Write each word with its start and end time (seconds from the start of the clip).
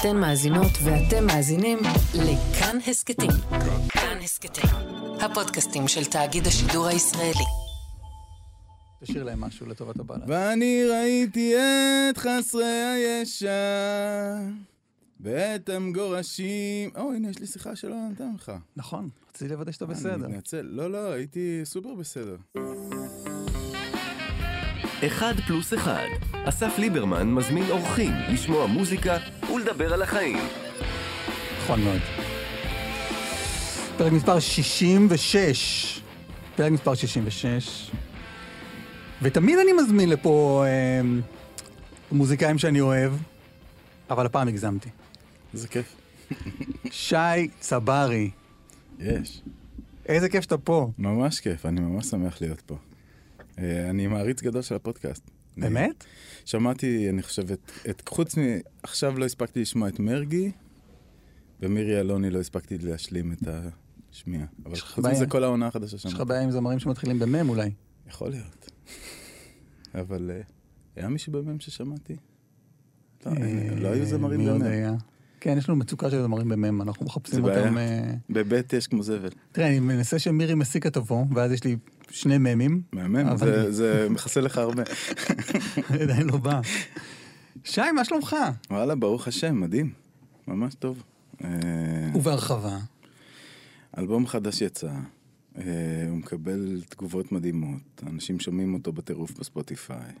אתן 0.00 0.16
מאזינות 0.16 0.72
ואתם 0.84 1.26
מאזינים 1.26 1.78
לכאן 2.14 2.78
הסכתים. 2.86 3.30
כאן 3.88 4.18
הסכתים, 4.22 4.70
הפודקאסטים 5.20 5.88
של 5.88 6.04
תאגיד 6.04 6.46
השידור 6.46 6.86
הישראלי. 6.86 7.44
תשאיר 9.00 9.24
להם 9.24 9.40
משהו 9.40 9.66
לטובת 9.66 9.98
הבעלה. 9.98 10.24
ואני 10.28 10.84
ראיתי 10.90 11.54
את 11.56 12.18
חסרי 12.18 12.64
הישע 12.64 13.48
ואת 15.20 15.68
המגורשים. 15.68 16.90
או, 16.96 17.12
הנה, 17.12 17.30
יש 17.30 17.38
לי 17.38 17.46
שיחה 17.46 17.76
שלא 17.76 17.96
נתן 18.12 18.32
לך. 18.34 18.52
נכון, 18.76 19.08
רציתי 19.30 19.50
לוודא 19.50 19.72
שאתה 19.72 19.84
אני 19.84 19.94
בסדר. 19.94 20.28
מתנצל. 20.28 20.62
לא, 20.70 20.90
לא, 20.90 21.12
הייתי 21.12 21.60
סופר 21.64 21.94
בסדר. 21.94 22.36
אחד 25.06 25.34
פלוס 25.46 25.74
אחד. 25.74 26.06
אסף 26.44 26.78
ליברמן 26.78 27.34
מזמין 27.34 27.70
אורחים 27.70 28.12
לשמוע 28.28 28.66
מוזיקה 28.66 29.16
ולדבר 29.54 29.94
על 29.94 30.02
החיים. 30.02 30.38
נכון 31.62 31.80
מאוד. 31.84 32.00
פרק 33.98 34.12
מספר 34.12 34.40
66. 34.40 36.00
פרק 36.56 36.72
מספר 36.72 36.94
66. 36.94 37.90
ותמיד 39.22 39.58
אני 39.58 39.72
מזמין 39.72 40.08
לפה 40.08 40.64
אה, 40.66 41.00
מוזיקאים 42.12 42.58
שאני 42.58 42.80
אוהב, 42.80 43.12
אבל 44.10 44.26
הפעם 44.26 44.48
הגזמתי. 44.48 44.88
איזה 45.54 45.68
כיף. 45.68 45.96
שי 46.90 47.48
צברי, 47.60 48.30
יש. 48.98 49.42
איזה 50.06 50.28
כיף 50.28 50.42
שאתה 50.42 50.58
פה. 50.58 50.90
ממש 50.98 51.40
כיף, 51.40 51.66
אני 51.66 51.80
ממש 51.80 52.06
שמח 52.06 52.40
להיות 52.40 52.60
פה. 52.60 52.76
אה, 53.58 53.90
אני 53.90 54.06
מעריץ 54.06 54.42
גדול 54.42 54.62
של 54.62 54.74
הפודקאסט. 54.74 55.30
באמת? 55.56 56.04
שמעתי, 56.44 57.10
אני 57.10 57.22
חושב, 57.22 57.50
את, 57.50 57.70
את 57.90 58.08
חוץ 58.08 58.38
מ... 58.38 58.40
עכשיו 58.82 59.18
לא 59.18 59.24
הספקתי 59.24 59.60
לשמוע 59.60 59.88
את 59.88 60.00
מרגי, 60.00 60.50
ומירי 61.60 62.00
אלוני 62.00 62.30
לא 62.30 62.40
הספקתי 62.40 62.78
להשלים 62.78 63.32
את 63.32 63.38
השמיעה. 64.12 64.46
אבל 64.66 64.76
חוץ? 64.76 65.04
מזה, 65.06 65.26
כל 65.26 65.44
העונה 65.44 65.66
החדשה 65.66 65.96
יש 65.96 66.06
לך. 66.06 66.20
בעיה 66.20 66.42
עם 66.42 66.50
זמרים 66.50 66.78
שמתחילים 66.78 67.18
במם 67.18 67.48
אולי. 67.48 67.70
יכול 68.08 68.30
להיות. 68.30 68.70
אבל 70.00 70.30
אה, 70.34 70.40
היה 70.96 71.08
מישהו 71.08 71.32
במם 71.32 71.60
ששמעתי? 71.60 72.16
לא, 73.26 73.30
אין- 73.36 73.78
לא 73.78 73.88
היו 73.88 74.04
זמרים 74.06 74.46
במם. 74.46 74.62
היה? 74.62 74.94
כן, 75.40 75.58
יש 75.58 75.68
לנו 75.68 75.78
מצוקה 75.78 76.10
של 76.10 76.22
זמרים 76.22 76.48
במם, 76.48 76.82
אנחנו 76.82 77.06
מחפשים. 77.06 77.44
אותם... 77.44 77.78
אה, 77.78 78.14
בבית 78.30 78.72
יש 78.72 78.86
כמו 78.86 79.02
זבל. 79.02 79.28
תראה, 79.52 79.68
אני 79.68 79.80
מנסה 79.80 80.18
שמירי 80.18 80.54
מסיקה 80.54 80.90
תבוא, 80.90 81.24
ואז 81.34 81.52
יש 81.52 81.64
לי 81.64 81.76
שני 82.16 82.38
ממים, 82.38 82.82
מהמם, 82.92 83.16
אבל- 83.16 83.36
זה- 83.62 83.72
זה 83.72 84.06
מכסה 84.10 84.40
לך 84.40 84.58
הרבה. 84.58 84.82
עדיין 86.02 86.26
לא 86.26 86.36
בא. 86.36 86.60
שי, 87.64 87.80
מה 87.94 88.04
שלומך? 88.04 88.36
וואלה, 88.70 88.94
ברוך 88.94 89.28
השם, 89.28 89.60
מדהים. 89.60 89.92
ממש 90.48 90.74
טוב. 90.74 91.02
אה, 91.44 91.48
ובהרחבה. 92.14 92.78
אלבום 93.98 94.26
חדש 94.26 94.60
יצא, 94.62 94.90
אה, 95.58 95.62
הוא 96.08 96.16
מקבל 96.18 96.82
תגובות 96.88 97.32
מדהימות, 97.32 98.02
אנשים 98.06 98.40
שומעים 98.40 98.74
אותו 98.74 98.92
בטירוף 98.92 99.30
בספוטיפיי. 99.40 100.12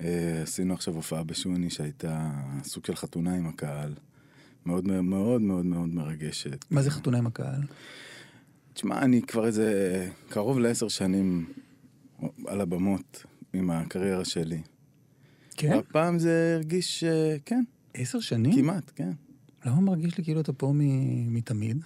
אה, 0.00 0.40
עשינו 0.42 0.74
עכשיו 0.74 0.94
הופעה 0.94 1.24
בשוני 1.24 1.70
שהייתה 1.70 2.30
סוג 2.64 2.84
של 2.86 2.96
חתונה 2.96 3.34
עם 3.34 3.46
הקהל. 3.46 3.94
מאוד 4.66 4.84
מאוד 4.88 5.40
מאוד 5.40 5.64
מאוד 5.66 5.88
מרגשת. 5.94 6.64
מה 6.70 6.82
זה 6.82 6.90
חתונה 6.90 7.18
עם 7.18 7.26
הקהל? 7.26 7.60
תשמע, 8.76 8.98
אני 9.02 9.22
כבר 9.22 9.46
איזה 9.46 9.68
קרוב 10.28 10.58
לעשר 10.58 10.88
שנים 10.88 11.46
על 12.46 12.60
הבמות 12.60 13.24
עם 13.52 13.70
הקריירה 13.70 14.24
שלי. 14.24 14.60
כן? 15.56 15.72
והפעם 15.74 16.18
זה 16.18 16.52
הרגיש, 16.56 17.04
אה, 17.04 17.36
כן, 17.44 17.62
עשר 17.94 18.20
שנים? 18.20 18.56
כמעט, 18.56 18.90
כן. 18.96 19.10
למה 19.66 19.80
מרגיש 19.80 20.18
לי 20.18 20.24
כאילו 20.24 20.40
אתה 20.40 20.52
פה 20.52 20.72
מ- 20.74 21.34
מתמיד? 21.34 21.78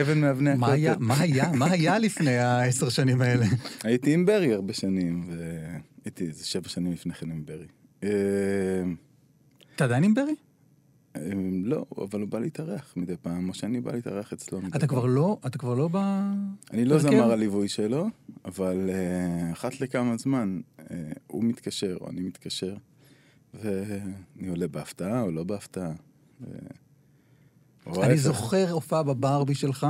אבן 0.00 0.20
מאבני 0.20 0.54
מה 0.54 0.72
היה- 0.72 0.92
הכותל. 0.92 1.04
מה 1.06 1.20
היה? 1.20 1.52
מה 1.52 1.70
היה 1.70 1.98
לפני 1.98 2.36
העשר 2.38 2.88
שנים 2.88 3.20
האלה? 3.20 3.46
הייתי 3.84 4.14
עם 4.14 4.26
ברי 4.26 4.52
הרבה 4.54 4.72
שנים, 4.72 5.30
והייתי 5.30 6.24
איזה 6.26 6.44
שבע 6.46 6.68
שנים 6.68 6.92
לפני 6.92 7.14
כן 7.14 7.30
עם 7.30 7.44
ברי. 7.46 7.66
אה, 8.04 8.08
אתה 9.76 9.84
עדיין 9.84 10.04
עם 10.04 10.14
ברי? 10.14 10.34
אה, 11.16 11.30
לא, 11.64 11.84
אבל 11.98 12.20
הוא 12.20 12.28
בא 12.28 12.38
להתארח 12.38 12.92
מדי 12.96 13.16
פעם, 13.22 13.48
או 13.48 13.54
שאני 13.54 13.80
בא 13.80 13.92
להתארח 13.92 14.32
אצלו 14.32 14.60
מדי 14.60 14.68
אתה 14.68 14.78
פעם. 14.78 14.88
כבר 14.88 15.06
לא, 15.06 15.38
אתה 15.46 15.58
כבר 15.58 15.74
לא 15.74 15.88
ב... 15.92 15.96
אני 16.70 16.84
לא? 16.84 16.98
זמר 16.98 17.32
הליווי 17.32 17.68
שלו, 17.68 18.06
אבל 18.44 18.90
אה, 18.90 19.52
אחת 19.52 19.80
לכמה 19.80 20.16
זמן 20.16 20.60
אה, 20.80 20.96
הוא 21.26 21.44
מתקשר 21.44 21.96
או 22.00 22.10
אני 22.10 22.20
מתקשר, 22.20 22.76
ואני 23.54 24.48
עולה 24.48 24.68
בהפתעה 24.68 25.22
או 25.22 25.30
לא 25.30 25.44
בהפתעה. 25.44 25.92
אני. 27.86 28.18
זוכר 28.18 28.70
הופעה 28.70 29.02
בברבי 29.02 29.54
שלך, 29.54 29.86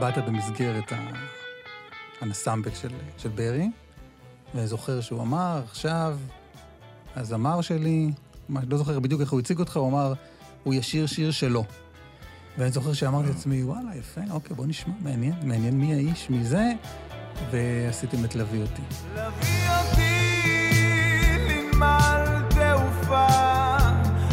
באת 0.00 0.24
במסגרת 0.26 0.92
הנסמבל 2.20 2.70
של, 2.74 2.88
של 3.18 3.28
ברי, 3.28 3.70
ואני 4.54 4.66
זוכר 4.66 5.00
שהוא 5.00 5.22
אמר, 5.22 5.62
עכשיו, 5.64 6.18
הזמר 7.16 7.60
שלי, 7.60 8.10
לא 8.48 8.78
זוכר 8.78 9.00
בדיוק 9.00 9.20
איך 9.20 9.32
הוא 9.32 9.40
הציג 9.40 9.58
אותך, 9.58 9.76
הוא 9.76 9.88
אמר, 9.88 10.12
הוא 10.64 10.74
ישיר 10.74 11.06
שיר 11.06 11.30
שלו. 11.30 11.64
ואני 12.58 12.70
זוכר 12.70 12.92
שאמרתי 12.92 13.28
לעצמי, 13.28 13.64
וואלה, 13.64 13.96
יפה, 13.96 14.20
אוקיי, 14.30 14.56
בוא 14.56 14.66
נשמע, 14.66 14.94
מעניין, 15.00 15.34
מעניין 15.42 15.80
מי 15.80 15.94
האיש, 15.94 16.30
מי 16.30 16.44
זה, 16.44 16.72
ועשיתם 17.50 18.24
את 18.24 18.34
להביא 18.34 18.60
אותי. 18.62 18.82
להביא 19.14 19.68
אותי 19.68 20.28
לנמל 21.48 22.42
תעופה 22.50 23.26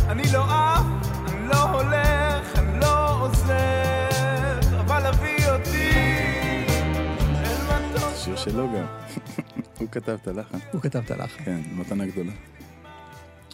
אני 0.08 0.24
לא 0.34 0.44
עף, 0.44 0.86
אני 1.28 1.48
לא 1.48 1.64
הולך, 1.64 2.60
אני 2.60 2.80
לא 2.80 3.22
עוזב 3.22 4.76
אבל 4.80 5.04
להביא 5.04 5.50
אותי 5.50 5.90
אל 7.36 7.86
מטוס 7.90 8.24
שיר 8.24 8.36
שלו 8.36 8.68
גם. 8.68 8.86
הוא 9.80 9.88
כתב 9.92 10.18
את 10.22 10.28
הלחן. 10.28 10.58
הוא 10.72 10.82
כתב 10.82 11.00
את 11.06 11.12
הלחן. 11.12 11.44
כן, 11.44 11.60
מתנה 11.76 12.06
גדולה. 12.06 12.32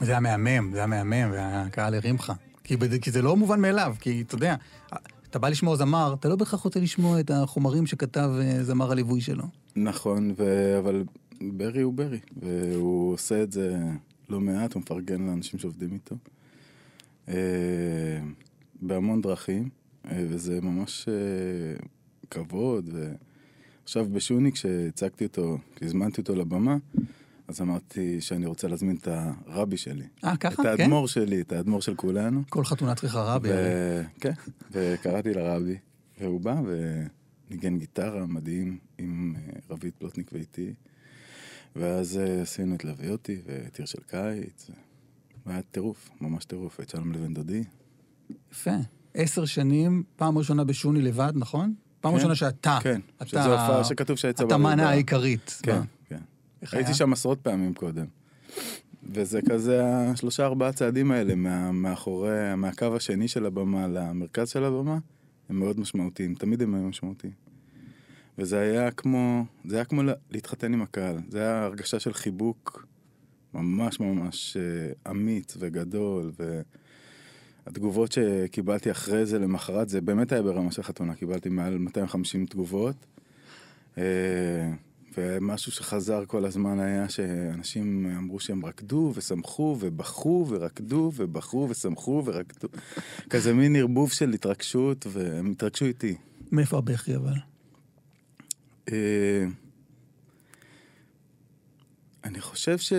זה 0.01 0.11
היה 0.11 0.19
מהמם, 0.19 0.71
זה 0.71 0.77
היה 0.77 0.87
מהמם, 0.87 1.31
והקהל 1.31 1.93
הרים 1.93 2.15
לך. 2.15 2.33
כי, 2.63 2.75
כי 3.01 3.11
זה 3.11 3.21
לא 3.21 3.37
מובן 3.37 3.61
מאליו, 3.61 3.95
כי 3.99 4.21
אתה 4.21 4.35
יודע, 4.35 4.55
אתה 5.29 5.39
בא 5.39 5.49
לשמוע 5.49 5.75
זמר, 5.75 6.15
אתה 6.19 6.29
לא 6.29 6.35
בהכרח 6.35 6.59
רוצה 6.59 6.79
לשמוע 6.79 7.19
את 7.19 7.31
החומרים 7.31 7.87
שכתב 7.87 8.31
אה, 8.41 8.63
זמר 8.63 8.91
הליווי 8.91 9.21
שלו. 9.21 9.43
נכון, 9.75 10.33
ו... 10.37 10.75
אבל 10.79 11.03
ברי 11.41 11.81
הוא 11.81 11.93
ברי, 11.93 12.19
והוא 12.41 13.13
עושה 13.13 13.43
את 13.43 13.51
זה 13.51 13.77
לא 14.29 14.39
מעט, 14.39 14.73
הוא 14.73 14.81
מפרגן 14.81 15.27
לאנשים 15.27 15.59
שעובדים 15.59 15.93
איתו. 15.93 16.15
אה, 17.29 17.35
בהמון 18.81 19.21
דרכים, 19.21 19.69
אה, 20.05 20.25
וזה 20.29 20.61
ממש 20.61 21.07
כבוד. 22.29 22.89
ועכשיו 23.83 24.05
בשוני, 24.05 24.51
כשהצגתי 24.51 25.25
אותו, 25.25 25.57
כשהזמנתי 25.75 26.21
אותו 26.21 26.35
לבמה, 26.35 26.77
אז 27.51 27.61
אמרתי 27.61 28.21
שאני 28.21 28.45
רוצה 28.45 28.67
להזמין 28.67 28.95
את 28.95 29.07
הרבי 29.47 29.77
שלי. 29.77 30.05
אה, 30.23 30.37
ככה? 30.37 30.53
את 30.61 30.67
כן? 30.67 30.81
האדמו"ר 30.81 31.07
שלי, 31.07 31.41
את 31.41 31.51
האדמו"ר 31.51 31.81
של 31.81 31.95
כולנו. 31.95 32.41
כל 32.49 32.65
חתונה 32.65 32.95
צריכה 32.95 33.21
רבי. 33.23 33.49
ו... 33.51 34.01
כן, 34.19 34.31
וקראתי 34.71 35.33
לרבי, 35.33 35.77
והוא 36.21 36.41
בא 36.41 36.61
וניגן 37.49 37.77
גיטרה 37.77 38.25
מדהים 38.25 38.77
עם 38.97 39.35
אה, 39.37 39.41
רביד 39.69 39.93
פלוטניק 39.99 40.29
ואיתי. 40.33 40.73
ואז 41.75 42.17
אה, 42.17 42.41
עשינו 42.41 42.75
את 42.75 42.83
להביא 42.85 43.09
אותי 43.09 43.37
ואת 43.45 43.77
עיר 43.77 43.85
של 43.85 43.99
קיץ. 44.07 44.69
והיה 45.45 45.61
טירוף, 45.61 46.09
ממש 46.21 46.45
טירוף, 46.45 46.79
את 46.79 46.89
שלום 46.89 47.11
לבן 47.11 47.33
דודי. 47.33 47.63
יפה. 48.51 48.71
עשר 49.13 49.45
שנים, 49.45 50.03
פעם 50.15 50.37
ראשונה 50.37 50.63
בשוני 50.63 51.01
לבד, 51.01 51.31
נכון? 51.35 51.73
פעם 52.01 52.11
כן, 52.11 52.17
ראשונה 52.17 52.35
שאתה. 52.35 52.79
כן, 52.81 53.01
אתה- 53.17 53.25
שזו 53.25 53.39
הופעה 53.39 53.83
שכתוב 53.83 54.17
שהיצע 54.17 54.43
אתה 54.43 54.57
מנה 54.57 54.89
העיקרית. 54.89 55.59
כן, 55.63 55.79
ב- 55.79 55.83
כן. 56.09 56.19
הייתי 56.61 56.89
היה? 56.89 56.93
שם 56.93 57.13
עשרות 57.13 57.39
פעמים 57.41 57.73
קודם. 57.73 58.05
וזה 59.13 59.39
כזה 59.49 59.85
השלושה 59.85 60.45
ארבעה 60.45 60.73
צעדים 60.73 61.11
האלה 61.11 61.35
מה, 61.35 61.71
מאחורי, 61.71 62.55
מהקו 62.57 62.95
השני 62.95 63.27
של 63.27 63.45
הבמה 63.45 63.87
למרכז 63.87 64.49
של 64.49 64.63
הבמה, 64.63 64.97
הם 65.49 65.59
מאוד 65.59 65.79
משמעותיים, 65.79 66.35
תמיד 66.35 66.61
הם 66.61 66.75
היו 66.75 66.83
משמעותיים. 66.83 67.33
וזה 68.37 68.59
היה 68.59 68.91
כמו, 68.91 69.45
זה 69.65 69.75
היה 69.75 69.85
כמו 69.85 70.03
לה- 70.03 70.13
להתחתן 70.31 70.73
עם 70.73 70.81
הקהל, 70.81 71.17
זה 71.29 71.39
היה 71.39 71.63
הרגשה 71.63 71.99
של 71.99 72.13
חיבוק 72.13 72.85
ממש 73.53 73.99
ממש 73.99 74.57
אה, 74.57 75.11
אמיץ 75.11 75.57
וגדול, 75.59 76.31
והתגובות 77.67 78.11
שקיבלתי 78.11 78.91
אחרי 78.91 79.25
זה 79.25 79.39
למחרת, 79.39 79.89
זה 79.89 80.01
באמת 80.01 80.31
היה 80.31 80.41
ברמה 80.41 80.71
של 80.71 80.83
חתונה, 80.83 81.15
קיבלתי 81.15 81.49
מעל 81.49 81.77
250 81.77 82.45
תגובות. 82.45 82.95
ומשהו 85.17 85.71
שחזר 85.71 86.25
כל 86.25 86.45
הזמן 86.45 86.79
היה 86.79 87.09
שאנשים 87.09 88.05
אמרו 88.17 88.39
שהם 88.39 88.65
רקדו 88.65 89.11
ושמחו 89.15 89.77
ובכו 89.79 90.45
ורקדו 90.49 91.11
ובכו 91.15 91.67
ושמחו 91.69 92.23
ורקדו. 92.25 92.67
כזה 93.29 93.53
מין 93.53 93.75
ערבוב 93.75 94.11
של 94.11 94.33
התרגשות 94.33 95.07
והם 95.09 95.51
התרגשו 95.51 95.85
איתי. 95.85 96.15
מאיפה 96.51 96.77
הבכי 96.77 97.15
אבל? 97.15 97.33
אה, 98.91 99.45
אני 102.23 102.41
חושב 102.41 102.77
ש... 102.77 102.93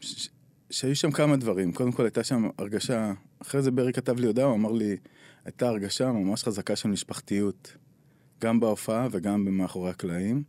ש... 0.00 0.28
שהיו 0.70 0.96
שם 0.96 1.10
כמה 1.10 1.36
דברים. 1.36 1.72
קודם 1.72 1.92
כל 1.92 2.02
הייתה 2.02 2.24
שם 2.24 2.48
הרגשה, 2.58 3.12
אחרי 3.42 3.62
זה 3.62 3.70
ברי 3.70 3.92
כתב 3.92 4.20
לי 4.20 4.26
הודעה, 4.26 4.46
הוא 4.46 4.54
אמר 4.54 4.72
לי, 4.72 4.96
הייתה 5.44 5.68
הרגשה 5.68 6.12
ממש 6.12 6.44
חזקה 6.44 6.76
של 6.76 6.88
משפחתיות, 6.88 7.76
גם 8.40 8.60
בהופעה 8.60 9.08
וגם 9.10 9.44
מאחורי 9.44 9.90
הקלעים. 9.90 10.42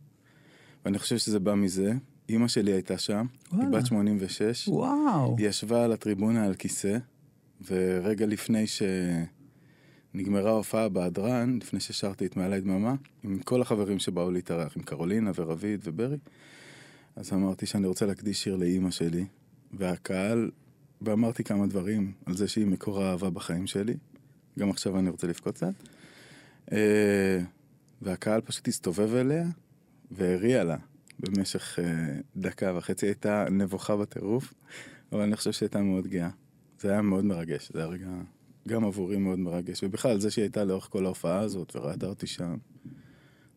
ואני 0.84 0.98
חושב 0.98 1.18
שזה 1.18 1.40
בא 1.40 1.54
מזה. 1.54 1.92
אימא 2.28 2.48
שלי 2.48 2.72
הייתה 2.72 2.98
שם, 2.98 3.26
וואלה. 3.52 3.64
היא 3.64 3.78
בת 3.78 3.86
86. 3.86 4.68
וואו. 4.68 5.36
היא 5.38 5.48
ישבה 5.48 5.84
על 5.84 5.92
הטריבונה 5.92 6.44
על 6.44 6.54
כיסא, 6.54 6.98
ורגע 7.66 8.26
לפני 8.26 8.64
שנגמרה 10.14 10.50
ההופעה 10.50 10.88
בהדרן, 10.88 11.58
לפני 11.62 11.80
ששרתי 11.80 12.26
את 12.26 12.36
מעלי 12.36 12.60
דממה, 12.60 12.94
עם 13.24 13.38
כל 13.38 13.62
החברים 13.62 13.98
שבאו 13.98 14.30
להתארח, 14.30 14.76
עם 14.76 14.82
קרולינה 14.82 15.30
ורביד 15.34 15.80
וברי, 15.84 16.16
אז 17.16 17.32
אמרתי 17.32 17.66
שאני 17.66 17.86
רוצה 17.86 18.06
להקדיש 18.06 18.42
שיר 18.42 18.56
לאימא 18.56 18.90
שלי, 18.90 19.24
והקהל, 19.72 20.50
ואמרתי 21.02 21.44
כמה 21.44 21.66
דברים 21.66 22.12
על 22.26 22.36
זה 22.36 22.48
שהיא 22.48 22.66
מקור 22.66 23.02
האהבה 23.02 23.30
בחיים 23.30 23.66
שלי, 23.66 23.94
גם 24.58 24.70
עכשיו 24.70 24.98
אני 24.98 25.10
רוצה 25.10 25.26
לבכות 25.26 25.54
קצת, 25.54 25.72
אה, 26.72 27.38
והקהל 28.02 28.40
פשוט 28.40 28.68
הסתובב 28.68 29.14
אליה 29.14 29.44
והריע 30.10 30.64
לה. 30.64 30.76
במשך 31.20 31.78
אה, 31.78 32.20
דקה 32.36 32.72
וחצי 32.76 33.06
הייתה 33.06 33.46
נבוכה 33.50 33.96
בטירוף, 33.96 34.54
אבל 35.12 35.20
אני 35.20 35.36
חושב 35.36 35.52
שהייתה 35.52 35.82
מאוד 35.82 36.06
גאה. 36.06 36.30
זה 36.80 36.92
היה 36.92 37.02
מאוד 37.02 37.24
מרגש, 37.24 37.70
זה 37.72 37.78
היה 37.78 37.88
רגע 37.88 38.08
גם 38.68 38.84
עבורי 38.84 39.16
מאוד 39.16 39.38
מרגש. 39.38 39.82
ובכלל, 39.82 40.20
זה 40.20 40.30
שהיא 40.30 40.42
הייתה 40.42 40.64
לאורך 40.64 40.88
כל 40.90 41.04
ההופעה 41.04 41.40
הזאת 41.40 41.76
וראתה 41.76 42.06
אותי 42.06 42.26
שם, 42.26 42.56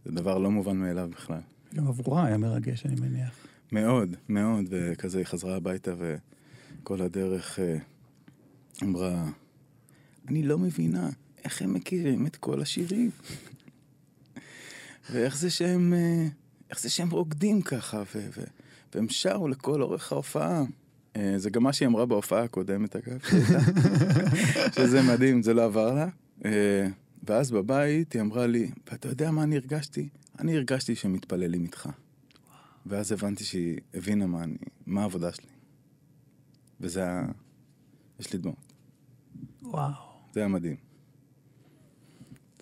זה 0.05 0.11
דבר 0.11 0.37
לא 0.37 0.51
מובן 0.51 0.77
מאליו 0.77 1.09
בכלל. 1.11 1.39
גם 1.75 1.87
עבורה 1.87 2.25
היה 2.25 2.37
מרגש, 2.37 2.85
אני 2.85 2.95
מניח. 2.95 3.47
מאוד, 3.71 4.15
מאוד, 4.29 4.65
וכזה 4.69 5.17
היא 5.17 5.25
חזרה 5.25 5.55
הביתה 5.55 5.93
וכל 5.97 7.01
הדרך 7.01 7.59
אה, 7.59 7.77
אמרה, 8.83 9.29
אני 10.27 10.43
לא 10.43 10.57
מבינה 10.57 11.09
איך 11.43 11.61
הם 11.61 11.73
מכירים 11.73 12.27
את 12.27 12.35
כל 12.35 12.61
השירים. 12.61 13.11
ואיך 15.11 15.37
זה 15.37 15.49
שהם, 15.49 15.93
אה, 15.93 16.27
איך 16.69 16.79
זה 16.79 16.89
שהם 16.89 17.09
רוקדים 17.09 17.61
ככה, 17.61 18.03
ו- 18.15 18.29
ו- 18.37 18.43
והם 18.95 19.09
שרו 19.09 19.47
לכל 19.47 19.81
אורך 19.81 20.11
ההופעה. 20.11 20.63
אה, 21.15 21.33
זה 21.37 21.49
גם 21.49 21.63
מה 21.63 21.73
שהיא 21.73 21.87
אמרה 21.87 22.05
בהופעה 22.05 22.43
הקודמת, 22.43 22.95
אגב. 22.95 23.19
שזה 24.75 25.01
מדהים, 25.01 25.43
זה 25.43 25.53
לא 25.53 25.65
עבר 25.65 25.93
לה. 25.93 26.07
אה, 26.45 26.87
ואז 27.23 27.51
בבית 27.51 28.13
היא 28.13 28.21
אמרה 28.21 28.47
לי, 28.47 28.71
ואתה 28.91 29.07
יודע 29.07 29.31
מה 29.31 29.43
אני 29.43 29.55
הרגשתי? 29.55 30.09
אני 30.39 30.55
הרגשתי 30.55 30.95
שהם 30.95 31.13
מתפללים 31.13 31.63
איתך. 31.63 31.89
ואז 32.85 33.11
הבנתי 33.11 33.43
שהיא 33.43 33.79
הבינה 33.93 34.27
מה 34.27 34.43
אני, 34.43 34.57
מה 34.85 35.01
העבודה 35.01 35.31
שלי. 35.31 35.47
וזה 36.81 36.99
היה... 36.99 37.25
יש 38.19 38.33
לי 38.33 38.39
דמעות. 38.39 38.73
וואו. 39.61 39.91
זה 40.33 40.39
היה 40.39 40.47
מדהים. 40.47 40.75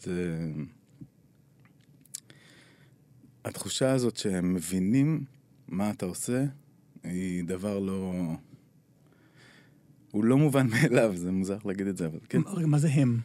זה... 0.01 0.47
התחושה 3.45 3.91
הזאת 3.91 4.17
שהם 4.17 4.53
מבינים 4.53 5.23
מה 5.67 5.89
אתה 5.89 6.05
עושה, 6.05 6.45
היא 7.03 7.43
דבר 7.43 7.79
לא... 7.79 8.13
הוא 10.11 10.23
לא 10.23 10.37
מובן 10.37 10.67
מאליו, 10.67 11.11
זה 11.15 11.31
מוזר 11.31 11.57
להגיד 11.65 11.87
את 11.87 11.97
זה, 11.97 12.05
אבל 12.05 12.19
כן. 12.29 12.41
רגע, 12.47 12.67
מה 12.67 12.79
זה 12.79 12.87
הם? 12.87 13.19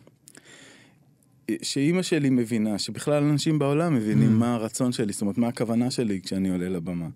שאימא 1.63 2.03
שלי 2.03 2.31
מבינה, 2.31 2.79
שבכלל 2.79 3.25
אנשים 3.25 3.59
בעולם 3.59 3.95
מבינים 3.95 4.31
Mm. 4.31 4.41
מה 4.41 4.55
הרצון 4.55 4.93
שלי, 4.93 5.13
זאת 5.13 5.23
אומרת, 5.23 5.39
מה 5.39 5.49
הכוונה 5.49 5.91
שלי 5.91 6.21
כשאני 6.21 6.51
עולה 6.51 6.69
לבמה. 6.69 7.09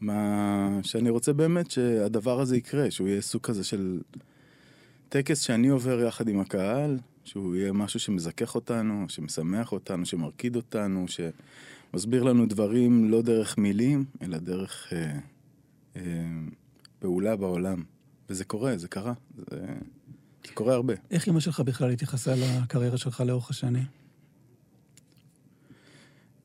מה... 0.00 0.78
שאני 0.82 1.10
רוצה 1.10 1.32
באמת 1.32 1.70
שהדבר 1.70 2.40
הזה 2.40 2.56
יקרה, 2.56 2.90
שהוא 2.90 3.08
יהיה 3.08 3.20
סוג 3.20 3.42
כזה 3.42 3.64
של 3.64 4.00
טקס 5.08 5.40
שאני 5.40 5.68
עובר 5.68 6.00
יחד 6.00 6.28
עם 6.28 6.40
הקהל, 6.40 6.98
שהוא 7.24 7.56
יהיה 7.56 7.72
משהו 7.72 8.00
שמזכך 8.00 8.54
אותנו, 8.54 9.04
שמשמח 9.08 9.72
אותנו, 9.72 10.06
שמרקיד 10.06 10.56
אותנו, 10.56 11.08
שמסביר 11.90 12.22
לנו 12.22 12.46
דברים 12.46 13.10
לא 13.10 13.22
דרך 13.22 13.58
מילים, 13.58 14.04
אלא 14.22 14.38
דרך 14.38 14.92
אה, 14.92 15.18
אה, 15.96 16.02
פעולה 16.98 17.36
בעולם. 17.36 17.82
וזה 18.30 18.44
קורה, 18.44 18.76
זה 18.76 18.88
קרה. 18.88 19.12
זה, 19.36 19.56
זה 20.46 20.52
קורה 20.54 20.74
הרבה. 20.74 20.94
איך 21.10 21.28
אמא 21.28 21.40
שלך 21.40 21.60
בכלל 21.60 21.90
התייחסה 21.90 22.34
לקריירה 22.62 22.98
שלך 22.98 23.20
לאורך 23.20 23.50
השנים? 23.50 23.84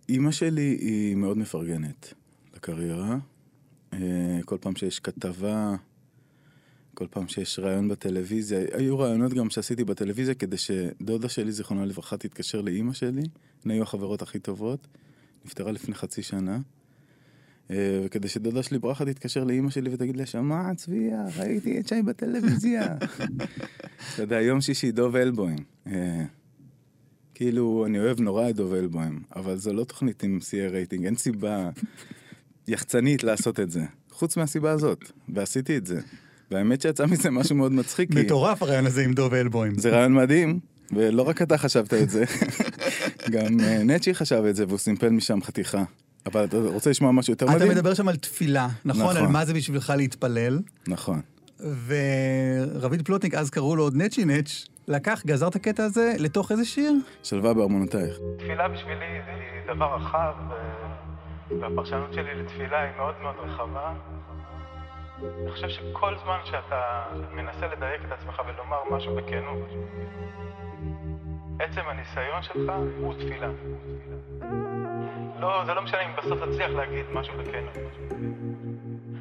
אימא 0.09 0.31
שלי 0.31 0.77
היא 0.81 1.15
מאוד 1.15 1.37
מפרגנת 1.37 2.13
לקריירה. 2.55 3.17
אה, 3.93 4.39
כל 4.45 4.57
פעם 4.61 4.75
שיש 4.75 4.99
כתבה, 4.99 5.75
כל 6.93 7.07
פעם 7.07 7.27
שיש 7.27 7.59
ראיון 7.59 7.87
בטלוויזיה, 7.87 8.59
היו 8.73 8.99
ראיונות 8.99 9.33
גם 9.33 9.49
שעשיתי 9.49 9.83
בטלוויזיה 9.83 10.33
כדי 10.33 10.57
שדודה 10.57 11.29
שלי, 11.29 11.51
זיכרונה 11.51 11.85
לברכה, 11.85 12.17
תתקשר 12.17 12.61
לאימא 12.61 12.93
שלי, 12.93 13.23
הן 13.65 13.71
היו 13.71 13.83
החברות 13.83 14.21
הכי 14.21 14.39
טובות, 14.39 14.87
נפטרה 15.45 15.71
לפני 15.71 15.95
חצי 15.95 16.23
שנה. 16.23 16.59
אה, 17.71 18.01
וכדי 18.05 18.27
שדודה 18.27 18.63
שלי 18.63 18.79
ברכה 18.79 19.05
תתקשר 19.05 19.43
לאימא 19.43 19.69
שלי 19.69 19.93
ותגיד 19.93 20.17
לה, 20.17 20.25
שמעת 20.25 20.77
צביה, 20.77 21.25
ראיתי 21.37 21.79
את 21.79 21.87
שי 21.87 22.01
בטלוויזיה. 22.01 22.95
אתה 24.13 24.21
יודע, 24.21 24.41
יום 24.41 24.61
שישי, 24.61 24.91
דוב 24.91 25.15
אלבוים. 25.15 25.57
אה, 25.87 26.23
כאילו, 27.33 27.85
אני 27.85 27.99
אוהב 27.99 28.21
נורא 28.21 28.49
את 28.49 28.55
דוב 28.55 28.73
אלבוים, 28.73 29.21
אבל 29.35 29.57
זו 29.57 29.73
לא 29.73 29.83
תוכנית 29.83 30.23
עם 30.23 30.39
שיאי 30.41 30.67
רייטינג, 30.67 31.05
אין 31.05 31.15
סיבה 31.15 31.69
יחצנית 32.67 33.23
לעשות 33.23 33.59
את 33.59 33.71
זה. 33.71 33.85
חוץ 34.11 34.37
מהסיבה 34.37 34.71
הזאת, 34.71 35.11
ועשיתי 35.29 35.77
את 35.77 35.85
זה. 35.85 35.99
והאמת 36.51 36.81
שיצא 36.81 37.05
מזה 37.05 37.29
משהו 37.29 37.55
מאוד 37.55 37.71
מצחיק, 37.71 38.09
מטורף 38.13 38.63
הרעיון 38.63 38.85
הזה 38.85 39.03
עם 39.03 39.13
דוב 39.13 39.33
אלבוים. 39.33 39.79
זה 39.79 39.89
רעיון 39.89 40.13
מדהים, 40.13 40.59
ולא 40.91 41.21
רק 41.21 41.41
אתה 41.41 41.57
חשבת 41.57 41.93
את 41.93 42.09
זה, 42.09 42.23
גם 43.29 43.59
אה, 43.63 43.83
נצ'י 43.83 44.15
חשב 44.15 44.43
את 44.49 44.55
זה 44.55 44.65
והוא 44.67 44.77
סימפל 44.77 45.09
משם 45.09 45.41
חתיכה. 45.43 45.83
אבל 46.25 46.43
אתה 46.43 46.57
רוצה 46.57 46.89
לשמוע 46.89 47.11
משהו 47.11 47.33
יותר 47.33 47.45
אתה 47.45 47.55
מדהים? 47.55 47.71
מדבר 47.71 47.93
שם 47.93 48.07
על 48.07 48.15
תפילה, 48.15 48.67
נכון? 48.85 49.03
נכון. 49.03 49.17
על 49.17 49.27
מה 49.27 49.45
זה 49.45 49.53
בשבילך 49.53 49.93
להתפלל. 49.97 50.59
נכון. 50.87 51.21
ורביד 51.87 53.01
פלוטניק, 53.05 53.33
אז 53.35 53.49
קראו 53.49 53.75
לו 53.75 53.83
עוד 53.83 53.95
נצ'י 53.95 54.25
נץ', 54.25 54.65
לקח, 54.87 55.21
גזר 55.25 55.47
את 55.47 55.55
הקטע 55.55 55.83
הזה 55.83 56.13
לתוך 56.19 56.51
איזה 56.51 56.65
שיר? 56.65 56.93
שלווה 57.23 57.53
בארמונותייך. 57.53 58.17
תפילה 58.37 58.67
בשבילי 58.67 59.05
היא 59.05 59.75
דבר 59.75 59.95
רחב, 59.95 60.33
ו- 60.49 61.61
והפרשנות 61.61 62.13
שלי 62.13 62.43
לתפילה 62.43 62.81
היא 62.81 62.91
מאוד 62.97 63.15
מאוד 63.21 63.35
רחבה. 63.39 63.93
אני 65.41 65.51
חושב 65.51 65.69
שכל 65.69 66.15
זמן 66.23 66.37
שאתה 66.45 67.03
מנסה 67.35 67.67
לדייק 67.67 68.01
את 68.07 68.11
עצמך 68.11 68.41
ולומר 68.47 68.97
משהו 68.97 69.15
בכנות, 69.15 69.69
עצם 71.59 71.81
הניסיון 71.85 72.41
שלך 72.41 72.71
הוא 72.99 73.13
תפילה. 73.13 73.49
לא, 75.39 75.65
זה 75.65 75.73
לא 75.73 75.81
משנה 75.83 76.01
אם 76.01 76.09
בסוף 76.17 76.39
תצליח 76.49 76.69
להגיד 76.69 77.05
משהו 77.13 77.33
בכנות. 77.37 77.77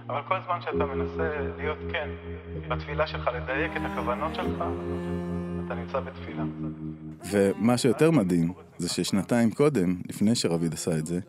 אבל 0.09 0.21
כל 0.29 0.37
זמן 0.45 0.61
שאתה 0.61 0.85
מנסה 0.85 1.31
להיות 1.57 1.79
כן 1.93 2.09
בתפילה 2.69 3.07
שלך, 3.07 3.31
לדייק 3.35 3.73
את 3.77 3.83
הכוונות 3.85 4.35
שלך, 4.35 4.65
אתה 5.67 5.75
נמצא 5.75 6.01
בתפילה. 6.01 6.43
ומה 7.31 7.79
שיותר 7.79 8.11
מדהים, 8.11 8.53
זה 8.79 8.89
ששנתיים 8.89 9.51
קודם, 9.51 9.97
לפני 10.09 10.35
שרביד 10.35 10.73
עשה 10.73 10.99
את 10.99 11.07
זה, 11.07 11.21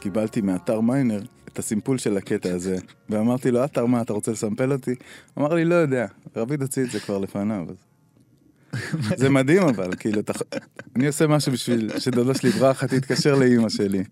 קיבלתי 0.00 0.40
מאתר 0.40 0.80
מיינר 0.80 1.20
את 1.48 1.58
הסימפול 1.58 1.98
של 1.98 2.16
הקטע 2.16 2.54
הזה, 2.54 2.76
ואמרתי 3.08 3.50
לו, 3.50 3.64
אתר 3.64 3.86
מה, 3.86 4.02
אתה 4.02 4.12
רוצה 4.12 4.32
לסמפל 4.32 4.72
אותי? 4.72 4.94
אמר 5.38 5.54
לי, 5.54 5.64
לא 5.64 5.74
יודע, 5.74 6.06
רביד 6.36 6.62
הוציא 6.62 6.84
את 6.84 6.90
זה 6.90 7.00
כבר 7.00 7.18
לפניו. 7.18 7.66
זה 9.20 9.30
מדהים 9.30 9.62
אבל, 9.62 9.90
כאילו, 9.98 10.20
אתה... 10.20 10.32
אני 10.96 11.06
עושה 11.06 11.26
משהו 11.26 11.52
בשביל 11.52 11.98
שדודה 11.98 12.34
שלי 12.34 12.50
ברכה 12.50 12.86
תתקשר 12.86 13.34
לאימא 13.34 13.68
שלי. 13.68 14.04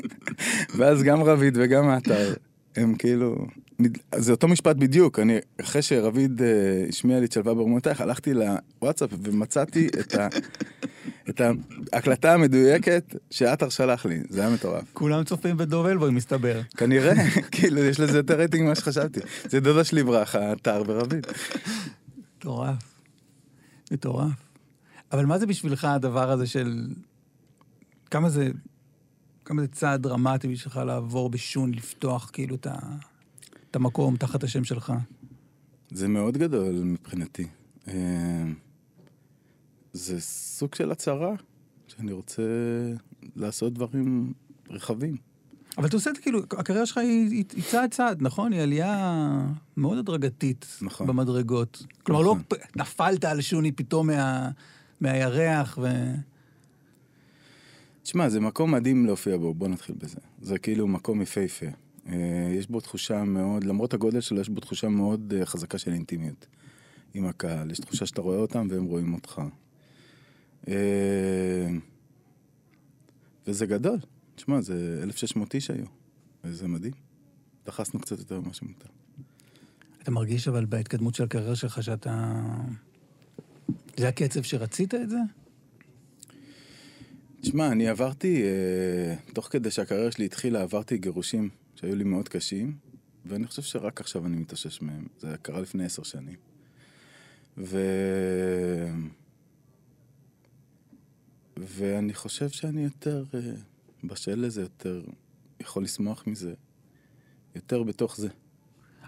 ואז 0.76 1.02
גם 1.02 1.22
רביד 1.22 1.58
וגם 1.60 1.88
האתר, 1.88 2.34
הם 2.76 2.94
כאילו... 2.94 3.46
זה 4.14 4.32
אותו 4.32 4.48
משפט 4.48 4.76
בדיוק, 4.76 5.18
אני, 5.18 5.38
אחרי 5.60 5.82
שרביד 5.82 6.42
אה, 6.42 6.48
השמיע 6.88 7.18
לי 7.20 7.26
את 7.26 7.32
שלווה 7.32 7.54
ברמותייך, 7.54 8.00
הלכתי 8.00 8.32
לוואטסאפ 8.34 9.10
ומצאתי 9.22 9.88
את, 10.00 10.14
ה, 10.14 10.28
את 11.30 11.40
ההקלטה 11.92 12.34
המדויקת 12.34 13.14
שעטר 13.30 13.68
שלח 13.68 14.06
לי, 14.06 14.20
זה 14.28 14.40
היה 14.40 14.50
מטורף. 14.50 14.84
כולם 14.92 15.24
צופים 15.24 15.56
בדוב 15.56 15.86
אלבוים, 15.86 16.14
מסתבר. 16.14 16.60
כנראה, 16.76 17.12
כאילו, 17.52 17.84
יש 17.84 18.00
לזה 18.00 18.18
יותר 18.18 18.36
רייטינג 18.36 18.64
ממה 18.64 18.74
שחשבתי. 18.74 19.20
זה 19.48 19.60
דודה 19.60 19.84
שלי 19.84 20.02
ברכה, 20.02 20.52
עטר 20.52 20.82
ורביד. 20.86 21.26
מטורף. 22.38 22.91
מטורף. 23.92 24.52
אבל 25.12 25.26
מה 25.26 25.38
זה 25.38 25.46
בשבילך 25.46 25.84
הדבר 25.84 26.30
הזה 26.30 26.46
של... 26.46 26.86
כמה 28.10 28.28
זה... 28.28 28.50
כמה 29.44 29.62
זה 29.62 29.68
צעד 29.68 30.02
דרמטי 30.02 30.48
בשבילך 30.48 30.76
לעבור 30.76 31.30
בשון, 31.30 31.74
לפתוח 31.74 32.30
כאילו 32.32 32.56
את, 32.56 32.66
המקום 33.76 34.16
תחת 34.16 34.44
השם 34.44 34.64
שלך? 34.64 34.92
זה 35.90 36.08
מאוד 36.08 36.36
גדול 36.36 36.74
מבחינתי. 36.74 37.46
אה, 37.88 38.44
זה 39.92 40.20
סוג 40.20 40.74
של 40.74 40.90
הצהרה, 40.90 41.34
שאני 41.88 42.12
רוצה 42.12 42.42
לעשות 43.36 43.72
דברים 43.72 44.32
רחבים. 44.70 45.16
אבל 45.78 45.86
אתה 45.86 45.96
עושה 45.96 46.10
את 46.10 46.16
זה 46.16 46.22
כאילו, 46.22 46.38
הקריירה 46.38 46.86
שלך 46.86 46.98
היא, 46.98 47.30
היא, 47.30 47.44
היא 47.54 47.64
צעד 47.70 47.90
צעד, 47.90 48.22
נכון? 48.22 48.52
היא 48.52 48.60
עלייה 48.60 49.46
מאוד 49.76 49.98
הדרגתית 49.98 50.66
נכון. 50.82 51.06
במדרגות. 51.06 51.82
כלומר, 52.02 52.22
נכון. 52.22 52.42
לא 52.50 52.58
נפלת 52.76 53.24
על 53.24 53.40
שוני 53.40 53.72
פתאום 53.72 54.06
מה, 54.06 54.50
מהירח 55.00 55.78
ו... 55.82 55.86
תשמע, 58.02 58.28
זה 58.28 58.40
מקום 58.40 58.70
מדהים 58.70 59.06
להופיע 59.06 59.36
בו, 59.36 59.54
בוא 59.54 59.68
נתחיל 59.68 59.94
בזה. 59.98 60.18
זה 60.42 60.58
כאילו 60.58 60.86
מקום 60.86 61.22
יפהפה. 61.22 61.66
אה, 62.08 62.52
יש 62.58 62.70
בו 62.70 62.80
תחושה 62.80 63.24
מאוד, 63.24 63.64
למרות 63.64 63.94
הגודל 63.94 64.20
שלו, 64.20 64.40
יש 64.40 64.48
בו 64.48 64.60
תחושה 64.60 64.88
מאוד 64.88 65.34
אה, 65.36 65.46
חזקה 65.46 65.78
של 65.78 65.92
אינטימיות 65.92 66.46
עם 67.14 67.26
הקהל. 67.26 67.70
יש 67.70 67.78
תחושה 67.78 68.06
שאתה 68.06 68.20
רואה 68.20 68.36
אותם 68.36 68.66
והם 68.70 68.84
רואים 68.84 69.14
אותך. 69.14 69.42
אה, 70.68 70.74
וזה 73.46 73.66
גדול. 73.66 73.98
תשמע, 74.34 74.60
זה 74.60 75.00
1,600 75.02 75.54
איש 75.54 75.70
היו, 75.70 75.84
וזה 76.44 76.68
מדהים. 76.68 76.92
דחסנו 77.66 78.00
קצת 78.00 78.18
יותר 78.18 78.40
ממה 78.40 78.54
שמותר. 78.54 78.88
אתה 80.02 80.10
מרגיש 80.10 80.48
אבל 80.48 80.64
בהתקדמות 80.64 81.14
של 81.14 81.24
הקריירה 81.24 81.56
שלך 81.56 81.82
שאתה... 81.82 82.42
זה 83.96 84.08
הקצב 84.08 84.42
שרצית 84.42 84.94
את 84.94 85.10
זה? 85.10 85.18
תשמע, 87.40 87.72
אני 87.72 87.88
עברתי, 87.88 88.42
אה, 88.42 89.14
תוך 89.32 89.48
כדי 89.50 89.70
שהקריירה 89.70 90.12
שלי 90.12 90.24
התחילה, 90.24 90.62
עברתי 90.62 90.98
גירושים 90.98 91.48
שהיו 91.74 91.96
לי 91.96 92.04
מאוד 92.04 92.28
קשים, 92.28 92.76
ואני 93.26 93.46
חושב 93.46 93.62
שרק 93.62 94.00
עכשיו 94.00 94.26
אני 94.26 94.36
מתאושש 94.36 94.82
מהם. 94.82 95.06
זה 95.20 95.34
קרה 95.42 95.60
לפני 95.60 95.84
עשר 95.84 96.02
שנים. 96.02 96.36
ו... 97.58 97.78
ואני 101.56 102.14
חושב 102.14 102.48
שאני 102.48 102.84
יותר 102.84 103.24
אה, 103.34 103.40
בשל 104.04 104.46
לזה, 104.46 104.60
יותר 104.60 105.02
יכול 105.60 105.84
לשמוח 105.84 106.26
מזה, 106.26 106.54
יותר 107.54 107.82
בתוך 107.82 108.16
זה. 108.16 108.28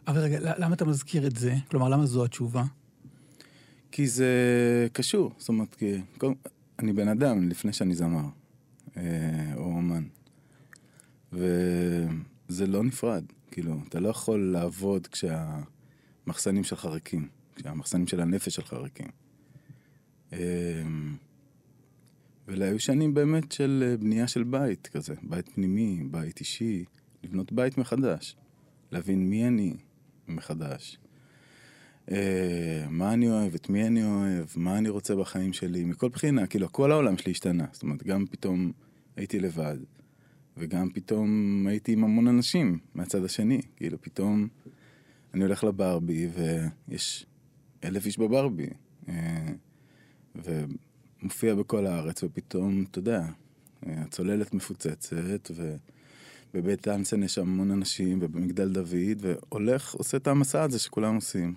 אבל 0.07 0.21
רגע, 0.21 0.39
למה 0.59 0.75
אתה 0.75 0.85
מזכיר 0.85 1.27
את 1.27 1.37
זה? 1.37 1.55
כלומר, 1.71 1.89
למה 1.89 2.07
זו 2.07 2.25
התשובה? 2.25 2.65
כי 3.91 4.09
זה 4.09 4.29
קשור, 4.93 5.33
זאת 5.39 5.49
אומרת, 5.49 5.75
כי 5.75 6.01
קודם, 6.19 6.35
אני 6.79 6.93
בן 6.93 7.09
אדם 7.09 7.49
לפני 7.49 7.73
שאני 7.73 7.95
זמר, 7.95 8.25
אה, 8.97 9.55
או 9.57 9.65
אומן. 9.65 10.05
וזה 11.33 12.67
לא 12.67 12.85
נפרד, 12.85 13.25
כאילו, 13.51 13.81
אתה 13.89 14.01
לא 14.01 14.09
יכול 14.09 14.53
לעבוד 14.53 15.07
כשהמחסנים 15.07 16.65
שלך 16.65 16.85
ריקים, 16.85 17.29
כשהמחסנים 17.57 18.07
של 18.07 18.21
הנפש 18.21 18.55
שלך 18.55 18.73
ריקים. 18.73 19.09
אה, 20.33 20.39
ואלה 22.49 22.65
היו 22.65 22.81
שנים 22.81 23.15
באמת 23.15 23.53
של 23.53 23.85
אה, 23.87 23.97
בנייה 23.97 24.29
של 24.29 24.45
בית 24.45 24.87
כזה, 24.87 25.15
בית 25.23 25.49
פנימי, 25.49 26.03
בית 26.11 26.41
אישי, 26.41 26.85
לבנות 27.25 27.53
בית 27.53 27.79
מחדש, 27.79 28.37
להבין 28.93 29.31
מי 29.31 29.47
אני 29.49 29.77
מחדש. 30.29 30.99
אה, 32.11 32.87
מה 32.91 33.13
אני 33.13 33.31
אוהב, 33.31 33.55
את 33.55 33.71
מי 33.71 33.87
אני 33.87 34.05
אוהב, 34.05 34.47
מה 34.57 34.79
אני 34.79 34.89
רוצה 34.89 35.17
בחיים 35.17 35.53
שלי, 35.53 35.85
מכל 35.85 36.09
בחינה, 36.09 36.47
כאילו, 36.47 36.73
כל 36.73 36.93
העולם 36.93 37.19
שלי 37.19 37.33
השתנה. 37.33 37.67
זאת 37.73 37.83
אומרת, 37.83 38.03
גם 38.03 38.25
פתאום 38.31 38.73
הייתי 39.17 39.41
לבד, 39.41 39.77
וגם 40.57 40.91
פתאום 40.91 41.67
הייתי 41.67 41.93
עם 41.93 42.05
המון 42.05 42.29
אנשים 42.29 42.79
מהצד 42.95 43.25
השני. 43.25 43.61
כאילו, 43.77 44.01
פתאום 44.01 44.49
אני 45.35 45.43
הולך 45.43 45.65
לברבי, 45.65 46.29
ויש 46.89 47.27
אלף 47.85 48.07
איש 48.07 48.19
בברבי, 48.19 48.69
אה, 49.09 49.53
ומופיע 51.25 51.55
בכל 51.55 51.87
הארץ, 51.87 52.23
ופתאום, 52.23 52.85
אתה 52.91 52.99
יודע, 52.99 53.27
הצוללת 53.83 54.55
מפוצצת, 54.55 55.51
ו... 55.55 55.77
בבית 56.55 56.89
אנסן 56.89 57.23
יש 57.23 57.39
המון 57.39 57.71
אנשים, 57.71 58.19
ובמגדל 58.23 58.73
דוד, 58.73 59.19
והולך, 59.19 59.95
עושה 59.95 60.17
את 60.17 60.27
המסע 60.27 60.63
הזה 60.63 60.79
שכולם 60.79 61.15
עושים. 61.15 61.55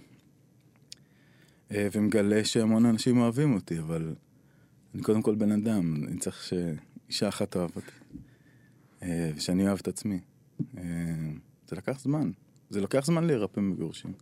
אה, 1.72 1.88
ומגלה 1.92 2.46
שהמון 2.46 2.86
אנשים 2.86 3.18
אוהבים 3.18 3.54
אותי, 3.54 3.80
אבל 3.80 4.16
אני 4.96 5.04
קודם 5.04 5.22
כל 5.22 5.36
בן 5.36 5.52
אדם, 5.52 6.04
אני 6.08 6.20
צריך 6.20 6.44
שאישה 6.44 7.28
אחת 7.28 7.52
תאהב 7.52 7.70
אותי. 7.76 7.92
אה, 9.04 9.32
ושאני 9.36 9.68
אוהב 9.68 9.78
את 9.82 9.88
עצמי. 9.88 10.20
אה, 10.78 10.84
זה 11.68 11.76
לקח 11.76 12.00
זמן. 12.00 12.32
זה 12.70 12.82
לוקח 12.82 13.06
זמן 13.06 13.24
להירפא 13.24 13.60
מגירושים. 13.60 14.14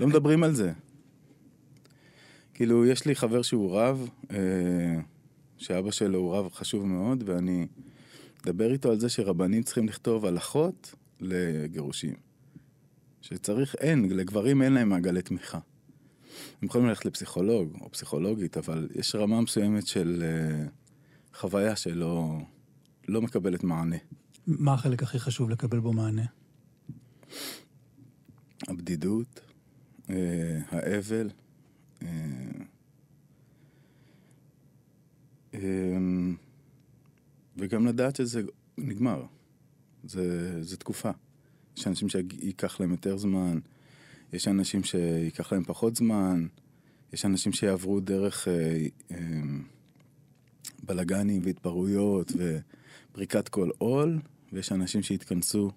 לא 0.00 0.06
מדברים 0.06 0.44
על 0.44 0.54
זה. 0.54 0.72
כאילו, 2.62 2.86
יש 2.86 3.06
לי 3.06 3.14
חבר 3.14 3.42
שהוא 3.42 3.78
רב, 3.78 4.08
אה, 4.30 4.36
שאבא 5.56 5.90
שלו 5.90 6.18
הוא 6.18 6.34
רב 6.34 6.52
חשוב 6.52 6.86
מאוד, 6.86 7.24
ואני 7.26 7.66
מדבר 8.42 8.72
איתו 8.72 8.90
על 8.90 9.00
זה 9.00 9.08
שרבנים 9.08 9.62
צריכים 9.62 9.88
לכתוב 9.88 10.26
הלכות 10.26 10.94
לגירושים. 11.20 12.14
שצריך, 13.20 13.74
אין, 13.74 14.08
לגברים 14.10 14.62
אין 14.62 14.72
להם 14.72 14.88
מעגלי 14.88 15.22
תמיכה. 15.22 15.58
הם 16.62 16.68
יכולים 16.68 16.86
ללכת 16.86 17.04
לפסיכולוג 17.04 17.76
או 17.80 17.90
פסיכולוגית, 17.90 18.56
אבל 18.56 18.88
יש 18.94 19.14
רמה 19.14 19.40
מסוימת 19.40 19.86
של 19.86 20.24
אה, 20.24 20.66
חוויה 21.34 21.76
שלא 21.76 22.38
לא 23.08 23.22
מקבלת 23.22 23.64
מענה. 23.64 23.96
מה 24.46 24.74
החלק 24.74 25.02
הכי 25.02 25.18
חשוב 25.18 25.50
לקבל 25.50 25.80
בו 25.80 25.92
מענה? 25.92 26.26
הבדידות, 28.68 29.40
אה, 30.10 30.58
האבל, 30.70 31.30
אה, 32.02 32.08
אה, 35.51 35.51
וגם 37.56 37.86
לדעת 37.86 38.16
שזה 38.16 38.42
נגמר. 38.78 39.22
זה, 40.04 40.62
זה 40.62 40.76
תקופה. 40.76 41.10
יש 41.76 41.86
אנשים 41.86 42.08
שייקח 42.08 42.80
להם 42.80 42.90
יותר 42.90 43.16
זמן, 43.16 43.58
יש 44.32 44.48
אנשים 44.48 44.84
שייקח 44.84 45.52
להם 45.52 45.64
פחות 45.64 45.96
זמן, 45.96 46.46
יש 47.12 47.24
אנשים 47.24 47.52
שיעברו 47.52 48.00
דרך 48.00 48.48
אה, 48.48 48.86
אה, 49.10 49.16
בלאגנים 50.82 51.42
והתפרעויות 51.44 52.32
ופריקת 52.36 53.48
כל 53.48 53.70
עול, 53.78 54.18
ויש 54.52 54.72
אנשים 54.72 55.02
שיתכנסו, 55.02 55.70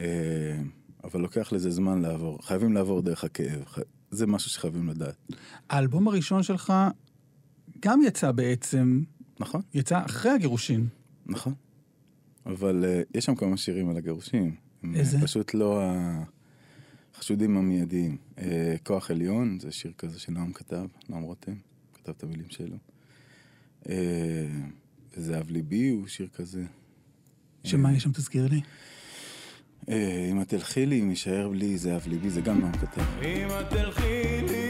אה, 0.00 0.60
אבל 1.04 1.20
לוקח 1.20 1.52
לזה 1.52 1.70
זמן 1.70 2.02
לעבור. 2.02 2.38
חייבים 2.42 2.72
לעבור 2.72 3.02
דרך 3.02 3.24
הכאב. 3.24 3.64
זה 4.10 4.26
משהו 4.26 4.50
שחייבים 4.50 4.88
לדעת. 4.88 5.16
האלבום 5.70 6.08
הראשון 6.08 6.42
שלך 6.42 6.72
גם 7.80 8.00
יצא 8.06 8.32
בעצם, 8.32 9.02
נכון, 9.40 9.60
יצא 9.74 10.04
אחרי 10.06 10.30
הגירושין. 10.30 10.86
נכון. 11.26 11.54
אבל 12.46 12.84
אה, 12.84 13.02
יש 13.14 13.24
שם 13.24 13.34
כמה 13.34 13.56
שירים 13.56 13.88
על 13.88 13.96
הגירושים. 13.96 14.54
הם, 14.82 14.94
אה, 14.94 15.00
איזה? 15.00 15.18
פשוט 15.22 15.54
לא 15.54 15.82
החשודים 17.14 17.56
המיידיים. 17.56 18.16
אה, 18.38 18.74
כוח 18.82 19.10
עליון, 19.10 19.58
זה 19.60 19.72
שיר 19.72 19.92
כזה 19.98 20.20
שנועם 20.20 20.52
כתב, 20.52 20.86
נועם 21.08 21.22
רותם, 21.22 21.54
כתב 21.94 22.12
את 22.16 22.22
המילים 22.22 22.50
שלו. 22.50 22.76
אה, 23.88 24.48
זהב 25.16 25.50
ליבי 25.50 25.88
הוא 25.88 26.06
שיר 26.06 26.28
כזה. 26.34 26.64
שמה 27.64 27.92
יש 27.92 28.02
שם, 28.02 28.12
תזכיר 28.12 28.48
לי? 28.48 28.60
אם 30.30 30.40
את 30.42 30.48
תלכי 30.48 30.86
לי, 30.86 31.00
אם 31.00 31.10
יישאר 31.10 31.48
בלי 31.48 31.78
זהב 31.78 32.06
ליבי, 32.06 32.30
זה 32.30 32.40
גם 32.40 32.60
נועם 32.60 32.72
כתב. 32.72 33.02
אם 33.22 33.48
את 33.60 33.70
תלכי 33.70 34.40
לי, 34.48 34.67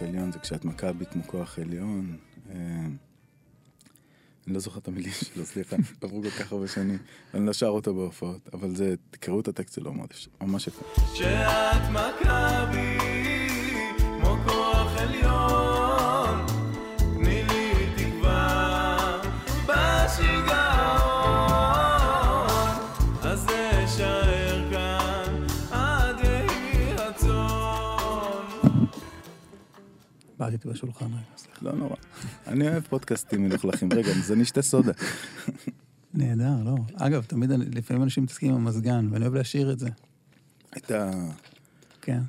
כוח 0.00 0.08
עליון 0.08 0.32
זה 0.32 0.38
כשאת 0.38 0.64
מכה 0.64 0.92
בי 0.92 1.04
כמו 1.06 1.22
כוח 1.26 1.58
עליון. 1.58 2.16
אה, 2.50 2.56
אני 4.46 4.54
לא 4.54 4.60
זוכר 4.60 4.78
את 4.78 4.88
המילים 4.88 5.12
שלו, 5.34 5.44
סליחה, 5.44 5.76
עברו 6.00 6.22
כל 6.22 6.30
כך 6.30 6.52
הרבה 6.52 6.68
שנים. 6.68 6.98
אני 7.34 7.46
לא 7.46 7.52
שר 7.52 7.66
אותו 7.66 7.94
בהופעות, 7.94 8.48
אבל 8.52 8.76
זה, 8.76 8.94
תקראו 9.10 9.40
את 9.40 9.48
הטקסט 9.48 9.74
שלו 9.74 9.92
מאוד, 9.92 10.08
ממש 10.40 10.66
יפה. 10.66 11.00
שאת 11.14 11.90
מכה 11.90 12.66
בי 12.72 12.98
כמו 13.98 14.36
כוח 14.46 14.96
עליון, 14.98 15.49
בעטתי 30.40 30.68
בשולחן 30.68 31.04
רגע, 31.06 31.16
סליחה. 31.36 31.58
לא 31.62 31.72
נורא. 31.72 31.96
אני 32.46 32.68
אוהב 32.68 32.82
פודקאסטים 32.82 33.44
מלוכלכים. 33.44 33.92
רגע, 33.92 34.08
אז 34.10 34.32
אני 34.32 34.42
אשתה 34.42 34.62
סודה. 34.62 34.92
נהדר, 36.14 36.62
לא. 36.64 36.74
אגב, 36.94 37.24
תמיד, 37.24 37.50
לפעמים 37.50 38.02
אנשים 38.02 38.22
מתעסקים 38.22 38.50
עם 38.50 38.56
המזגן, 38.56 39.08
ואני 39.12 39.24
אוהב 39.24 39.34
להשאיר 39.34 39.72
את 39.72 39.78
זה. 39.78 39.88
את 40.76 40.90
ה... 40.90 41.10
כן. 42.02 42.20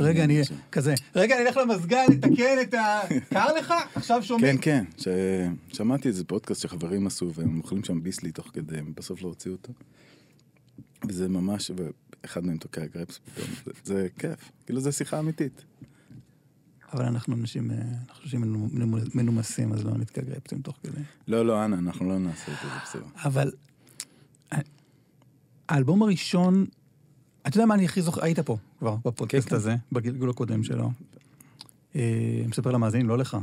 רגע, 0.00 0.24
אני. 0.24 0.40
כזה, 0.72 0.94
רגע, 1.16 1.36
אני 1.38 1.46
אלך 1.46 1.56
למזגן, 1.56 2.04
לתקן 2.10 2.56
את 2.62 2.74
ה... 2.74 3.00
קר 3.30 3.54
לך? 3.58 3.74
עכשיו 3.94 4.22
שומעים. 4.22 4.58
כן, 4.58 4.84
כן. 4.96 5.52
שמעתי 5.72 6.08
איזה 6.08 6.24
פודקאסט 6.24 6.60
שחברים 6.62 7.06
עשו, 7.06 7.32
והם 7.34 7.58
אוכלים 7.58 7.84
שם 7.84 8.02
ביסלי 8.02 8.32
תוך 8.32 8.50
כדי, 8.52 8.78
הם 8.78 8.92
בסוף 8.96 9.22
לא 9.22 9.28
הוציאו 9.28 9.54
אותו. 9.54 9.72
וזה 11.08 11.28
ממש, 11.28 11.70
ואחד 12.22 12.44
מהם 12.44 12.56
תוקע 12.56 12.86
גרפס 12.86 13.18
פתאום. 13.34 13.46
זה- 13.64 13.72
זה 13.84 14.08
כיף. 14.18 14.50
כאילו, 14.66 14.80
זו 14.80 14.92
שיחה 14.92 15.18
אמיתית. 15.18 15.64
אבל 16.92 17.04
אנחנו 17.04 17.34
אנשים, 17.36 17.70
אה, 17.70 17.76
אנחנו 18.08 18.24
אנשים 18.24 18.42
מנומ- 18.42 19.10
מנומסים, 19.14 19.72
אז 19.72 19.84
לא 19.84 19.98
נתקע 19.98 20.22
גרפסים 20.22 20.62
תוך 20.62 20.76
כדי. 20.82 21.00
לא, 21.28 21.46
לא, 21.46 21.64
אנה, 21.64 21.78
אנחנו 21.78 22.08
לא 22.08 22.18
נעשה 22.18 22.52
את 22.52 22.56
זה, 22.62 22.68
בסדר. 22.84 23.06
אבל 23.24 23.52
ה- 24.52 24.56
האלבום 25.68 26.02
הראשון, 26.02 26.66
אתה 27.46 27.56
יודע 27.56 27.66
מה 27.66 27.74
אני 27.74 27.84
הכי 27.84 28.02
זוכר, 28.02 28.24
היית 28.24 28.40
פה 28.40 28.56
כבר 28.78 28.96
בפודקאסט 29.04 29.48
כן. 29.48 29.54
הזה, 29.56 29.76
בגלגול 29.92 30.30
הקודם 30.30 30.64
שלו. 30.64 30.90
אה, 31.96 32.00
אני 32.40 32.46
מספר 32.46 32.70
למאזינים, 32.70 33.08
לא 33.08 33.18
לך. 33.18 33.36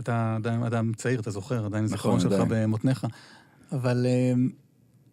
אתה 0.00 0.34
עדיין 0.36 0.62
אדם 0.62 0.92
צעיר, 0.94 1.20
אתה 1.20 1.30
זוכר, 1.30 1.64
עדיין 1.66 1.86
זיכרון 1.86 2.20
שלך. 2.20 2.42
במותניך. 2.48 3.06
אבל 3.72 4.06
אה, 4.06 4.32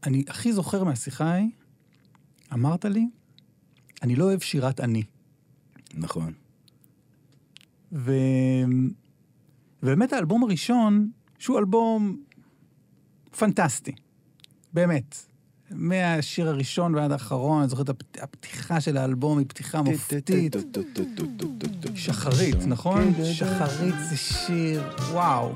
אני 0.04 0.24
הכי 0.28 0.54
זוכר 0.54 0.84
מהשיחה 0.84 1.26
ההיא, 1.26 1.50
אמרת 2.54 2.86
לי, 2.86 3.08
אני 4.02 4.16
לא 4.16 4.26
אוהב 4.26 4.40
שירת 4.40 4.80
אני. 4.80 5.04
נכון. 5.94 6.34
ו... 7.94 8.12
ובאמת 9.84 10.14
האלבום 10.14 10.44
הראשון, 10.44 11.10
שהוא 11.40 11.60
אלבום 11.60 12.18
פנטסטי, 13.40 13.92
באמת. 14.74 15.26
מהשיר 15.72 16.50
הראשון 16.50 16.96
ועד 16.96 17.12
האחרון, 17.12 17.60
אני 17.60 17.70
זוכר 17.70 17.82
את 17.82 17.90
הפת- 17.90 18.18
הפתיחה 18.24 18.82
של 18.82 18.98
האלבום, 18.98 19.38
היא 19.38 19.46
פתיחה 19.50 19.82
מופתית. 19.82 20.56
שחרית, 21.96 22.56
נכון? 22.68 23.14
שחרית 23.34 23.96
זה 24.10 24.18
שיר, 24.18 24.84
וואו. 25.12 25.54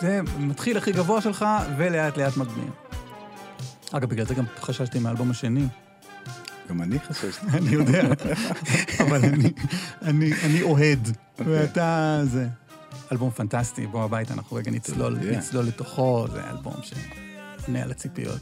זה 0.00 0.20
מתחיל 0.38 0.76
הכי 0.78 0.92
גבוה 0.92 1.20
שלך, 1.20 1.44
ולאט 1.76 2.16
לאט 2.18 2.36
מגביר. 2.36 2.70
אגב, 3.92 4.08
בגלל 4.10 4.26
זה 4.26 4.34
גם 4.34 4.44
חששתי 4.60 4.98
מהאלבום 4.98 5.30
השני. 5.30 5.64
גם 6.68 6.82
אני 6.82 7.00
חששתי. 7.00 7.46
אני 7.58 7.70
יודע, 7.70 8.02
אבל 9.00 9.20
אני, 10.02 10.62
אוהד, 10.62 11.08
ואתה 11.38 12.20
זה. 12.24 12.48
אלבום 13.12 13.30
פנטסטי, 13.30 13.86
בוא 13.86 14.04
הביתה, 14.04 14.34
אנחנו 14.34 14.56
רגע 14.56 14.70
נצלול, 14.70 15.18
יודע. 15.22 15.38
נצלול 15.38 15.64
לתוכו, 15.64 16.26
זה 16.32 16.50
אלבום 16.50 16.74
שעונה 16.82 17.82
על 17.82 17.90
הציפיות 17.90 18.40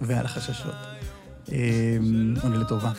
ועל 0.00 0.24
החששות. 0.24 0.74
אמ, 1.52 2.34
עונה 2.42 2.56
לטובה. 2.56 2.92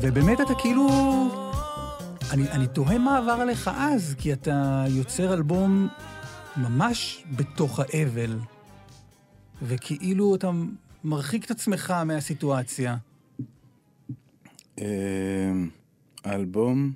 ובאמת 0.00 0.40
אתה 0.40 0.54
כאילו... 0.58 1.43
אני, 2.34 2.50
אני 2.50 2.66
תוהה 2.66 2.98
מה 2.98 3.18
עבר 3.18 3.32
עליך 3.32 3.70
אז, 3.74 4.14
כי 4.18 4.32
אתה 4.32 4.84
יוצר 4.88 5.34
אלבום 5.34 5.88
ממש 6.56 7.24
בתוך 7.36 7.80
האבל, 7.80 8.38
וכאילו 9.62 10.34
אתה 10.34 10.50
מרחיק 11.04 11.44
את 11.44 11.50
עצמך 11.50 11.94
מהסיטואציה. 12.06 12.96
אמ, 14.78 14.84
האלבום 16.24 16.92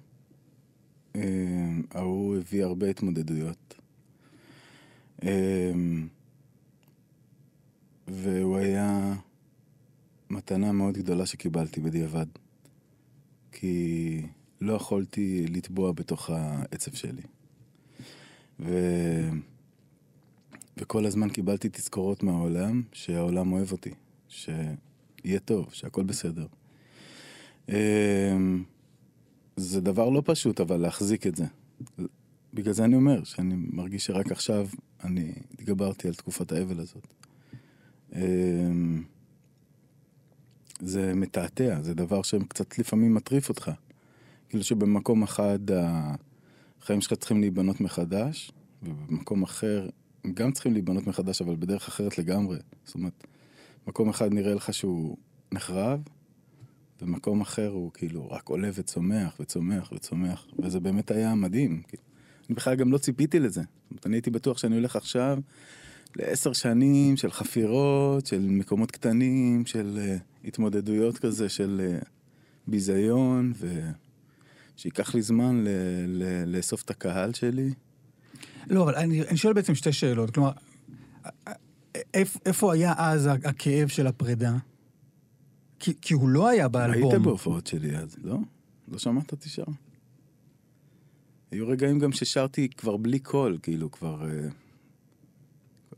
אמ, 1.15 1.83
ההוא 1.95 2.37
הביא 2.37 2.65
הרבה 2.65 2.91
התמודדויות. 2.91 3.75
אמ, 5.23 6.09
והוא 8.09 8.57
היה 8.57 9.15
מתנה 10.31 10.73
מאוד 10.73 10.95
גדולה 10.99 11.27
שקיבלתי 11.27 11.81
בדיעבד. 11.81 12.27
כי 13.53 14.23
לא 14.61 14.73
יכולתי 14.73 15.47
לטבוע 15.47 15.93
בתוך 15.93 16.31
העצב 16.31 16.93
שלי. 16.95 17.23
ו... 18.61 18.75
וכל 20.77 21.07
הזמן 21.07 21.29
קיבלתי 21.29 21.69
תזכורות 21.69 22.23
מהעולם, 22.23 22.83
שהעולם 22.93 23.53
אוהב 23.53 23.73
אותי, 23.73 23.91
שיהיה 24.29 25.39
טוב, 25.45 25.69
שהכל 25.73 26.03
בסדר. 26.03 26.47
אמ, 27.69 28.65
זה 29.57 29.81
דבר 29.81 30.09
לא 30.09 30.23
פשוט, 30.25 30.61
אבל 30.61 30.77
להחזיק 30.77 31.27
את 31.27 31.37
זה. 31.37 31.45
בגלל 32.55 32.73
זה 32.73 32.85
אני 32.85 32.97
אומר, 32.97 33.25
שאני 33.25 33.55
מרגיש 33.57 34.07
שרק 34.07 34.33
עכשיו 34.33 34.69
אני 35.05 35.33
התגברתי 35.53 36.09
על 36.09 36.15
תקופת 36.15 36.53
האבל 36.53 36.81
הזאת. 36.81 37.07
אמ, 38.15 39.03
זה 40.81 41.15
מתעתע, 41.15 41.83
זה 41.83 41.95
דבר 41.95 42.23
שקצת 42.23 42.79
לפעמים 42.79 43.15
מטריף 43.15 43.49
אותך. 43.49 43.71
כאילו 44.49 44.65
שבמקום 44.65 45.23
אחד 45.23 45.59
החיים 46.81 47.01
שלך 47.01 47.15
צריכים 47.15 47.41
להיבנות 47.41 47.81
מחדש, 47.81 48.53
ובמקום 48.83 49.43
אחר 49.43 49.89
גם 50.35 50.53
צריכים 50.53 50.73
להיבנות 50.73 51.07
מחדש, 51.07 51.43
אבל 51.43 51.57
בדרך 51.57 51.89
אחרת 51.89 52.19
לגמרי. 52.19 52.59
זאת 52.85 52.95
אומרת, 52.95 53.27
מקום 53.87 54.09
אחד 54.09 54.35
נראה 54.35 54.55
לך 54.55 54.75
שהוא 54.75 55.17
נחרב, 55.53 56.01
ומקום 57.03 57.41
אחר 57.41 57.69
הוא 57.69 57.91
כאילו 57.95 58.31
רק 58.31 58.49
עולה 58.49 58.71
וצומח 58.75 59.37
וצומח 59.41 59.93
וצומח, 59.93 60.47
וזה 60.59 60.81
באמת 60.81 61.11
היה 61.11 61.35
מדהים. 61.35 61.83
אני 62.49 62.55
בכלל 62.55 62.75
גם 62.75 62.93
לא 62.93 62.99
ציפיתי 62.99 63.41
לזה. 63.41 63.61
זאת 63.61 63.91
אומרת, 63.91 64.07
אני 64.07 64.17
הייתי 64.17 64.31
בטוח 64.31 64.59
שאני 64.59 64.75
הולך 64.75 64.97
עכשיו 64.97 65.39
לעשר 66.17 66.53
שנים 66.53 67.17
של 67.17 67.31
חפירות, 67.31 68.27
של 68.27 68.41
מקומות 68.41 68.91
קטנים, 68.91 69.67
של 69.67 69.99
uh, 69.99 70.49
התמודדויות 70.49 71.19
כזה, 71.19 71.49
של 71.49 71.99
uh, 72.03 72.07
ביזיון, 72.67 73.53
ושייקח 74.79 75.15
לי 75.15 75.23
זמן 75.23 75.65
ל- 75.65 75.69
ל- 76.07 76.57
לאסוף 76.57 76.83
את 76.83 76.91
הקהל 76.91 77.33
שלי. 77.33 77.71
לא, 78.67 78.83
אבל 78.83 78.95
אני, 78.95 79.23
אני 79.23 79.37
שואל 79.37 79.53
בעצם 79.53 79.75
שתי 79.75 79.93
שאלות. 79.93 80.31
כלומר, 80.31 80.51
איפ, 82.15 82.37
איפה 82.47 82.75
היה 82.75 82.95
אז 82.97 83.29
הכאב 83.45 83.89
של 83.89 84.07
הפרידה? 84.07 84.57
כי, 85.79 85.95
כי 86.01 86.15
הוא 86.15 86.29
לא 86.29 86.49
היה 86.49 86.69
באלבום. 86.69 87.13
היית 87.13 87.23
בהופעות 87.23 87.67
שלי 87.67 87.97
אז, 87.97 88.17
לא? 88.23 88.39
לא 88.89 88.99
שמעת 88.99 89.33
אותי 89.33 89.49
שר? 89.49 89.65
היו 91.51 91.69
רגעים 91.69 91.99
גם 91.99 92.13
ששרתי 92.13 92.69
כבר 92.69 92.97
בלי 92.97 93.19
קול, 93.19 93.59
כאילו 93.63 93.91
כבר... 93.91 94.31
אה, 94.31 94.49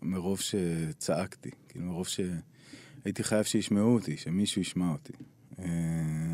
מרוב 0.03 0.41
שצעקתי, 0.41 1.51
כאילו 1.69 1.87
מרוב 1.87 2.07
שהייתי 2.07 3.25
חייב 3.25 3.45
שישמעו 3.45 3.95
אותי, 3.95 4.17
שמישהו 4.17 4.61
ישמע 4.61 4.93
אותי. 4.93 5.13
אה, 5.59 6.30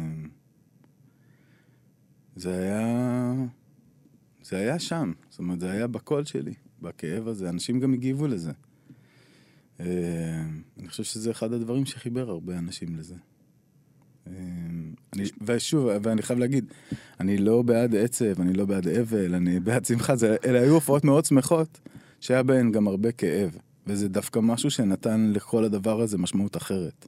זה 2.36 2.58
היה... 2.58 3.34
זה 4.42 4.56
היה 4.56 4.78
שם, 4.78 5.12
זאת 5.30 5.38
אומרת, 5.38 5.60
זה 5.60 5.70
היה 5.70 5.86
בקול 5.86 6.24
שלי, 6.24 6.54
בכאב 6.82 7.28
הזה, 7.28 7.48
אנשים 7.48 7.80
גם 7.80 7.92
הגיבו 7.92 8.26
לזה. 8.26 8.52
אה, 9.80 9.86
אני 10.78 10.88
חושב 10.88 11.02
שזה 11.02 11.30
אחד 11.30 11.52
הדברים 11.52 11.86
שחיבר 11.86 12.30
הרבה 12.30 12.58
אנשים 12.58 12.96
לזה. 12.96 13.14
אה, 14.26 14.32
אני, 15.12 15.24
ושוב, 15.42 15.88
ואני 16.02 16.22
חייב 16.22 16.38
להגיד, 16.38 16.72
אני 17.20 17.38
לא 17.38 17.62
בעד 17.62 17.94
עצב, 17.94 18.40
אני 18.40 18.52
לא 18.52 18.64
בעד 18.64 18.88
אבל, 18.88 19.34
אני 19.34 19.60
בעד 19.60 19.84
שמחה, 19.84 20.16
זה, 20.16 20.36
אלה 20.44 20.60
היו 20.60 20.74
הופעות 20.74 21.04
מאוד 21.04 21.24
שמחות, 21.24 21.80
שהיה 22.20 22.42
בהן 22.42 22.72
גם 22.72 22.88
הרבה 22.88 23.12
כאב, 23.12 23.56
וזה 23.86 24.08
דווקא 24.08 24.38
משהו 24.38 24.70
שנתן 24.70 25.30
לכל 25.34 25.64
הדבר 25.64 26.00
הזה 26.00 26.18
משמעות 26.18 26.56
אחרת. 26.56 27.06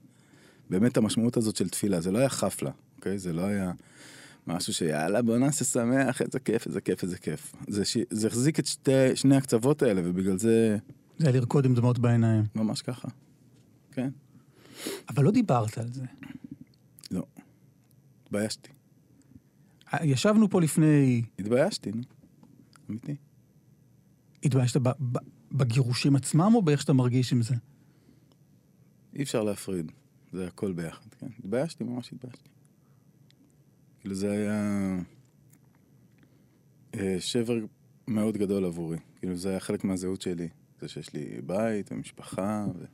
באמת 0.70 0.96
המשמעות 0.96 1.36
הזאת 1.36 1.56
של 1.56 1.68
תפילה, 1.68 2.00
זה 2.00 2.12
לא 2.12 2.18
היה 2.18 2.28
חפלה, 2.28 2.70
אוקיי? 2.96 3.18
זה 3.18 3.32
לא 3.32 3.42
היה 3.42 3.72
משהו 4.48 4.74
שיאללה, 4.74 5.22
בוא 5.22 5.38
נעשה 5.38 5.64
שמח, 5.64 6.22
איזה 6.22 6.40
כיף, 6.40 6.66
איזה 6.66 6.80
כיף, 6.80 7.02
איזה 7.02 7.18
כיף. 7.18 7.54
זה, 7.68 7.84
ש... 7.84 7.96
זה 8.10 8.26
החזיק 8.26 8.58
את 8.58 8.66
שתי, 8.66 9.16
שני 9.16 9.36
הקצוות 9.36 9.82
האלה, 9.82 10.00
ובגלל 10.04 10.38
זה 10.38 10.78
זה 11.18 11.26
היה 11.28 11.36
לרקוד 11.36 11.64
עם 11.64 11.74
דמעות 11.74 11.98
בעיניים. 11.98 12.44
ממש 12.54 12.82
ככה. 12.82 13.08
כן, 13.92 14.10
אבל 15.08 15.24
לא 15.24 15.30
דיברת 15.30 15.78
על 15.78 15.92
זה. 15.92 16.04
לא. 17.10 17.26
התביישתי. 18.22 18.70
ישבנו 20.02 20.50
פה 20.50 20.60
לפני... 20.60 21.22
התביישתי, 21.38 21.92
נו. 21.92 22.02
אמיתי. 22.90 23.16
התביישת 24.44 24.76
ב- 24.76 24.88
ב- 24.88 25.18
בגירושים 25.52 26.16
עצמם, 26.16 26.52
או 26.54 26.62
באיך 26.62 26.80
שאתה 26.80 26.92
מרגיש 26.92 27.32
עם 27.32 27.42
זה? 27.42 27.54
אי 29.14 29.22
אפשר 29.22 29.42
להפריד, 29.42 29.92
זה 30.32 30.46
הכל 30.46 30.72
ביחד, 30.72 31.06
כן. 31.18 31.26
התביישתי, 31.38 31.84
ממש 31.84 32.12
התביישתי. 32.12 32.48
כאילו 34.08 34.20
זה 34.20 34.30
היה 34.30 34.98
אה, 36.94 37.16
שבר 37.20 37.58
מאוד 38.06 38.36
גדול 38.36 38.64
עבורי. 38.64 38.98
כאילו 39.18 39.36
זה 39.36 39.50
היה 39.50 39.60
חלק 39.60 39.84
מהזהות 39.84 40.20
שלי. 40.20 40.48
זה 40.80 40.88
שיש 40.88 41.14
לי 41.14 41.40
בית 41.46 41.92
ומשפחה 41.92 42.66
ו... 42.74 42.84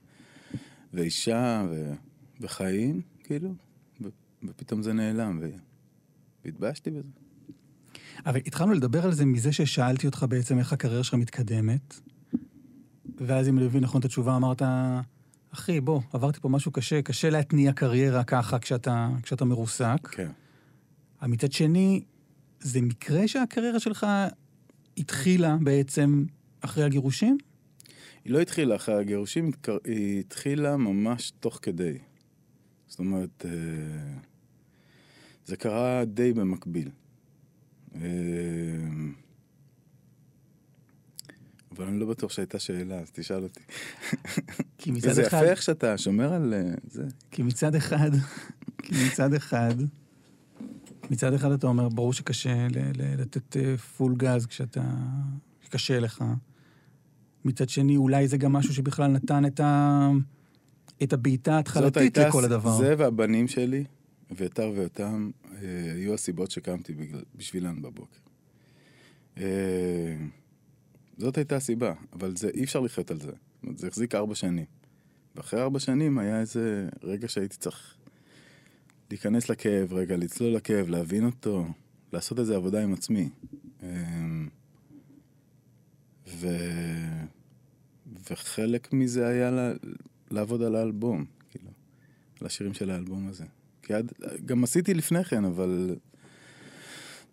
ואישה 0.93 1.67
ו... 1.71 1.93
וחיים, 2.41 3.01
כאילו, 3.25 3.55
ו... 4.01 4.09
ופתאום 4.45 4.83
זה 4.83 4.93
נעלם, 4.93 5.39
ו... 5.43 5.51
והתביישתי 6.45 6.91
בזה. 6.91 7.09
אבל 8.27 8.41
התחלנו 8.47 8.73
לדבר 8.73 9.05
על 9.05 9.13
זה 9.13 9.25
מזה 9.25 9.53
ששאלתי 9.53 10.07
אותך 10.07 10.27
בעצם 10.29 10.59
איך 10.59 10.73
הקריירה 10.73 11.05
שלך 11.05 11.15
מתקדמת, 11.15 12.01
ואז 13.21 13.49
אם 13.49 13.59
אני 13.59 13.67
מבין 13.67 13.83
נכון 13.83 14.01
את 14.01 14.05
התשובה, 14.05 14.37
אמרת, 14.37 14.63
אחי, 15.51 15.81
בוא, 15.81 16.01
עברתי 16.13 16.41
פה 16.41 16.49
משהו 16.49 16.73
קשה, 16.73 17.03
קשה 17.03 17.31
להתניע 17.31 17.73
קריירה 17.73 18.25
ככה 18.25 18.59
כשאתה, 18.59 19.09
כשאתה 19.23 19.45
מרוסק. 19.45 20.09
כן. 20.11 20.31
מצד 21.29 21.53
שני, 21.53 22.05
זה 22.61 22.81
מקרה 22.81 23.29
שהקריירה 23.29 23.81
שלך 23.81 24.07
התחילה 24.97 25.57
בעצם 25.61 26.25
אחרי 26.61 26.85
הגירושים? 26.85 27.39
היא 28.25 28.33
לא 28.33 28.41
התחילה 28.41 28.77
אחרי 28.77 28.95
הגירושים, 28.95 29.51
היא 29.85 30.21
התחילה 30.21 30.77
ממש 30.77 31.33
תוך 31.41 31.59
כדי. 31.63 31.99
זאת 32.87 32.99
אומרת, 32.99 33.47
אה, 33.47 33.51
זה 35.47 35.57
קרה 35.57 36.05
די 36.05 36.33
במקביל. 36.33 36.91
אה, 37.95 38.01
אבל 41.77 41.85
אני 41.85 42.01
לא 42.01 42.07
בטוח 42.07 42.33
שהייתה 42.33 42.59
שאלה, 42.59 42.99
אז 42.99 43.11
תשאל 43.11 43.43
אותי. 43.43 43.61
כי 44.79 44.91
מצד 44.91 45.13
זה 45.13 45.27
אחד... 45.27 45.37
יפה 45.39 45.51
איך 45.51 45.63
שאתה 45.63 45.99
שומר 45.99 46.33
על 46.33 46.55
אה, 46.55 46.75
זה. 46.91 47.05
כי 47.31 47.43
מצד 47.43 47.75
אחד, 47.75 48.11
כי 48.83 48.95
מצד 49.07 49.35
אחד, 49.35 49.75
מצד 51.11 51.35
אחד 51.35 51.51
אתה 51.53 51.67
אומר, 51.67 51.89
ברור 51.89 52.13
שקשה 52.13 52.67
ל- 52.71 52.79
ל- 53.03 53.21
לתת 53.21 53.57
אה, 53.57 53.77
פול 53.77 54.15
גז 54.17 54.47
כשאתה... 54.47 54.83
קשה 55.71 56.01
לך. 56.01 56.25
מצד 57.45 57.69
שני, 57.69 57.97
אולי 57.97 58.29
זה 58.29 58.37
גם 58.37 58.53
משהו 58.53 58.75
שבכלל 58.75 59.07
נתן 59.11 59.47
את, 59.47 59.61
ה... 59.61 60.11
את 61.03 61.13
הבעיטה 61.13 61.57
ההתחלתית 61.57 62.19
לכל 62.19 62.45
הדבר. 62.45 62.77
זה 62.79 62.95
והבנים 62.99 63.49
שלי, 63.49 63.85
ויתר 64.31 64.73
ויותם, 64.77 65.31
אה, 65.53 65.59
היו 65.95 66.15
הסיבות 66.15 66.51
שקמתי 66.51 66.93
בגלל- 66.95 67.23
בשבילן 67.37 67.83
בבוקר. 67.83 68.19
אה, 69.39 69.45
זאת 71.19 71.37
הייתה 71.39 71.57
הסיבה, 71.57 71.93
אבל 72.13 72.37
זה, 72.37 72.51
אי 72.55 72.65
אפשר 72.65 72.81
לחיות 72.81 73.11
על 73.11 73.21
זה. 73.21 73.33
זה 73.77 73.89
החזיק 73.89 74.15
ארבע 74.15 74.35
שנים. 74.35 74.65
ואחרי 75.37 75.61
ארבע 75.63 75.79
שנים 75.79 76.19
היה 76.19 76.41
איזה 76.41 76.89
רגע 77.03 77.29
שהייתי 77.29 77.57
צריך 77.57 77.95
להיכנס 79.15 79.49
לכאב, 79.49 79.93
רגע, 79.93 80.17
לצלול 80.17 80.55
לכאב, 80.55 80.89
להבין 80.89 81.27
אותו, 81.27 81.67
לעשות 82.13 82.39
איזה 82.39 82.57
עבודה 82.57 82.83
עם 82.83 82.93
עצמי. 82.93 83.29
אה, 83.83 83.89
ו... 86.29 86.49
וחלק 88.31 88.93
מזה 88.93 89.27
היה 89.27 89.51
לה... 89.51 89.73
לעבוד 90.31 90.63
על 90.63 90.77
האלבום, 90.77 91.25
כאילו, 91.51 91.71
על 92.41 92.47
השירים 92.47 92.75
של 92.75 92.91
האלבום 92.91 93.29
הזה. 93.29 93.45
כי 93.83 93.95
עד, 93.95 94.13
גם 94.45 94.65
עשיתי 94.65 94.95
לפני 94.95 95.25
כן, 95.25 95.45
אבל 95.45 95.97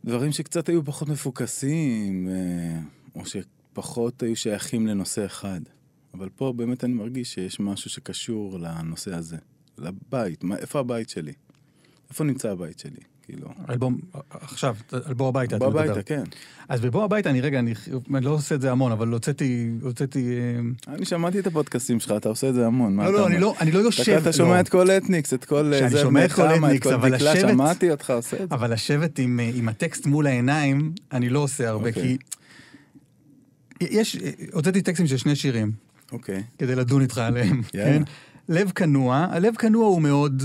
דברים 0.05 0.31
שקצת 0.31 0.69
היו 0.69 0.85
פחות 0.85 1.09
מפוקסים, 1.09 2.29
אה, 2.29 2.79
או 3.15 3.21
שפחות 3.25 4.23
היו 4.23 4.35
שייכים 4.35 4.87
לנושא 4.87 5.25
אחד. 5.25 5.61
אבל 6.13 6.29
פה 6.29 6.53
באמת 6.55 6.83
אני 6.83 6.93
מרגיש 6.93 7.33
שיש 7.33 7.59
משהו 7.59 7.89
שקשור 7.89 8.59
לנושא 8.59 9.15
הזה, 9.15 9.37
לבית, 9.77 10.43
מה, 10.43 10.57
איפה 10.57 10.79
הבית 10.79 11.09
שלי? 11.09 11.33
איפה 12.11 12.23
נמצא 12.23 12.51
הבית 12.51 12.79
שלי? 12.79 12.91
כאילו, 13.23 13.47
אלבום, 13.69 13.97
עכשיו, 14.31 14.75
על 14.91 15.13
בוא 15.13 15.27
הביתה 15.27 15.55
מדבר. 15.55 15.69
בביתה, 15.69 16.03
כן. 16.03 16.23
אז 16.69 16.81
בבוא 16.81 17.03
הביתה, 17.03 17.29
אני 17.29 17.41
רגע, 17.41 17.59
אני, 17.59 17.73
אני 18.15 18.25
לא 18.25 18.29
עושה 18.29 18.55
את 18.55 18.61
זה 18.61 18.71
המון, 18.71 18.91
אבל 18.91 19.07
הוצאתי, 19.07 19.69
הוצאתי... 19.81 20.37
אה, 20.87 20.93
אני 20.93 21.05
שמעתי 21.05 21.39
את 21.39 21.47
הפודקאסטים 21.47 21.99
שלך, 21.99 22.13
אתה 22.17 22.29
עושה 22.29 22.49
את 22.49 22.53
זה 22.53 22.65
המון. 22.67 22.97
לא, 22.97 23.03
אתה 23.03 23.11
לא, 23.11 23.27
אני? 23.27 23.37
לא, 23.39 23.55
אני 23.59 23.71
לא 23.71 23.79
יושב... 23.79 24.11
אתה, 24.11 24.21
אתה 24.21 24.33
שומע 24.33 24.55
לא. 24.55 24.59
את 24.59 24.69
כל 24.69 24.91
אתניקס, 24.91 25.33
את 25.33 25.45
כל... 25.45 25.73
שאני 25.79 25.89
זה, 25.89 26.01
שומע 26.01 26.25
את 26.25 26.31
כל 26.31 26.55
אתניקס, 26.55 26.87
אבל 26.87 27.15
לשבת- 27.15 27.39
שמעתי 27.51 27.91
אותך 27.91 28.09
עושה 28.09 28.43
את 28.43 28.49
זה. 28.49 28.55
אבל 28.55 28.73
לשבת 28.73 29.19
עם, 29.19 29.39
אה, 29.39 29.51
עם 29.55 29.69
הטקסט 29.69 30.05
מול 30.05 30.27
העיניים, 30.27 30.93
אני 31.11 31.29
לא 31.29 31.39
עושה 31.39 31.69
הרבה, 31.69 31.89
אוקיי. 31.89 32.17
כי... 33.79 33.85
יש, 33.85 34.17
הוצאתי 34.53 34.81
טקסטים 34.81 35.07
של 35.07 35.17
שני 35.17 35.35
שירים, 35.35 35.71
אוקיי. 36.11 36.43
כדי 36.57 36.75
לדון 36.75 37.01
איתך 37.01 37.17
עליהם. 37.17 37.61
כן? 37.67 38.03
לב 38.49 38.71
כנוע, 38.75 39.27
הלב 39.31 39.55
כנוע 39.55 39.85
הוא 39.87 40.01
מאוד, 40.01 40.43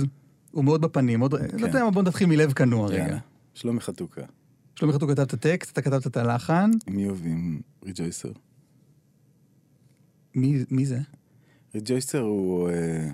הוא 0.51 0.65
מאוד 0.65 0.81
בפנים. 0.81 1.21
עוד, 1.21 1.35
לא 1.35 1.67
יודע 1.67 1.85
מה, 1.85 1.91
בוא 1.91 2.03
נתחיל 2.03 2.29
מלב 2.29 2.53
כנוע 2.53 2.89
רגע. 2.89 2.99
יאללה. 2.99 3.19
שלומי 3.55 3.81
חתוקה, 3.81 4.23
שלומי 4.75 4.95
חתוק 4.95 5.11
כתב 5.11 5.23
את 5.23 5.33
הטקסט, 5.33 5.73
אתה 5.73 5.83
כתבת 5.83 6.07
את 6.07 6.17
הלחן. 6.17 6.71
איוב 6.89 7.21
ועם 7.23 7.61
ריג'ויסר. 7.85 8.33
מי, 10.35 10.65
מי 10.71 10.87
זה? 10.87 10.99
ריג'ויסר 11.75 12.21
הוא 12.21 12.71
אה, 12.71 13.09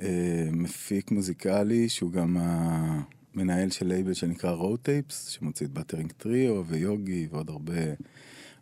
אה, 0.00 0.48
מפיק 0.52 1.10
מוזיקלי, 1.10 1.88
שהוא 1.88 2.12
גם 2.12 2.36
המנהל 2.40 3.70
של 3.70 3.86
לייבל 3.86 4.14
שנקרא 4.14 4.50
Raw 4.50 4.76
Tapes, 4.76 5.28
שמוציא 5.28 5.66
את 5.66 5.72
Buttering 5.72 6.12
Trio 6.12 6.64
ויוגי 6.66 7.28
ועוד 7.30 7.50
הרבה 7.50 7.74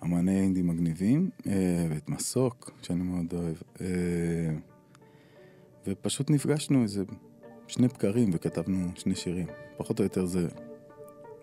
אמני 0.05 0.41
אינדי 0.41 0.63
מגניבים, 0.63 1.31
אה, 1.47 1.87
ואת 1.91 2.09
מסוק, 2.09 2.71
שאני 2.83 3.03
מאוד 3.03 3.33
אוהב. 3.33 3.57
אה, 3.81 3.87
ופשוט 5.87 6.31
נפגשנו 6.31 6.83
איזה 6.83 7.05
שני 7.67 7.89
בקרים 7.89 8.31
וכתבנו 8.33 8.89
שני 8.95 9.15
שירים. 9.15 9.47
פחות 9.77 9.99
או 9.99 10.05
יותר 10.05 10.27
זה, 10.27 10.49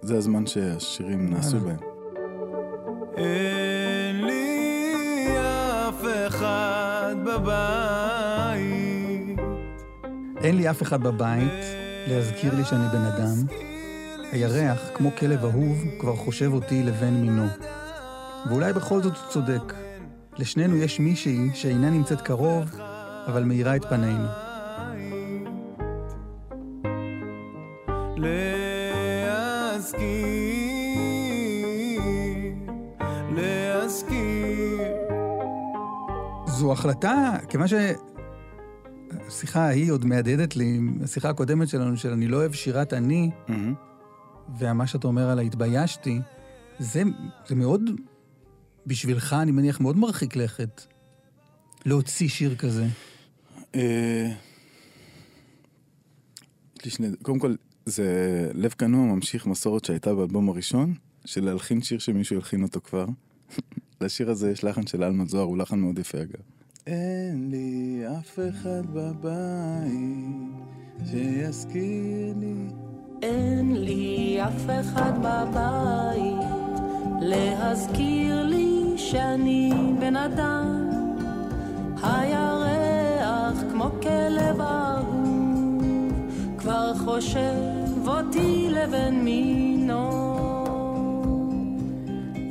זה 0.02 0.18
הזמן 0.18 0.46
שהשירים 0.46 1.30
נעשו. 1.30 1.60
בהם. 1.60 1.78
אין 3.18 4.26
לי 4.26 5.38
אף 5.90 6.06
אחד 6.28 7.16
בבית 7.26 8.82
אין 10.44 10.56
לי 10.56 10.70
אף 10.70 10.82
אחד 10.82 11.04
בבית 11.04 11.64
להזכיר 12.08 12.56
לי 12.56 12.66
שאני 12.66 12.88
בן 12.92 13.02
אדם. 13.02 13.36
הירח, 14.32 14.90
כמו 14.94 15.10
כלב 15.20 15.46
אהוב, 15.46 15.78
כבר 16.00 16.16
חושב 16.16 16.54
אותי 16.54 16.84
לבן 16.84 17.14
מינו. 17.14 17.46
ואולי 18.50 18.74
בכל 18.74 19.02
זאת 19.02 19.18
הוא 19.18 19.30
צודק. 19.30 19.74
לשנינו 20.38 20.78
יש 20.78 21.00
מישהי 21.00 21.50
שאינה 21.54 21.90
נמצאת 21.90 22.22
קרוב, 22.22 22.66
אבל 23.28 23.44
מאירה 23.44 23.76
את 23.76 23.86
פנינו. 23.86 24.51
להזכיר, 28.22 30.06
להזכיר 33.36 34.82
זו 36.48 36.72
החלטה, 36.72 37.38
כיוון 37.50 37.68
ש... 37.68 37.74
השיחה 39.28 39.60
ההיא 39.60 39.92
עוד 39.92 40.06
מהדהדת 40.06 40.56
לי, 40.56 40.80
השיחה 41.04 41.30
הקודמת 41.30 41.70
שלנו, 41.70 41.98
של 41.98 42.12
אני 42.12 42.28
לא 42.28 42.38
אוהב 42.38 42.54
שירת 42.54 42.94
אני, 42.94 43.30
מהמם. 43.48 43.74
ומה 44.60 44.88
שאתה 44.88 45.08
אומר 45.08 45.30
על 45.30 45.40
ההתביישתי, 45.40 46.20
זה, 46.80 47.04
זה 47.48 47.56
מאוד, 47.56 47.82
בשבילך, 48.88 49.36
אני 49.42 49.52
מניח, 49.52 49.80
מאוד 49.80 49.98
מרחיק 49.98 50.36
לכת. 50.36 50.82
להוציא 51.86 52.30
שיר 52.30 52.56
כזה. 52.56 52.86
אה, 53.76 54.32
יש 56.80 56.86
לי 56.86 56.92
שני... 56.92 57.08
קודם 57.22 57.40
כל, 57.40 57.56
זה 57.86 58.50
לב 58.54 58.72
כנוע 58.72 59.06
ממשיך 59.06 59.48
מסורת 59.48 59.86
שהייתה 59.86 60.16
באלבום 60.16 60.50
הראשון, 60.50 60.94
של 61.26 61.44
להלחין 61.46 61.82
שיר 61.82 62.00
שמישהו 62.00 62.36
הלחין 62.36 62.64
אותו 62.64 62.80
כבר. 62.82 63.06
לשיר 64.02 64.30
הזה 64.30 64.52
יש 64.52 64.64
לחן 64.64 64.88
של 64.88 65.04
אלמד 65.04 65.28
זוהר, 65.28 65.44
הוא 65.44 65.58
לחן 65.58 65.80
מאוד 65.80 66.00
יפה 66.00 66.18
אגב. 66.18 66.42
אין 66.88 67.48
לי 67.52 68.04
אף 68.20 68.40
אחד 68.50 68.82
בבית 68.94 70.52
שיזכיר 71.12 72.34
לי. 72.40 72.68
אין 73.22 73.84
לי 73.84 74.38
אף 74.44 74.70
אחד 74.82 75.12
בבית 75.18 76.48
להזכיר 77.22 78.44
לי 78.44 78.94
שאני 78.98 79.72
בן 80.00 80.16
אדם. 80.16 80.90
הירח 82.04 83.62
כמו 83.72 83.92
כלב 84.02 84.62
חושב 87.16 88.08
אותי 88.08 88.68
לבן 88.70 89.16
מינו. 89.16 90.10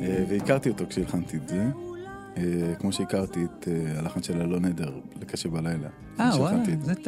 אה, 0.01 0.25
והכרתי 0.29 0.69
אותו 0.69 0.85
כשהלחנתי 0.89 1.37
את 1.37 1.47
זה. 1.47 1.65
אה, 2.37 2.75
כמו 2.79 2.91
שהכרתי 2.91 3.39
את 3.45 3.67
אה, 3.67 3.99
הלחן 3.99 4.23
של 4.23 4.41
אלון 4.41 4.65
עדר, 4.65 4.99
לקשה 5.21 5.49
בלילה. 5.49 5.89
אה, 6.19 6.31
וואלה, 6.37 6.63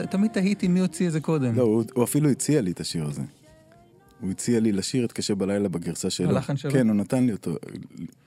תמיד 0.09 0.31
תהיתי 0.31 0.67
מי 0.67 0.79
הוציא 0.79 1.07
את 1.07 1.11
זה 1.11 1.21
קודם. 1.21 1.55
לא, 1.55 1.63
הוא, 1.63 2.03
אפילו 2.03 2.29
הציע 2.29 2.61
לי 2.61 2.71
את 2.71 2.79
השיר 2.79 3.05
הזה. 3.05 3.21
הוא 4.21 4.31
הציע 4.31 4.59
לי 4.59 4.71
לשיר 4.71 5.05
את 5.05 5.11
קשה 5.11 5.35
בלילה 5.35 5.69
בגרסה 5.69 6.09
שלו. 6.09 6.29
הלחן 6.29 6.57
שלו? 6.57 6.71
כן, 6.71 6.87
הוא 6.87 6.95
נתן 6.95 7.25
לי 7.25 7.31
אותו. 7.31 7.55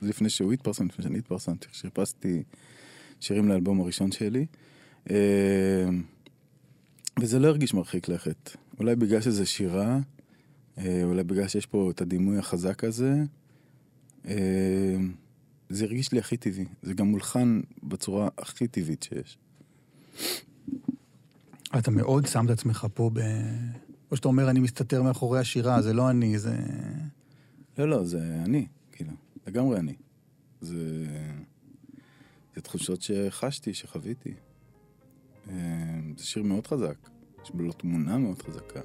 לפני 0.01 0.29
שהוא 0.29 0.53
התפרסם, 0.53 0.85
לפני 0.85 1.03
שאני 1.03 1.17
התפרסמתי, 1.17 1.67
חיפשתי 1.73 2.43
שירים 3.19 3.49
לאלבום 3.49 3.81
הראשון 3.81 4.11
שלי. 4.11 4.45
וזה 7.19 7.39
לא 7.39 7.47
הרגיש 7.47 7.73
מרחיק 7.73 8.09
לכת. 8.09 8.57
אולי 8.79 8.95
בגלל 8.95 9.21
שזה 9.21 9.45
שירה, 9.45 9.99
אה, 10.77 11.03
אולי 11.03 11.23
בגלל 11.23 11.47
שיש 11.47 11.65
פה 11.65 11.91
את 11.91 12.01
הדימוי 12.01 12.37
החזק 12.37 12.83
הזה. 12.83 13.23
אה, 14.25 14.95
זה 15.69 15.85
הרגיש 15.85 16.11
לי 16.11 16.19
הכי 16.19 16.37
טבעי. 16.37 16.65
זה 16.81 16.93
גם 16.93 17.07
מולחן 17.07 17.61
בצורה 17.83 18.29
הכי 18.37 18.67
טבעית 18.67 19.03
שיש. 19.03 19.37
אתה 21.77 21.91
מאוד 21.91 22.25
שם 22.25 22.45
את 22.45 22.49
עצמך 22.49 22.87
פה 22.93 23.09
ב... 23.13 23.19
או 24.11 24.15
שאתה 24.15 24.27
אומר, 24.27 24.49
אני 24.49 24.59
מסתתר 24.59 25.03
מאחורי 25.03 25.39
השירה, 25.39 25.81
זה 25.81 25.93
לא 25.93 26.09
אני, 26.09 26.39
זה... 26.39 26.57
לא, 27.77 27.89
לא, 27.89 28.03
זה 28.03 28.41
אני, 28.45 28.67
כאילו, 28.91 29.11
לגמרי 29.47 29.79
אני. 29.79 29.93
זה... 30.61 31.05
זה 32.55 32.61
תחושות 32.61 33.01
שחשתי, 33.01 33.73
שחוויתי. 33.73 34.33
אה, 35.49 35.99
זה 36.17 36.25
שיר 36.25 36.43
מאוד 36.43 36.67
חזק, 36.67 36.97
יש 37.47 37.51
בו 37.53 37.71
תמונה 37.71 38.17
מאוד 38.17 38.41
חזקה. 38.41 38.79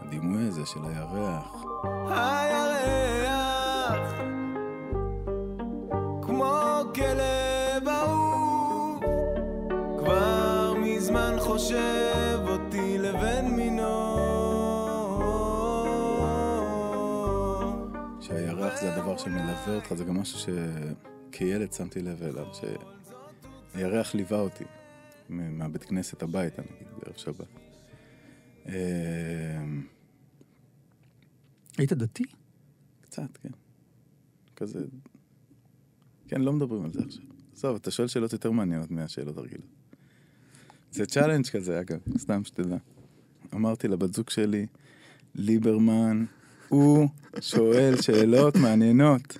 הדימוי 0.00 0.48
הזה 0.48 0.66
של 0.66 0.80
הירח. 0.84 1.64
הירח 2.08 3.40
כמו 6.22 6.80
כלב 6.94 7.88
אהוב 7.88 8.30
חושב 11.40 12.38
אותי 12.48 12.98
לבין 12.98 13.56
מינו. 13.56 14.20
שהירח 18.20 18.80
זה 18.80 18.94
הדבר 18.94 19.16
שמלווה 19.16 19.74
אותך, 19.74 19.94
זה 19.94 20.04
גם 20.04 20.20
משהו 20.20 20.38
שכילד 20.38 21.72
שמתי 21.72 22.02
לב 22.02 22.22
אליו, 22.22 22.46
שהירח 23.74 24.14
ליווה 24.14 24.40
אותי 24.40 24.64
מהבית 25.28 25.84
כנסת 25.84 26.22
הביתה, 26.22 26.62
נגיד, 26.62 26.88
בערב 26.98 27.16
שבת. 27.16 27.69
אה, 28.68 28.74
היית 31.78 31.92
דתי? 31.92 32.24
קצת, 33.00 33.36
כן. 33.42 33.48
כזה... 34.56 34.84
כן, 36.28 36.40
לא 36.40 36.52
מדברים 36.52 36.84
על 36.84 36.92
זה 36.92 37.00
עכשיו. 37.06 37.22
עזוב, 37.56 37.76
אתה 37.76 37.90
שואל 37.90 38.08
שאלות 38.08 38.32
יותר 38.32 38.50
מעניינות 38.50 38.90
מהשאלות 38.90 39.36
הרגילות. 39.38 39.66
זה 40.92 41.06
challenge 41.06 41.46
כזה, 41.46 41.80
אגב, 41.80 41.98
סתם 42.18 42.44
שתדע. 42.44 42.76
אמרתי 43.54 43.88
לבת 43.88 44.14
זוג 44.14 44.30
שלי, 44.30 44.66
ליברמן, 45.34 46.24
הוא 46.68 47.08
שואל 47.40 47.94
שאלות 48.02 48.56
מעניינות. 48.56 49.36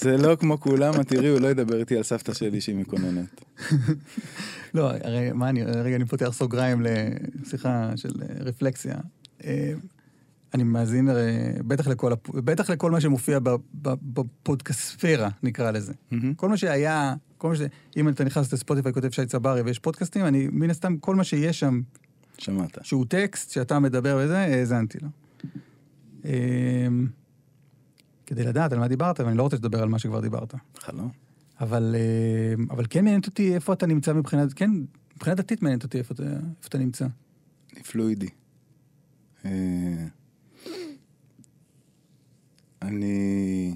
זה 0.00 0.16
לא 0.16 0.36
כמו 0.36 0.60
כולם, 0.60 1.00
את 1.00 1.08
תראי, 1.08 1.28
הוא 1.28 1.40
לא 1.40 1.46
ידבר 1.46 1.80
איתי 1.80 1.96
על 1.96 2.02
סבתא 2.02 2.34
שלי 2.34 2.60
שהיא 2.60 2.76
מקוננת. 2.76 3.44
לא, 4.76 4.90
הרי 5.04 5.32
מה 5.32 5.48
אני, 5.48 5.62
רגע 5.64 5.96
אני 5.96 6.04
פותח 6.04 6.28
סוגריים 6.32 6.82
לשיחה 6.82 7.96
של 7.96 8.10
אה, 8.22 8.26
רפלקסיה. 8.40 8.94
אה, 9.44 9.72
אני 10.54 10.62
מאזין 10.62 11.08
הרי, 11.08 11.22
בטח 11.66 11.88
לכל, 11.88 12.12
בטח 12.34 12.70
לכל 12.70 12.90
מה 12.90 13.00
שמופיע 13.00 13.38
ב- 13.38 13.48
ב- 13.82 13.94
בפודקאספירה, 14.12 15.28
נקרא 15.42 15.70
לזה. 15.70 15.92
מהמם. 16.10 16.34
כל 16.34 16.48
מה 16.48 16.56
שהיה, 16.56 17.14
כל 17.38 17.48
מה 17.48 17.56
ש... 17.56 17.60
אם 17.96 18.08
אתה 18.08 18.24
נכנס 18.24 18.52
לספוטיפיי, 18.52 18.92
כותב 18.92 19.10
שי 19.10 19.26
צברי 19.26 19.60
ויש 19.60 19.78
פודקאסטים, 19.78 20.26
אני 20.26 20.48
מן 20.52 20.70
הסתם, 20.70 20.96
כל 20.96 21.14
מה 21.14 21.24
שיש 21.24 21.60
שם, 21.60 21.80
שמעת. 22.38 22.78
שהוא 22.82 23.06
טקסט, 23.08 23.50
שאתה 23.50 23.78
מדבר 23.78 24.18
וזה, 24.24 24.38
האזנתי 24.38 24.98
לו. 25.02 25.08
כדי 28.26 28.44
לדעת 28.44 28.72
על 28.72 28.78
מה 28.78 28.88
דיברת, 28.88 29.20
ואני 29.20 29.36
לא 29.36 29.42
רוצה 29.42 29.56
שתדבר 29.56 29.82
על 29.82 29.88
מה 29.88 29.98
שכבר 29.98 30.20
דיברת. 30.20 30.54
חלום. 30.78 31.25
אבל, 31.60 31.96
אמ, 32.58 32.66
אבל 32.70 32.84
כן 32.90 33.04
מעניינת 33.04 33.26
אותי 33.26 33.54
איפה 33.54 33.72
אתה 33.72 33.86
נמצא 33.86 34.12
מבחינת, 34.12 34.52
כן, 34.52 34.70
מבחינה 35.16 35.36
דתית 35.36 35.62
מעניינת 35.62 35.84
אותי 35.84 35.98
איפה 35.98 36.14
אתה, 36.14 36.22
איפה 36.22 36.68
אתה 36.68 36.78
נמצא. 36.78 37.06
אני 37.74 37.82
פלואידי. 37.82 38.28
אה, 39.44 40.06
אני 42.82 43.74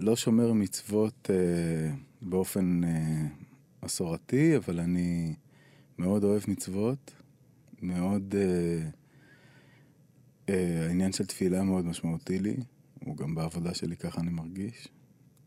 לא 0.00 0.16
שומר 0.16 0.52
מצוות 0.52 1.30
אה, 1.30 1.94
באופן 2.22 2.84
אה, 2.84 3.26
מסורתי, 3.82 4.56
אבל 4.56 4.80
אני 4.80 5.34
מאוד 5.98 6.24
אוהב 6.24 6.42
מצוות, 6.48 7.12
מאוד... 7.82 8.34
אה, 8.34 8.88
אה, 10.48 10.86
העניין 10.86 11.12
של 11.12 11.26
תפילה 11.26 11.62
מאוד 11.62 11.84
משמעותי 11.84 12.38
לי, 12.38 12.56
הוא 13.04 13.16
גם 13.16 13.34
בעבודה 13.34 13.74
שלי, 13.74 13.96
ככה 13.96 14.20
אני 14.20 14.30
מרגיש. 14.30 14.88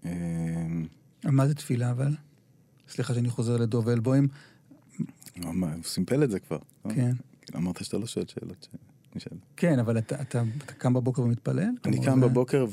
אה, 0.06 0.12
מה 1.32 1.48
זה 1.48 1.56
תפילה 1.56 1.92
אבל? 1.92 2.16
סליחה 2.90 3.14
שאני 3.14 3.30
חוזר 3.30 3.58
לדוב 3.58 3.90
אלבוים. 3.90 4.28
מה, 5.38 5.74
הוא 5.74 5.84
סימפל 5.84 6.24
את 6.24 6.32
זה 6.32 6.40
כבר. 6.40 6.58
לא? 6.86 6.94
כן. 6.94 7.12
אמרת 7.56 7.84
שאתה 7.86 7.98
לא 7.98 8.08
שואל 8.08 8.26
שאלות 8.28 8.68
שנשאל. 9.14 9.38
כן, 9.58 9.80
אבל 9.80 9.98
אתה, 9.98 10.22
אתה, 10.22 10.44
אתה 10.58 10.74
קם 10.74 10.94
בבוקר 10.94 11.22
ומתפלל? 11.22 11.70
אני 11.86 12.06
קם 12.06 12.20
זה- 12.20 12.26
בבוקר 12.28 12.66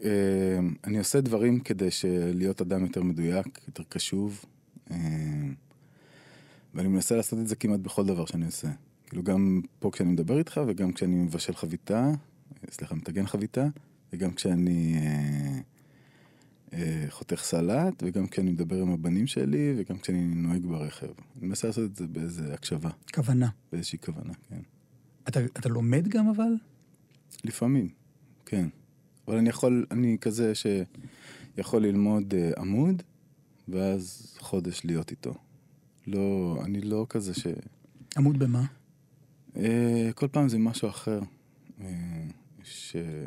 ואני 0.00 0.98
עושה 0.98 1.20
דברים 1.20 1.60
כדי 1.60 1.88
להיות 2.34 2.60
אדם 2.60 2.82
יותר 2.82 3.02
מדויק, 3.02 3.60
יותר 3.68 3.82
קשוב. 3.88 4.44
אה, 4.90 4.96
ואני 6.74 6.88
מנסה 6.88 7.16
לעשות 7.16 7.38
את 7.38 7.46
זה 7.48 7.56
כמעט 7.56 7.80
בכל 7.80 8.06
דבר 8.06 8.26
שאני 8.26 8.46
עושה. 8.46 8.68
כאילו 9.06 9.22
גם 9.22 9.60
פה 9.78 9.90
כשאני 9.92 10.12
מדבר 10.12 10.38
איתך 10.38 10.60
וגם 10.66 10.92
כשאני 10.92 11.14
מבשל 11.16 11.54
חביתה, 11.54 12.06
אה, 12.08 12.12
סליחה, 12.70 12.94
מטגן 12.94 13.26
חביתה, 13.26 13.66
וגם 14.12 14.32
כשאני 14.32 14.94
אה, 14.96 15.00
אה, 15.02 15.58
חותך 17.08 17.42
סלט, 17.42 18.02
וגם 18.06 18.26
כשאני 18.26 18.50
מדבר 18.50 18.82
עם 18.82 18.92
הבנים 18.92 19.26
שלי, 19.26 19.74
וגם 19.78 19.98
כשאני 19.98 20.26
נוהג 20.34 20.66
ברכב. 20.66 21.06
אני 21.06 21.46
מנסה 21.46 21.66
לעשות 21.66 21.90
את 21.90 21.96
זה 21.96 22.06
באיזה 22.06 22.54
הקשבה, 22.54 22.90
כוונה. 23.14 23.48
באיזושהי 23.72 23.98
כוונה, 23.98 24.32
כן. 24.48 24.60
אתה, 25.28 25.40
אתה 25.44 25.68
לומד 25.68 26.08
גם 26.08 26.28
אבל? 26.28 26.52
לפעמים, 27.44 27.88
כן. 28.46 28.68
אבל 29.28 29.36
אני 29.36 29.48
יכול, 29.48 29.86
אני 29.90 30.16
כזה 30.20 30.52
שיכול 30.54 31.82
ללמוד 31.82 32.34
אה, 32.34 32.50
עמוד, 32.58 33.02
ואז 33.68 34.34
חודש 34.38 34.84
להיות 34.84 35.10
איתו. 35.10 35.34
לא, 36.06 36.58
אני 36.64 36.80
לא 36.80 37.06
כזה 37.08 37.34
ש... 37.34 37.46
עמוד 38.16 38.38
במה? 38.38 38.64
אה, 39.56 40.10
כל 40.14 40.28
פעם 40.28 40.48
זה 40.48 40.58
משהו 40.58 40.88
אחר. 40.88 41.20
אה, 41.80 41.86
אה, 42.94 43.26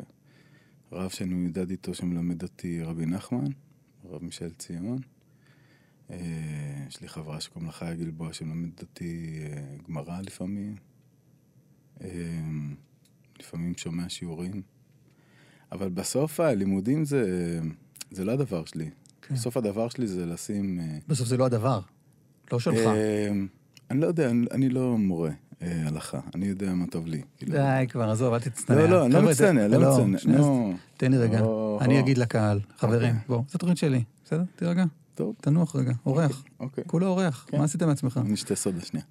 רב 0.94 1.10
שאני 1.10 1.34
מיודד 1.34 1.70
איתו 1.70 1.94
שמלמד 1.94 2.42
אותי 2.42 2.82
רבי 2.82 3.06
נחמן, 3.06 3.50
רב 4.04 4.24
מישאל 4.24 4.50
ציון. 4.50 4.98
אה, 6.10 6.16
יש 6.88 7.00
לי 7.00 7.08
חברה 7.08 7.40
שקוראים 7.40 7.66
לה 7.66 7.72
חיה 7.72 7.94
גלבוע 7.94 8.32
שמלמדת 8.32 8.82
אותי 8.82 9.38
אה, 9.42 9.62
גמרא 9.88 10.20
לפעמים. 10.20 10.76
אה, 12.00 12.08
לפעמים 13.38 13.74
שומע 13.76 14.08
שיעורים. 14.08 14.62
אבל 15.72 15.88
בסוף 15.88 16.40
הלימודים 16.40 17.04
זה, 17.04 17.60
זה 18.10 18.24
לא 18.24 18.32
הדבר 18.32 18.64
שלי. 18.64 18.90
כן. 19.22 19.34
בסוף 19.34 19.56
הדבר 19.56 19.88
שלי 19.88 20.06
זה 20.06 20.26
לשים... 20.26 20.80
בסוף 21.08 21.28
זה 21.28 21.36
לא 21.36 21.46
הדבר. 21.46 21.80
לא 22.52 22.60
שלך. 22.60 22.88
אני 23.90 24.00
לא 24.00 24.06
יודע, 24.06 24.30
אני, 24.30 24.46
אני 24.50 24.68
לא 24.68 24.98
מורה 24.98 25.30
הלכה, 25.86 26.20
אני 26.34 26.46
יודע 26.46 26.74
מה 26.74 26.86
טוב 26.86 27.06
לי. 27.06 27.22
כאילו. 27.38 27.52
די 27.52 27.86
כבר, 27.88 28.10
עזוב, 28.10 28.34
אל 28.34 28.40
תצטנע. 28.40 28.76
לא, 28.76 28.86
לא, 28.88 29.04
אני 29.04 29.12
לא 29.14 29.18
חבר'ה, 29.18 29.30
מצטנע, 29.30 29.68
לא 29.68 30.06
מצטנע. 30.06 30.40
תן 30.96 31.10
לי 31.12 31.18
רגע. 31.18 31.40
אני. 31.80 32.00
אגיד 32.00 32.18
לקהל, 32.18 32.60
חברים, 32.78 33.08
אוקיי. 33.14 33.20
בואו, 33.28 33.44
זו 33.52 33.58
תוכנית 33.58 33.78
שלי, 33.78 34.02
בסדר? 34.24 34.42
תירגע. 34.56 34.84
טוב, 35.14 35.34
תנוח 35.40 35.76
רגע, 35.76 35.92
אורח. 36.06 36.44
אוקיי. 36.60 36.84
כולו 36.86 37.06
אורח, 37.06 37.46
כן. 37.48 37.58
מה 37.58 37.64
עשית 37.64 37.82
מעצמך? 37.82 38.20
אני 38.24 38.34
אשתה 38.34 38.54
סודה 38.56 38.80
שנייה. 38.80 39.04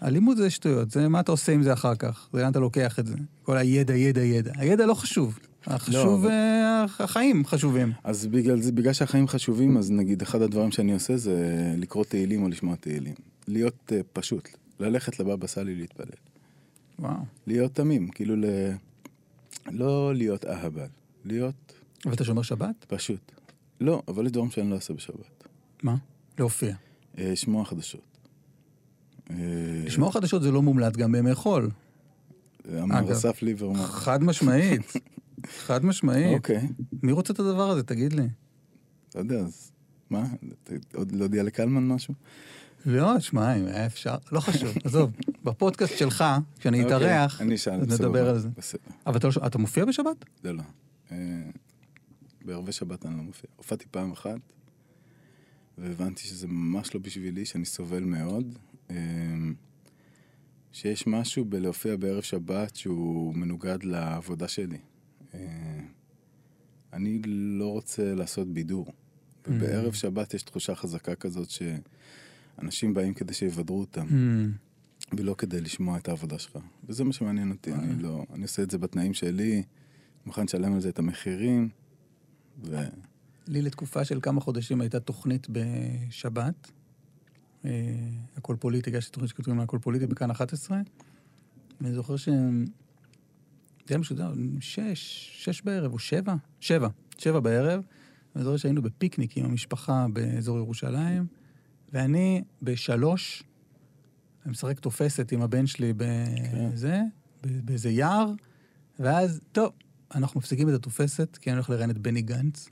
הלימוד 0.00 0.36
זה 0.36 0.50
שטויות, 0.50 0.90
זה 0.90 1.08
מה 1.08 1.20
אתה 1.20 1.32
עושה 1.32 1.52
עם 1.52 1.62
זה 1.62 1.72
אחר 1.72 1.94
כך, 1.94 2.28
זה 2.32 2.42
לאן 2.42 2.50
אתה 2.50 2.60
לוקח 2.60 2.98
את 2.98 3.06
זה. 3.06 3.14
כל 3.42 3.56
הידע, 3.56 3.94
ידע, 3.94 4.20
ידע. 4.22 4.50
הידע 4.56 4.86
לא 4.86 4.94
חשוב. 4.94 5.38
החשוב, 5.66 6.24
אבל- 6.24 6.30
אה, 6.30 6.84
החיים 6.98 7.46
חשובים. 7.46 7.92
אז 8.04 8.26
בגלל 8.26 8.60
זה, 8.60 8.72
בגלל 8.72 8.92
שהחיים 8.92 9.28
חשובים, 9.28 9.76
אז 9.76 9.90
נגיד 9.90 10.22
אחד 10.22 10.42
הדברים 10.42 10.70
שאני 10.70 10.92
עושה 10.92 11.16
זה 11.16 11.36
לקרוא 11.76 12.04
תהילים 12.04 12.42
או 12.42 12.48
לשמוע 12.48 12.76
תהילים. 12.76 13.14
להיות 13.48 13.74
uh, 13.92 13.94
פשוט, 14.12 14.48
ללכת 14.80 15.20
לבבא 15.20 15.46
סאלי 15.46 15.74
להתפלל. 15.74 16.06
וואו. 16.98 17.14
להיות 17.46 17.74
תמים, 17.74 18.08
כאילו 18.08 18.36
ל... 18.36 18.44
לא 19.70 20.14
להיות 20.14 20.44
אהבל, 20.44 20.86
להיות 21.24 21.72
ואתה 22.04 22.24
שומר 22.24 22.42
שבת? 22.42 22.84
פשוט. 22.88 23.32
לא, 23.80 24.02
אבל 24.08 24.26
יש 24.26 24.32
דברים 24.32 24.50
שאני 24.50 24.70
לא 24.70 24.74
אעשה 24.74 24.94
בשבת. 24.94 25.48
מה? 25.82 25.96
להופיע. 26.38 26.74
אה, 27.18 27.32
לשמוע 27.32 27.64
חדשות. 27.64 28.18
אה, 29.30 29.36
לשמוע 29.84 30.12
חדשות 30.12 30.42
זה 30.42 30.50
לא 30.50 30.62
מומלץ 30.62 30.96
גם 30.96 31.12
בימי 31.12 31.34
חול. 31.34 31.70
אמר. 32.82 33.12
אסף 33.12 33.42
ליברמן. 33.42 33.82
חד 33.82 34.22
משמעית. 34.22 34.92
חד 35.66 35.84
משמעית. 35.84 36.36
אוקיי, 36.36 36.68
מי 37.02 37.12
רוצה 37.12 37.32
את 37.32 37.38
הדבר 37.38 37.70
הזה? 37.70 37.82
תגיד 37.82 38.12
לי. 38.12 38.28
לא 39.14 39.20
יודע, 39.20 39.38
אז 39.38 39.72
מה? 40.10 40.24
עוד 40.94 41.12
להודיע 41.12 41.42
לקלמן 41.42 41.88
משהו? 41.88 42.14
לא, 42.86 43.20
שמע, 43.20 43.54
אם 43.56 43.66
היה 43.66 43.86
אפשר, 43.86 44.16
לא 44.32 44.40
חשוב, 44.40 44.74
עזוב. 44.84 45.10
בפודקאסט 45.44 45.98
שלך, 45.98 46.24
כשאני 46.58 46.82
אוקיי, 46.82 46.96
אתארח, 46.96 47.40
נדבר 47.98 48.28
על 48.28 48.38
זה. 48.38 48.48
אבל 49.06 49.16
אתה 49.16 49.26
לא- 49.28 49.46
אתה 49.46 49.58
מופיע 49.58 49.84
בשבת? 49.84 50.24
לא, 50.44 50.52
לא. 50.54 50.62
בערבי 52.44 52.72
שבת 52.72 53.06
אני 53.06 53.16
לא 53.16 53.22
מופיע. 53.22 53.50
הופעתי 53.56 53.84
פעם 53.90 54.12
אחת, 54.12 54.38
והבנתי 55.78 56.22
שזה 56.22 56.46
ממש 56.46 56.94
לא 56.94 57.00
בשבילי, 57.00 57.44
שאני 57.44 57.64
סובל 57.64 58.04
מאוד. 58.04 58.58
אה, 58.90 58.96
שיש 60.72 61.06
משהו 61.06 61.44
בלהופיע 61.44 61.96
בערב 61.96 62.22
שבת 62.22 62.76
שהוא 62.76 63.34
מנוגד 63.34 63.82
לעבודה 63.82 64.48
שלי. 64.48 64.78
אה, 65.34 65.40
אני 66.92 67.20
לא 67.26 67.66
רוצה 67.72 68.14
לעשות 68.14 68.48
בידור. 68.48 68.92
ובערב 69.48 69.92
שבת 69.92 70.34
יש 70.34 70.42
תחושה 70.42 70.74
חזקה 70.74 71.14
כזאת 71.14 71.50
שאנשים 72.60 72.94
באים 72.94 73.14
כדי 73.14 73.34
שיבדרו 73.34 73.80
אותם. 73.80 74.06
Hmm. 74.06 75.14
ולא 75.16 75.34
כדי 75.38 75.60
לשמוע 75.60 75.98
את 75.98 76.08
העבודה 76.08 76.38
שלך. 76.38 76.58
וזה 76.88 77.04
מה 77.04 77.12
שמעניין 77.12 77.50
אותי, 77.50 77.72
אני 77.72 78.02
לא... 78.02 78.24
אני 78.34 78.42
עושה 78.42 78.62
את 78.62 78.70
זה 78.70 78.78
בתנאים 78.78 79.14
שלי, 79.14 79.62
מוכן 80.26 80.44
לשלם 80.44 80.74
על 80.74 80.80
זה 80.80 80.88
את 80.88 80.98
המחירים, 80.98 81.68
ו... 82.64 82.76
לי 83.46 83.62
לתקופה 83.62 84.04
של 84.04 84.20
כמה 84.20 84.40
חודשים 84.40 84.80
הייתה 84.80 85.00
תוכנית 85.00 85.46
בשבת. 85.50 86.70
אה, 87.64 87.70
הכל 88.36 88.56
פוליטי, 88.60 88.90
הגשתי 88.90 89.12
תוכנית 89.12 89.30
שכתובים 89.30 89.60
הכל 89.60 89.78
פוליטי 89.82 90.06
בכאן 90.06 90.30
11. 90.30 90.80
ואני 91.80 91.94
זוכר 91.94 92.16
ש... 92.16 92.28
זה 92.28 93.94
היה 93.94 93.98
משודר, 93.98 94.32
שש, 94.60 95.30
שש 95.44 95.62
בערב, 95.62 95.92
או 95.92 95.98
שבע? 95.98 96.34
שבע, 96.60 96.88
שבע 97.18 97.40
בערב. 97.40 97.82
ואני 98.34 98.44
זוכר 98.44 98.56
שהיינו 98.56 98.82
בפיקניק 98.82 99.36
עם 99.36 99.44
המשפחה 99.44 100.06
באזור 100.12 100.58
ירושלים, 100.58 101.26
ואני 101.92 102.42
בשלוש 102.62 103.42
אני 104.44 104.50
משחק 104.50 104.80
תופסת 104.80 105.32
עם 105.32 105.42
הבן 105.42 105.66
שלי 105.66 105.92
בזה, 105.96 107.00
ב- 107.42 107.66
באיזה 107.66 107.90
יער, 107.90 108.32
ואז, 108.98 109.40
טוב, 109.52 109.72
אנחנו 110.14 110.40
מפסיקים 110.40 110.68
את 110.68 110.74
התופסת, 110.74 111.36
כי 111.40 111.50
אני 111.50 111.56
הולך 111.56 111.70
לראיין 111.70 111.90
את 111.90 111.98
בני 111.98 112.22
גנץ. 112.22 112.68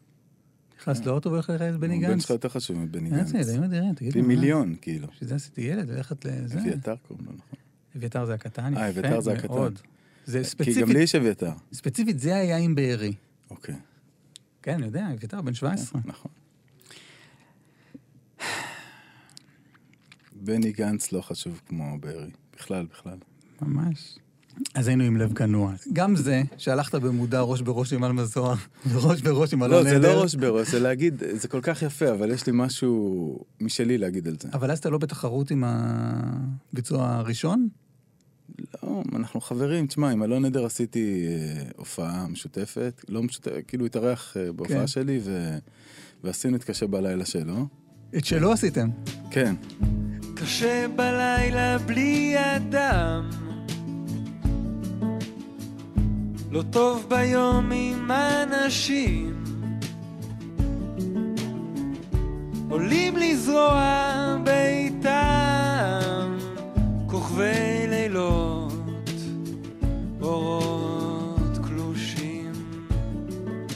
נכנס 0.80 1.04
לאוטו 1.06 1.30
והולך 1.30 1.50
לראיין 1.50 1.74
את 1.74 1.80
בני 1.80 1.94
הבן 1.96 2.02
גנץ. 2.06 2.20
שלך 2.22 2.30
יותר 2.30 2.48
חשוב 2.48 2.78
מבני 2.78 3.10
גנץ. 3.10 3.34
אלוהים 3.34 3.62
אדירים, 3.62 3.94
תגיד 3.94 4.12
פי 4.12 4.20
לי. 4.20 4.26
מיליון, 4.26 4.74
כאילו. 4.80 5.08
בשביל 5.08 5.28
זה 5.28 5.34
עשיתי 5.34 5.60
ילד, 5.60 5.90
ללכת 5.90 6.24
לזה. 6.24 6.58
אביתר 6.60 6.94
קוראים 7.08 7.26
לו, 7.26 7.32
נכון. 7.32 7.58
אביתר 7.96 8.24
זה 8.24 8.34
הקטן, 8.34 8.72
יפה 8.72 8.80
אה, 8.82 8.88
אביתר 8.88 9.20
זה 9.20 9.32
הקטן. 9.32 9.48
מאוד. 9.48 9.78
זה 10.26 10.38
כי 10.38 10.44
ספציפית, 10.44 10.78
גם 10.78 10.90
לי 10.90 11.00
יש 11.00 11.14
אביתר. 11.14 11.52
ספציפית 11.72 12.18
זה 12.18 12.36
היה 12.36 12.56
עם 12.56 12.74
בארי. 12.74 13.14
אוקיי, 13.50 13.74
כן, 14.62 14.74
אני 14.74 14.86
יודע, 14.86 15.06
אביתר 15.12 15.42
בן 15.42 15.54
17. 15.54 16.00
נכון. 16.04 16.30
בני 20.40 20.72
גנץ 20.72 21.12
לא 21.12 21.20
חשוב 21.20 21.60
כמו 21.66 21.98
בארי. 22.00 22.30
בכלל, 22.56 22.86
בכלל. 22.92 23.18
ממש. 23.62 24.18
אז 24.74 24.88
היינו 24.88 25.04
עם 25.04 25.16
לב 25.16 25.34
כנוע. 25.34 25.72
גם 25.92 26.16
זה, 26.16 26.42
שהלכת 26.56 26.94
במודע 26.94 27.40
ראש 27.40 27.60
בראש 27.60 27.92
עם 27.92 28.04
אלמה 28.04 28.24
זוהר, 28.24 28.54
וראש 28.92 29.22
בראש 29.22 29.52
עם 29.52 29.62
אלון 29.62 29.84
לא, 29.84 29.90
זה. 29.90 29.98
לא 29.98 30.22
ראש 30.22 30.34
בראש, 30.34 30.68
זה 30.68 30.80
להגיד, 30.80 31.22
זה 31.32 31.48
כל 31.48 31.60
כך 31.62 31.82
יפה, 31.82 32.12
אבל 32.12 32.30
יש 32.30 32.46
לי 32.46 32.52
משהו 32.54 33.38
משלי 33.60 33.98
להגיד 33.98 34.28
על 34.28 34.36
זה. 34.42 34.48
אבל 34.52 34.70
אז 34.70 34.78
אתה 34.78 34.90
לא 34.90 34.98
בתחרות 34.98 35.50
עם 35.50 35.64
הביצוע 35.66 37.08
הראשון? 37.08 37.68
לא, 38.82 39.02
אנחנו 39.14 39.40
חברים. 39.40 39.86
תשמע, 39.86 40.10
עם 40.10 40.22
אלון 40.22 40.44
עדר 40.44 40.66
עשיתי 40.66 41.26
אה, 41.26 41.62
הופעה 41.76 42.26
משותפת, 42.28 43.04
לא 43.08 43.22
משותפת, 43.22 43.62
כאילו 43.68 43.86
התארח 43.86 44.36
אה, 44.36 44.52
בהופעה 44.52 44.78
כן. 44.78 44.86
שלי, 44.86 45.20
ו... 45.22 45.58
ועשינו 46.24 46.56
את 46.56 46.64
קשה 46.64 46.86
בלילה 46.86 47.24
שלו. 47.24 47.66
את 48.16 48.24
שלא 48.24 48.52
עשיתם. 48.52 48.88
כן, 49.30 49.54
קשה 50.46 50.86
בלילה 50.96 51.78
בלי 51.78 52.34
אדם 52.56 53.30
לא 56.50 56.62
טוב 56.70 57.06
ביום 57.08 57.72
עם 57.74 58.10
אנשים 58.10 59.44
עולים 62.70 63.16
לזרוע 63.16 64.36
ביתם 64.44 66.38
כוכבי 67.06 67.86
לילות 67.88 68.72
אורות 70.20 71.58
קלושים 71.64 72.52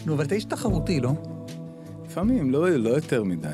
נו, 0.06 0.14
אבל 0.14 0.24
אתה 0.24 0.34
איש 0.34 0.44
תחרותי, 0.44 1.00
לא? 1.00 1.12
לפעמים, 2.04 2.50
לא, 2.50 2.70
לא 2.70 2.90
יותר 2.90 3.24
מדי. 3.24 3.48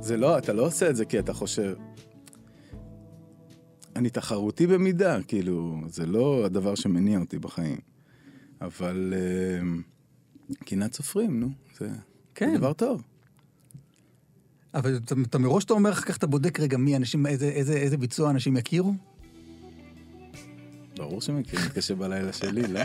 זה 0.00 0.16
לא, 0.16 0.38
אתה 0.38 0.52
לא 0.52 0.66
עושה 0.66 0.90
את 0.90 0.96
זה 0.96 1.04
כי 1.04 1.18
אתה 1.18 1.32
חושב... 1.32 1.87
אני 3.98 4.10
תחרותי 4.10 4.66
במידה, 4.66 5.22
כאילו, 5.22 5.80
זה 5.86 6.06
לא 6.06 6.44
הדבר 6.44 6.74
שמניע 6.74 7.18
אותי 7.18 7.38
בחיים. 7.38 7.78
אבל 8.60 9.14
אה, 9.16 9.60
קנאת 10.64 10.94
סופרים, 10.94 11.40
נו, 11.40 11.48
זה, 11.78 11.88
כן. 12.34 12.50
זה 12.52 12.58
דבר 12.58 12.72
טוב. 12.72 13.02
אבל 14.74 14.96
אתה, 14.96 15.14
אתה 15.22 15.38
מראש 15.38 15.64
אתה 15.64 15.72
אומר, 15.72 15.92
אחר 15.92 16.02
כך 16.02 16.16
אתה 16.16 16.26
בודק 16.26 16.60
רגע 16.60 16.76
מי 16.76 16.96
אנשים, 16.96 17.26
איזה, 17.26 17.48
איזה, 17.48 17.72
איזה 17.72 17.96
ביצוע 17.96 18.30
אנשים 18.30 18.56
יכירו? 18.56 18.94
ברור 20.96 21.20
שמכירים 21.20 21.66
את 21.66 21.72
קשה 21.72 21.94
בלילה 21.94 22.32
שלי, 22.32 22.62
לא? 22.62 22.80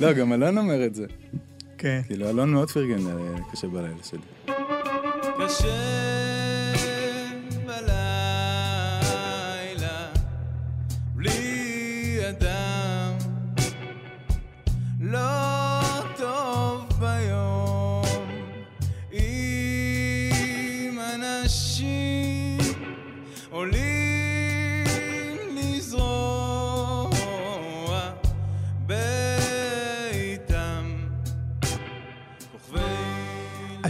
לא, 0.00 0.12
גם 0.12 0.32
אלון 0.32 0.58
אומר 0.58 0.86
את 0.86 0.94
זה. 0.94 1.06
כן. 1.78 2.00
כאילו, 2.06 2.30
אלון 2.30 2.52
מאוד 2.52 2.70
פרגן 2.70 2.98
לקשה 3.48 3.68
בלילה 3.68 4.04
שלי. 4.04 4.54
קשה 5.38 6.17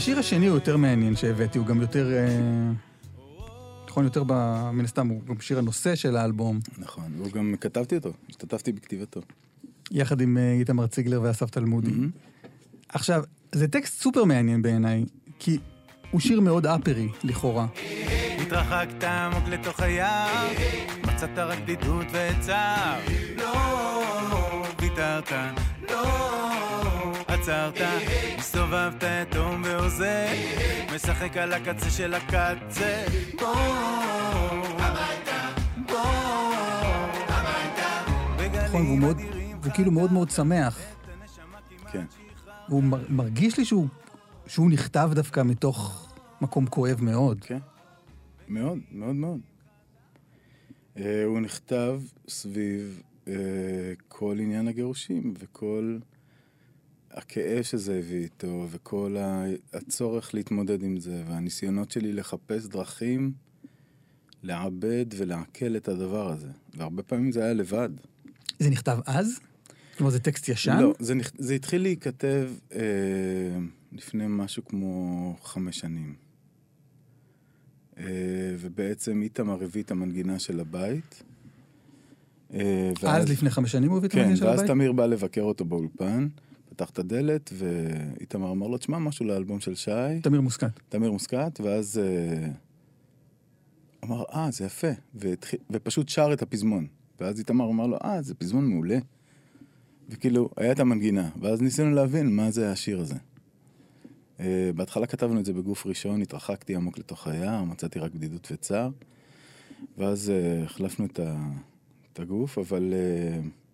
השיר 0.09 0.19
השני 0.19 0.47
הוא 0.47 0.55
יותר 0.55 0.77
מעניין 0.77 1.17
שהבאתי, 1.17 1.59
הוא 1.59 1.67
גם 1.67 1.81
יותר... 1.81 2.13
אה, 2.13 2.71
נכון, 3.89 4.05
יותר 4.05 4.23
ב... 4.27 4.33
מן 4.73 4.85
הסתם, 4.85 5.09
הוא 5.09 5.21
גם 5.29 5.41
שיר 5.41 5.59
הנושא 5.59 5.95
של 5.95 6.17
האלבום, 6.17 6.61
נכון, 6.79 7.05
והוא 7.17 7.33
גם 7.33 7.55
כתבתי 7.61 7.97
אותו, 7.97 8.13
השתתפתי 8.31 8.73
בכתיבתו. 8.73 9.21
יחד 9.91 10.21
עם 10.21 10.39
אה, 10.39 10.53
איתמר 10.53 10.87
ציגלר 10.87 11.21
ואסף 11.23 11.51
תלמודי. 11.51 11.91
עכשיו, 12.89 13.25
זה 13.53 13.69
טקסט 13.69 14.03
סופר 14.03 14.25
מעניין 14.25 14.63
בעיניי, 14.63 15.05
כי 15.39 15.59
הוא 16.11 16.21
שיר 16.21 16.41
מאוד 16.41 16.67
אפרי, 16.67 17.09
לכאורה. 17.25 17.67
התרחקת 18.43 19.05
עמוק 19.05 19.49
לתוך 19.49 19.81
היער, 19.81 20.49
מצאת 21.03 21.39
רק 21.39 21.59
בדידות 21.59 22.07
וצער. 22.13 23.01
לא 23.37 24.65
ויתרת, 24.81 25.33
לא 25.91 26.38
עצרת, 27.49 27.89
הסתובבת 28.39 29.05
יתום 29.23 29.63
ועוזר, 29.65 30.27
משחק 30.95 31.37
על 31.37 31.53
הקצה 31.53 31.91
של 31.91 32.15
הקצה. 32.15 33.05
בוא 33.39 33.55
הביתה, 34.79 35.55
בוא 35.87 35.99
הביתה. 37.29 38.69
נכון, 38.69 38.87
והוא 38.87 38.99
מאוד, 38.99 39.17
והוא 39.63 39.73
כאילו 39.75 39.91
מאוד 39.91 40.13
מאוד 40.13 40.31
שמח. 40.31 40.79
כן. 41.93 42.05
והוא 42.69 42.83
מר, 42.83 43.05
מרגיש 43.09 43.59
לי 43.59 43.65
שהוא, 43.65 43.87
שהוא 44.47 44.71
נכתב 44.71 45.11
דווקא 45.15 45.43
מתוך 45.43 46.09
מקום 46.41 46.67
כואב 46.67 46.99
מאוד. 47.01 47.45
כן, 47.45 47.59
מאוד, 48.49 48.79
מאוד 48.93 49.15
מאוד. 49.15 49.41
Uh, 50.97 51.01
הוא 51.25 51.41
נכתב 51.41 52.01
סביב 52.29 53.03
uh, 53.25 53.29
כל 54.09 54.37
עניין 54.41 54.69
הגירושים 54.69 55.35
וכל 55.39 55.99
הכאב 57.19 57.63
שזה 57.63 57.99
הביא 57.99 58.23
איתו 58.23 58.67
וכל 58.71 59.17
ה- 59.17 59.45
הצורך 59.73 60.35
להתמודד 60.35 60.83
עם 60.83 61.01
זה 61.01 61.23
והניסיונות 61.27 61.91
שלי 61.91 62.13
לחפש 62.13 62.67
דרכים 62.67 63.33
לעבד 64.43 65.07
ולעכל 65.17 65.77
את 65.77 65.89
הדבר 65.89 66.33
הזה. 66.33 66.49
והרבה 66.75 67.03
פעמים 67.03 67.33
זה 67.33 67.45
היה 67.45 67.53
לבד. 67.53 67.89
זה 68.59 68.71
נכתב 68.71 68.99
אז? 69.07 69.41
כלומר, 69.97 70.11
זה 70.11 70.21
טקסט 70.21 70.49
ישן? 70.49 70.79
לא, 70.81 70.95
זה, 70.99 71.15
נכ... 71.15 71.31
זה 71.39 71.55
התחיל 71.55 71.83
להיכתב 71.83 72.51
אה, 72.73 72.81
לפני 73.93 74.25
משהו 74.29 74.65
כמו 74.65 75.37
חמש 75.43 75.79
שנים. 75.79 76.15
אה, 77.99 78.05
ובעצם 78.59 79.23
איתמר 79.23 79.63
הביא 79.65 79.83
את 79.83 79.91
המנגינה 79.91 80.39
של 80.39 80.61
הבית. 80.61 81.23
אה, 82.55 82.91
אז 83.03 83.29
לפני 83.31 83.51
חמש 83.51 83.73
שנים 83.73 83.91
הוא 83.91 83.99
הביא 83.99 84.09
את 84.09 84.13
כן, 84.13 84.19
המנגינה 84.19 84.37
של 84.37 84.47
ואז 84.47 84.59
הבית? 84.59 84.71
תמיר 84.71 84.93
בא 84.93 85.07
לבקר 85.07 85.43
אותו 85.43 85.65
באולפן, 85.65 86.29
פתח 86.79 86.91
את 86.91 86.99
הדלת, 86.99 87.53
ואיתמר 87.53 88.51
אמר 88.53 88.67
לו, 88.67 88.79
תשמע 88.79 88.99
משהו 88.99 89.27
לאלבום 89.27 89.61
של 89.61 89.75
שי, 89.75 90.21
תמיר 90.23 90.41
מוסקת. 90.41 90.81
תמיר 90.89 91.13
מוסקת, 91.13 91.61
ואז 91.61 91.99
אה, 91.99 92.49
אמר, 94.05 94.23
אה, 94.35 94.51
זה 94.51 94.65
יפה, 94.65 94.89
והתחיל, 95.15 95.59
ופשוט 95.71 96.09
שר 96.09 96.31
את 96.33 96.43
הפזמון. 96.43 96.87
ואז 97.21 97.39
איתמר 97.39 97.71
אמר 97.71 97.87
לו, 97.87 97.97
אה, 98.05 98.23
זה 98.23 98.35
פזמון 98.35 98.67
מעולה. 98.67 98.99
וכאילו, 100.09 100.51
היה 100.57 100.73
את 100.73 100.81
המנגינה, 100.81 101.31
ואז 101.41 101.63
ניסינו 101.63 101.91
להבין 101.91 102.37
מה 102.37 102.51
זה 102.51 102.73
השיר 102.73 103.01
הזה. 103.01 103.17
Uh, 104.39 104.41
בהתחלה 104.75 105.07
כתבנו 105.07 105.41
את 105.41 105.45
זה 105.45 105.53
בגוף 105.53 105.87
ראשון, 105.87 106.23
התרחקתי 106.23 106.77
עמוק 106.77 106.99
לתוך 106.99 107.27
היער, 107.27 107.65
מצאתי 107.65 107.99
רק 107.99 108.15
בדידות 108.15 108.49
וצער, 108.53 108.91
ואז 109.99 110.33
uh, 110.33 110.65
החלפנו 110.65 111.07
את, 111.07 111.19
ה, 111.19 111.37
את 112.13 112.21
הגוף, 112.21 112.59
אבל 112.59 112.93
uh, 112.93 113.68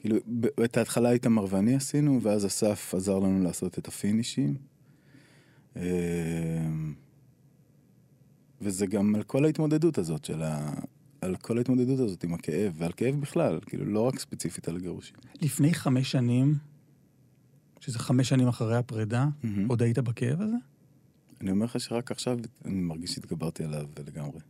כאילו, 0.00 0.16
את 0.64 0.76
ההתחלה 0.76 1.10
איתמר 1.10 1.44
ואני 1.50 1.74
עשינו, 1.74 2.22
ואז 2.22 2.46
אסף 2.46 2.94
עזר 2.94 3.18
לנו 3.18 3.42
לעשות 3.42 3.78
את 3.78 3.88
הפינישים. 3.88 4.56
Uh, 5.74 5.78
וזה 8.60 8.86
גם 8.86 9.14
על 9.14 9.22
כל 9.22 9.44
ההתמודדות 9.44 9.98
הזאת 9.98 10.24
של 10.24 10.42
ה... 10.42 10.72
על 11.20 11.36
כל 11.36 11.58
ההתמודדות 11.58 12.00
הזאת 12.00 12.24
עם 12.24 12.34
הכאב, 12.34 12.72
ועל 12.76 12.92
כאב 12.96 13.20
בכלל, 13.20 13.58
כאילו, 13.66 13.84
לא 13.84 14.00
רק 14.00 14.18
ספציפית 14.18 14.68
על 14.68 14.76
הגירושים. 14.76 15.16
לפני 15.42 15.74
חמש 15.74 16.12
שנים, 16.12 16.54
שזה 17.80 17.98
חמש 17.98 18.28
שנים 18.28 18.48
אחרי 18.48 18.76
הפרידה, 18.76 19.28
מהמם. 19.42 19.68
עוד 19.68 19.82
היית 19.82 19.98
בכאב 19.98 20.42
הזה? 20.42 20.56
אני 21.40 21.50
אומר 21.50 21.64
לך 21.64 21.80
שרק 21.80 22.10
עכשיו 22.10 22.38
אני 22.64 22.74
מרגיש 22.74 23.10
שהתגברתי 23.12 23.64
עליו 23.64 23.86
לגמרי. 24.06 24.40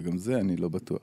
וגם 0.00 0.18
זה 0.18 0.40
אני 0.40 0.56
לא 0.56 0.68
בטוח. 0.68 1.02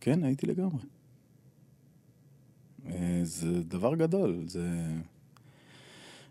כן, 0.00 0.24
הייתי 0.24 0.46
לגמרי. 0.46 0.82
אה, 2.86 3.20
זה 3.22 3.62
דבר 3.62 3.94
גדול, 3.94 4.44
זה... 4.46 4.70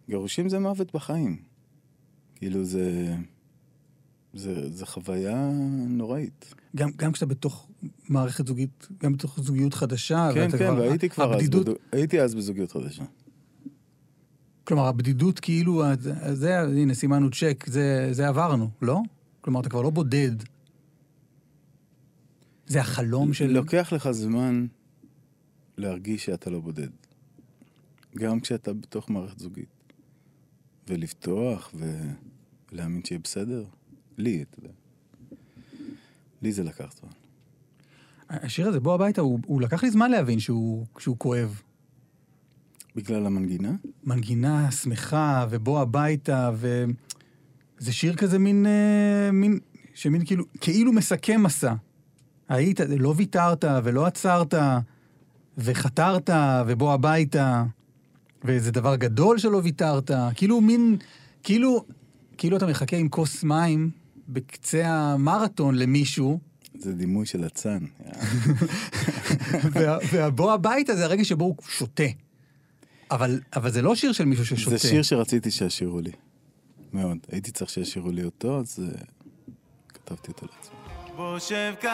גירושים 0.10 0.50
זה 0.50 0.60
מוות 0.60 0.94
בחיים. 0.96 1.38
כאילו 2.36 2.64
זה... 2.66 3.16
זה, 4.34 4.70
זה 4.74 4.86
חוויה 4.86 5.52
נוראית. 5.88 6.54
גם, 6.76 6.90
גם 6.96 7.12
כשאתה 7.12 7.26
בתוך 7.26 7.68
מערכת 8.10 8.48
זוגית, 8.48 8.88
גם 9.04 9.14
בתוך 9.14 9.40
זוגיות 9.42 9.74
חדשה, 9.74 10.30
כן, 10.34 10.40
ואתה 10.40 10.58
כן, 10.58 10.74
והייתי 10.74 11.10
כבר 11.10 11.24
אז, 11.30 11.32
הבדידות, 11.36 11.66
בדו- 11.68 11.76
הייתי 11.92 12.22
אז 12.22 12.36
בזוגיות 12.36 12.72
חדשה. 12.72 13.04
כלומר, 14.64 14.88
הבדידות 14.88 15.40
כאילו, 15.40 15.84
זה 16.34 16.60
הנה, 16.60 16.94
סימנו 16.94 17.30
צ'ק, 17.32 17.64
זה, 17.68 18.10
זה 18.12 18.28
עברנו, 18.28 18.70
לא? 18.82 19.00
כלומר, 19.42 19.60
אתה 19.60 19.70
כבר 19.70 19.82
לא 19.82 19.90
בודד. 19.90 20.32
זה 22.68 22.82
החלום 22.82 23.34
של... 23.34 23.48
לוקח 23.48 23.94
לך 23.94 24.12
זמן 24.12 24.68
להרגיש 25.78 26.26
שאתה 26.26 26.50
לא 26.50 26.60
בודד. 26.60 26.90
גם 28.18 28.40
כשאתה 28.40 28.74
בתוך 28.74 29.10
מערכת 29.10 29.40
זוגית. 29.40 29.78
ולפתוח 30.88 31.72
ולהאמין 32.72 33.02
שיהיה 33.06 33.20
בסדר. 33.24 33.66
לי, 34.18 34.42
אתה 34.42 34.60
יודע. 34.60 34.74
לי 36.42 36.52
זה 36.52 36.64
לקח 36.64 36.94
זמן. 37.00 37.12
השיר 38.30 38.68
הזה, 38.68 38.80
בוא 38.80 38.94
הביתה, 38.94 39.22
הוא, 39.22 39.40
הוא 39.46 39.62
לקח 39.62 39.84
לי 39.84 39.92
זמן 39.92 40.12
להבין 40.12 40.40
שהוא, 40.40 40.86
שהוא 41.00 41.16
כואב. 41.18 41.62
בגלל 42.96 43.26
המנגינה? 43.26 43.76
מנגינה 44.04 44.72
שמחה, 44.72 45.46
ובוא 45.50 45.82
הביתה, 45.82 46.52
וזה 46.56 47.94
שיר 47.94 48.16
כזה 48.16 48.40
מין, 48.40 48.66
אה, 48.66 49.30
מין, 49.34 49.60
שמין 49.94 50.26
כאילו, 50.26 50.46
כאילו 50.62 50.94
מסכם 50.94 51.44
מסע. 51.44 51.74
היית, 52.50 52.80
לא 52.80 53.14
ויתרת 53.18 53.66
ולא 53.84 54.06
עצרת, 54.06 54.54
וחתרת, 55.58 56.30
ובוא 56.68 56.94
הביתה, 56.94 57.64
וזה 58.46 58.72
דבר 58.72 58.96
גדול 58.96 59.38
שלא 59.38 59.62
ויתרת. 59.64 60.12
כאילו 60.36 60.62
מין, 60.62 60.98
כאילו, 61.44 61.86
כאילו 62.38 62.58
אתה 62.58 62.68
מחכה 62.68 62.98
עם 62.98 63.10
כוס 63.10 63.44
מים 63.44 63.90
בקצה 64.30 64.88
המרתון 64.88 65.76
למישהו, 65.76 66.40
זה 66.80 66.94
דימוי 66.94 67.26
של 67.26 67.46
אצן. 67.46 67.80
וה- 69.74 69.98
והבוא 70.12 70.52
הביתה 70.54 70.96
זה 70.96 71.06
הרגע 71.06 71.24
שבו 71.26 71.46
הוא 71.46 71.56
שותה. 71.70 72.04
אבל, 73.12 73.40
אבל 73.56 73.72
זה 73.72 73.82
לא 73.82 73.96
שיר 73.96 74.12
של 74.12 74.26
מישהו 74.26 74.46
ששותה. 74.46 74.78
זה 74.78 74.88
שיר 74.90 75.04
שרציתי 75.04 75.52
שישירו 75.52 76.00
לי. 76.00 76.12
מאוד. 76.94 77.18
הייתי 77.32 77.52
צריך 77.52 77.70
שישירו 77.70 78.12
לי 78.12 78.24
אותו, 78.24 78.60
אז 78.60 78.80
אה, 78.84 79.02
כתבתי 79.90 80.32
אותו 80.32 80.46
לעצמי. 80.46 80.77
בוא 81.18 81.40
שב 81.40 81.74
קרוב, 81.80 81.92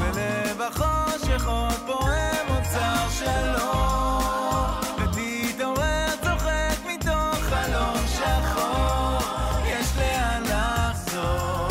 בלב 0.00 0.60
החושך 0.60 1.46
עוד 1.46 1.72
פועם 1.86 2.46
אוצר 2.48 3.08
שלום, 3.10 4.80
ותתעורר 4.96 6.06
צוחק 6.22 6.76
מתוך 6.94 7.36
חלום 7.40 7.96
שחור, 8.06 9.18
יש 9.66 9.86
לאן 9.98 10.42
לחזור. 10.42 11.68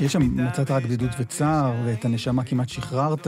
יש 0.00 0.12
שם, 0.12 0.46
מצאת 0.46 0.70
רק 0.70 0.84
בדידות 0.84 1.10
וצער, 1.18 1.74
ואת 1.84 2.04
הנשמה 2.04 2.44
כמעט 2.44 2.68
שחררת, 2.68 3.26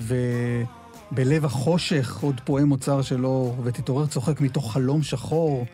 ובלב 0.00 1.44
החושך 1.44 2.18
עוד 2.22 2.40
פועם 2.44 2.72
אוצר 2.72 3.02
שלו, 3.02 3.54
ותתעורר 3.64 4.06
צוחק 4.06 4.40
מתוך 4.40 4.72
חלום 4.72 5.02
שחור. 5.02 5.66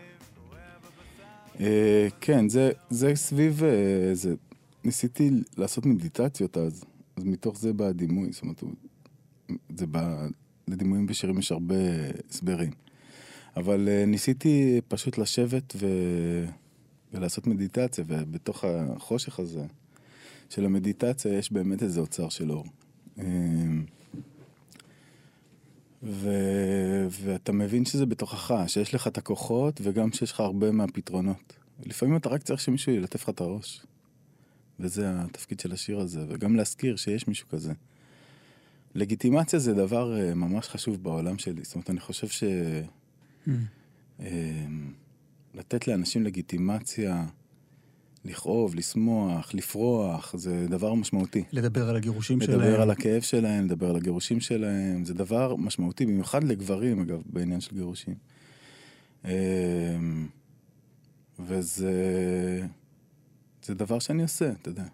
אה, 1.59 2.07
כן, 2.21 2.49
זה, 2.49 2.71
זה 2.89 3.15
סביב... 3.15 3.63
אה, 3.63 4.09
זה, 4.13 4.35
ניסיתי 4.83 5.31
לעשות 5.57 5.85
מדיטציות 5.85 6.57
אז, 6.57 6.83
אז 7.15 7.23
מתוך 7.23 7.59
זה 7.59 7.73
בא 7.73 7.85
הדימוי, 7.85 8.31
זאת 8.31 8.41
אומרת, 8.41 8.63
זה 9.75 9.87
בא... 9.87 10.27
לדימויים 10.67 11.07
בשירים 11.07 11.39
יש 11.39 11.51
הרבה 11.51 11.75
הסברים. 12.29 12.71
אבל 13.57 13.89
אה, 13.89 14.05
ניסיתי 14.05 14.81
פשוט 14.87 15.17
לשבת 15.17 15.73
ו... 15.75 15.87
ולעשות 17.13 17.47
מדיטציה, 17.47 18.03
ובתוך 18.07 18.63
החושך 18.67 19.39
הזה 19.39 19.65
של 20.49 20.65
המדיטציה 20.65 21.33
יש 21.33 21.51
באמת 21.51 21.83
איזה 21.83 21.99
אוצר 21.99 22.29
של 22.29 22.51
אור. 22.51 22.65
ו... 26.03 26.29
ואתה 27.09 27.51
מבין 27.51 27.85
שזה 27.85 28.05
בתוכך, 28.05 28.53
שיש 28.67 28.95
לך 28.95 29.07
את 29.07 29.17
הכוחות 29.17 29.81
וגם 29.83 30.11
שיש 30.11 30.31
לך 30.31 30.39
הרבה 30.39 30.71
מהפתרונות. 30.71 31.53
לפעמים 31.85 32.17
אתה 32.17 32.29
רק 32.29 32.43
צריך 32.43 32.61
שמישהו 32.61 32.91
ילטף 32.91 33.23
לך 33.23 33.29
את 33.29 33.41
הראש. 33.41 33.85
וזה 34.79 35.21
התפקיד 35.21 35.59
של 35.59 35.71
השיר 35.71 35.99
הזה, 35.99 36.25
וגם 36.29 36.55
להזכיר 36.55 36.95
שיש 36.95 37.27
מישהו 37.27 37.47
כזה. 37.49 37.73
לגיטימציה 38.95 39.59
זה 39.59 39.73
דבר 39.73 40.19
אה, 40.19 40.33
ממש 40.35 40.67
חשוב 40.67 41.03
בעולם 41.03 41.37
שלי. 41.37 41.63
זאת 41.63 41.75
אומרת, 41.75 41.89
אני 41.89 41.99
חושב 41.99 42.27
ש... 42.27 42.43
אה, 44.19 44.65
לתת 45.53 45.87
לאנשים 45.87 46.23
לגיטימציה, 46.23 47.25
לכאוב, 48.25 48.75
לשמוח, 48.75 49.53
לפרוח, 49.53 50.35
זה 50.37 50.67
דבר 50.69 50.93
משמעותי. 50.93 51.43
לדבר 51.51 51.89
על 51.89 51.95
הגירושים 51.95 52.41
שלהם. 52.41 52.59
לדבר 52.59 52.81
על 52.81 52.91
הכאב 52.91 53.21
שלהם, 53.21 53.65
לדבר 53.65 53.89
על 53.89 53.95
הגירושים 53.95 54.39
שלהם, 54.39 55.05
זה 55.05 55.13
דבר 55.13 55.55
משמעותי, 55.55 56.05
במיוחד 56.05 56.43
לגברים, 56.43 57.01
אגב, 57.01 57.21
בעניין 57.25 57.61
של 57.61 57.75
גירושים. 57.75 58.15
אמ, 59.25 59.29
וזה 61.39 61.91
זה 63.63 63.73
דבר 63.73 63.99
שאני 63.99 64.23
עושה, 64.23 64.51
אתה 64.51 64.69
יודע. 64.69 64.85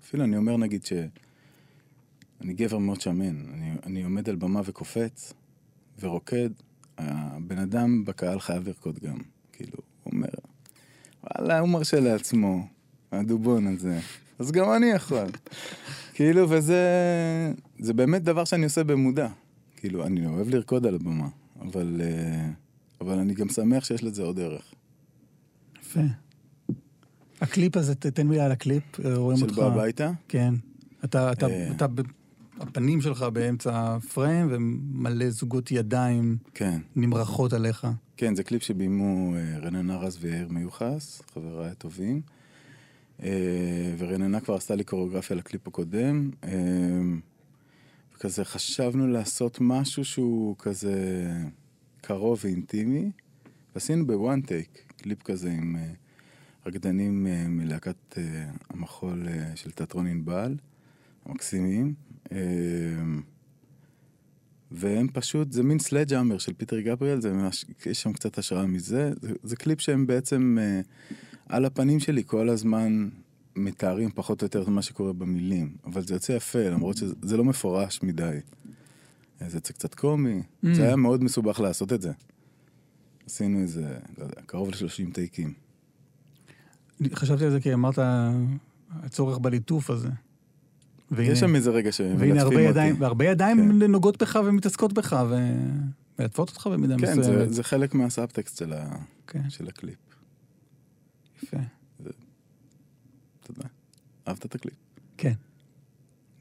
אפילו 0.00 0.24
אני 0.24 0.36
אומר, 0.36 0.56
נגיד, 0.56 0.84
שאני 0.84 2.52
גבר 2.52 2.78
מאוד 2.78 3.00
שמן, 3.00 3.36
אני, 3.52 3.72
אני 3.86 4.04
עומד 4.04 4.28
על 4.28 4.36
במה 4.36 4.60
וקופץ 4.64 5.32
ורוקד, 6.00 6.50
הבן 6.98 7.58
אדם 7.58 8.04
בקהל 8.04 8.40
חייב 8.40 8.66
לרקוד 8.68 8.98
גם. 8.98 9.18
כאילו, 9.52 9.76
הוא 10.02 10.12
אומר, 10.12 10.28
וואלה, 11.24 11.58
הוא 11.58 11.68
מרשה 11.68 12.00
לעצמו, 12.00 12.66
הדובון 13.12 13.66
הזה, 13.66 13.98
אז 14.38 14.52
גם 14.52 14.72
אני 14.72 14.86
יכול. 14.86 15.26
כאילו, 16.14 16.50
וזה 16.50 16.82
זה 17.78 17.92
באמת 17.92 18.22
דבר 18.22 18.44
שאני 18.44 18.64
עושה 18.64 18.84
במודע. 18.84 19.28
כאילו, 19.76 20.06
אני 20.06 20.26
אוהב 20.26 20.48
לרקוד 20.48 20.86
על 20.86 20.94
הבמה, 20.94 21.28
אבל, 21.60 22.00
אה, 22.00 22.48
אבל 23.00 23.18
אני 23.18 23.34
גם 23.34 23.48
שמח 23.48 23.84
שיש 23.84 24.04
לזה 24.04 24.22
עוד 24.22 24.40
ערך. 24.40 24.74
יפה. 25.82 26.00
הקליפ 27.40 27.76
הזה, 27.76 27.94
תן 27.94 28.26
מילה 28.26 28.44
על 28.44 28.52
הקליפ, 28.52 29.00
אה, 29.04 29.14
רואים 29.16 29.38
של 29.38 29.44
אותך. 29.44 29.54
בוא 29.54 29.64
הביתה? 29.64 30.10
כן. 30.28 30.54
אתה, 31.04 31.32
אתה, 31.32 31.46
אה. 31.46 31.70
אתה, 31.76 31.86
הפנים 32.60 33.00
שלך 33.00 33.22
באמצע 33.22 33.70
הפריים, 33.74 34.48
ומלא 34.50 35.30
זוגות 35.30 35.70
ידיים 35.70 36.36
כן. 36.54 36.80
נמרחות 36.96 37.52
עליך. 37.52 37.86
כן, 38.16 38.34
זה 38.34 38.44
קליפ 38.44 38.62
שביימו 38.62 39.34
אה, 39.36 39.58
רננה 39.58 39.96
רז 39.96 40.18
ויאיר 40.20 40.48
מיוחס, 40.48 41.22
חבריי 41.34 41.70
הטובים. 41.70 42.20
אה, 43.22 43.94
ורננה 43.98 44.40
כבר 44.40 44.54
עשתה 44.54 44.74
לי 44.74 44.84
קוריאוגרפיה 44.84 45.36
לקליפ 45.36 45.68
הקודם. 45.68 46.30
אה, 46.44 46.50
וכזה 48.14 48.44
חשבנו 48.44 49.06
לעשות 49.06 49.58
משהו 49.60 50.04
שהוא 50.04 50.56
כזה 50.58 50.96
קרוב 52.00 52.40
ואינטימי, 52.44 53.10
ועשינו 53.74 54.06
ב 54.06 54.14
one 54.14 54.40
take, 54.40 54.92
קליפ 54.96 55.22
כזה 55.22 55.50
עם 55.50 55.76
רקדנים 56.66 57.26
מלהקת 57.48 58.18
המחול 58.70 59.26
של 59.54 59.70
תיאטרון 59.70 60.06
ענבל, 60.06 60.56
המקסימים. 61.26 61.94
והם 64.76 65.08
פשוט, 65.12 65.52
זה 65.52 65.62
מין 65.62 65.78
Sledgehammer 65.78 66.38
של 66.38 66.52
פיטר 66.52 66.80
גבריאל, 66.80 67.20
זה 67.20 67.32
ממש, 67.32 67.64
יש 67.86 68.02
שם 68.02 68.12
קצת 68.12 68.38
השראה 68.38 68.66
מזה. 68.66 69.12
זה, 69.20 69.32
זה 69.42 69.56
קליפ 69.56 69.80
שהם 69.80 70.06
בעצם 70.06 70.58
אה, 70.60 70.80
על 71.48 71.64
הפנים 71.64 72.00
שלי 72.00 72.22
כל 72.26 72.48
הזמן 72.48 73.08
מתארים 73.56 74.10
פחות 74.14 74.42
או 74.42 74.44
יותר 74.44 74.62
את 74.62 74.68
מה 74.68 74.82
שקורה 74.82 75.12
במילים, 75.12 75.76
אבל 75.84 76.02
זה 76.02 76.14
יוצא 76.14 76.32
יפה, 76.32 76.68
למרות 76.68 76.96
שזה 76.96 77.14
זה 77.22 77.36
לא 77.36 77.44
מפורש 77.44 78.02
מדי. 78.02 78.38
זה 79.48 79.56
יוצא 79.56 79.72
קצת 79.72 79.94
קומי, 79.94 80.42
Mm. 80.42 80.66
זה 80.72 80.82
היה 80.84 80.96
מאוד 80.96 81.24
מסובך 81.24 81.60
לעשות 81.60 81.92
את 81.92 82.02
זה. 82.02 82.12
עשינו 83.26 83.58
איזה, 83.60 83.96
לא 84.18 84.24
יודע, 84.24 84.42
קרוב 84.46 84.68
ל-30 84.68 85.14
טייקים. 85.14 85.54
חשבתי 87.14 87.44
על 87.44 87.50
זה 87.50 87.60
כי 87.60 87.74
אמרת, 87.74 87.98
הצורך 88.90 89.38
בליטוף 89.38 89.90
הזה. 89.90 90.08
והנה- 91.16 91.32
יש 91.32 91.40
שם 91.40 91.54
איזה 91.56 91.70
רגע 91.70 91.90
והנה 92.18 92.40
שמלטפים 92.40 92.42
הרבה. 92.58 92.60
ידיים, 92.60 92.96
והרבה 92.98 93.24
ידיים 93.24 93.82
נוגעות 93.82 94.22
בך 94.22 94.38
ומתעסקות 94.44 94.92
בך, 94.92 95.16
ו- 95.30 95.36
מלטפות 96.18 96.48
אותך 96.48 96.66
במידה 96.66 96.94
כן, 96.98 97.18
מסוימת. 97.18 97.24
זה, 97.48 97.54
זה 97.54 97.62
חלק 97.62 97.94
מהסאבטקסט 97.94 98.58
של, 98.58 98.72
ה, 98.72 98.88
כן, 99.26 99.50
של 99.50 99.68
הקליפ. 99.68 99.98
יפה. 101.42 101.56
תודה. 103.46 103.68
אהבת 104.28 104.46
את 104.46 104.54
הקליפ? 104.54 104.74
כן. 105.16 105.32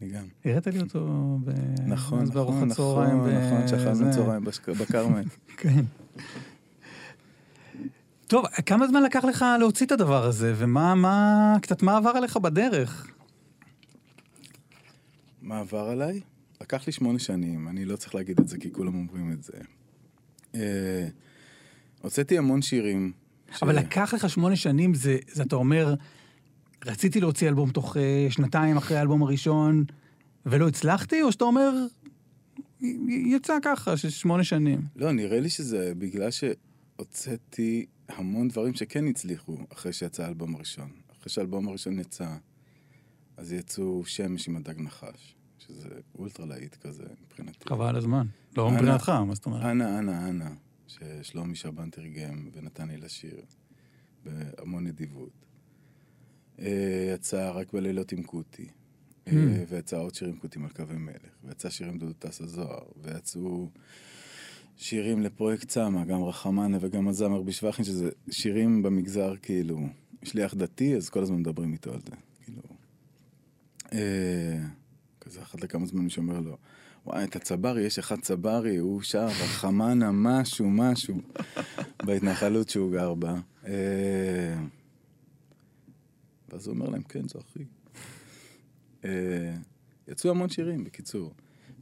אני 0.02 0.10
גם. 0.10 0.24
הראית 0.46 0.68
לי 0.68 0.80
אותו 0.82 1.38
ב... 1.46 1.52
נכון, 1.88 2.24
נכון, 2.24 2.70
צהריים. 2.70 3.18
נכון, 3.18 3.30
ב- 3.30 3.54
נכון, 3.54 3.68
שאכלנו 3.68 3.96
זה. 3.96 4.12
צהריים 4.12 4.44
בכרמל. 4.80 5.24
כן. 5.58 5.84
טוב, 8.28 8.46
כמה 8.66 8.88
זמן 8.88 9.04
לקח 9.04 9.26
לך 9.26 9.46
להוציא 9.60 9.86
את 9.86 9.92
הדבר 9.92 10.26
הזה, 10.26 10.54
ומה, 10.58 10.96
מה, 10.96 11.56
קצת 11.62 11.84
מה 11.84 11.98
עבר 11.98 12.10
עליך 12.10 12.38
בדרך? 12.38 13.08
מה 15.44 15.60
עבר 15.60 15.90
עליי? 15.90 16.22
לקח 16.62 16.88
לי 16.88 16.94
שמונה 16.94 17.20
שנים, 17.20 17.68
אני 17.68 17.86
לא 17.86 17.96
צריך 17.96 18.16
להגיד 18.16 18.40
את 18.40 18.48
זה 18.48 18.58
כי 18.58 18.72
כולם 18.72 18.96
אומרים 18.96 19.32
את 19.32 19.44
זה. 19.44 19.54
אה, 20.56 21.08
הוצאתי 22.02 22.38
המון 22.38 22.62
שירים. 22.62 23.12
ש- 23.58 23.64
אבל 23.64 23.80
לקח 23.80 24.14
לך 24.14 24.30
שמונה 24.30 24.56
שנים, 24.56 24.94
זה, 24.94 25.18
זה 25.32 25.44
אתה 25.44 25.56
אומר, 25.56 25.94
רציתי 26.86 27.20
להוציא 27.20 27.48
אלבום 27.50 27.72
תוך 27.72 27.98
אה, 27.98 28.28
שנתיים 28.30 28.78
אחרי 28.78 28.98
האלבום 28.98 29.24
הראשון, 29.24 29.84
ולא 30.46 30.68
הצלחתי, 30.68 31.22
או 31.22 31.32
שאתה 31.32 31.44
אומר, 31.46 31.72
יצא 33.10 33.58
ככה, 33.64 33.98
של 33.98 34.10
שמונה 34.10 34.44
שנים. 34.44 34.82
לא, 34.96 35.12
נראה 35.12 35.40
לי 35.40 35.50
שזה 35.50 35.94
בגלל 35.98 36.30
שהוצאתי 36.32 37.86
המון 38.10 38.48
דברים 38.48 38.74
שכן 38.74 39.08
הצליחו 39.08 39.58
אחרי 39.74 39.94
שיצא 39.94 40.24
האלבום 40.24 40.56
הראשון. 40.56 40.90
אחרי 41.20 41.30
שהאלבום 41.32 41.68
הראשון 41.68 42.00
יצא, 42.00 42.28
אז 43.38 43.52
יצאו 43.54 44.06
שמש 44.06 44.48
עם 44.48 44.56
הדג 44.56 44.82
נחש, 44.82 45.36
שזה 45.60 45.90
אולטרה 46.16 46.46
להיט 46.46 46.76
כזה 46.76 47.04
מבחינתי. 47.26 47.70
חבל 47.70 47.96
הזמן. 47.96 48.28
לא 48.58 48.70
אנא. 48.70 48.76
מבחינתך, 48.78 49.10
מה 49.10 49.36
זאת 49.36 49.46
אומרת? 49.46 49.64
אנה, 49.64 50.00
אנה, 50.00 50.30
אנה, 50.30 50.52
ששלומי 50.88 51.56
שבן 51.56 51.90
תרגם 51.90 52.50
ונתן 52.54 52.88
לי 52.88 52.98
לשיר 52.98 53.42
בהמון 54.26 54.88
נדיבות. 54.88 55.46
אה, 56.60 57.14
יצא 57.16 57.52
רק 57.56 57.74
בלילות 57.74 58.12
עם 58.12 58.24
קוטי, 58.24 58.68
אה, 59.28 59.32
Hmm. 59.34 59.36
ויצא 59.70 59.98
עוד 59.98 60.16
שיר 60.16 60.28
עם 60.28 60.36
קוטי 60.36 60.60
מלכה 60.60 60.84
ומלך, 60.88 61.32
ויצא 61.44 61.70
שיר 61.70 61.88
עם 61.88 61.98
דודו 61.98 62.14
טסה 62.14 62.46
זוהר, 62.46 62.84
ויצאו 63.04 63.70
שירים 64.78 65.22
לפרויקט 65.22 65.68
צמא, 65.68 66.06
גם 66.06 66.24
רחמנה 66.24 66.78
וגם 66.82 67.08
הזמר 67.08 67.42
בשבחין, 67.42 67.86
שזה 67.86 68.10
שירים 68.32 68.84
במגזר 68.84 69.34
כאילו, 69.42 69.88
שליח 70.24 70.54
דתי, 70.54 70.96
אז 70.96 71.10
כל 71.10 71.24
הזמן 71.24 71.38
מדברים 71.40 71.74
איתו 71.74 71.94
על 71.94 72.00
זה, 72.02 72.16
כזה 75.22 75.42
אחת 75.42 75.62
לכמה 75.62 75.86
זמן 75.86 76.02
מישהו 76.02 76.22
אומר 76.22 76.40
לו, 76.40 76.58
וואי, 77.06 77.24
את 77.24 77.36
הצברי, 77.36 77.82
יש 77.82 78.00
אחד 78.00 78.20
צברי, 78.20 78.78
הוא 78.78 79.02
שר 79.02 79.26
רחמנה, 79.26 80.12
משהו, 80.12 80.70
משהו, 80.70 81.22
בהתנחלות 82.06 82.70
שהוא 82.70 82.92
גר 82.92 83.14
בה. 83.14 83.36
אה, 83.66 84.58
ואז 86.50 86.68
הוא 86.68 86.76
אומר 86.76 86.90
להם, 86.90 87.04
כן, 87.04 87.28
זה 87.28 87.40
אחי. 87.40 87.64
אה, 89.06 89.56
יצאו 90.08 90.30
המון 90.30 90.50
שירים, 90.50 90.84
בקיצור. 90.84 91.34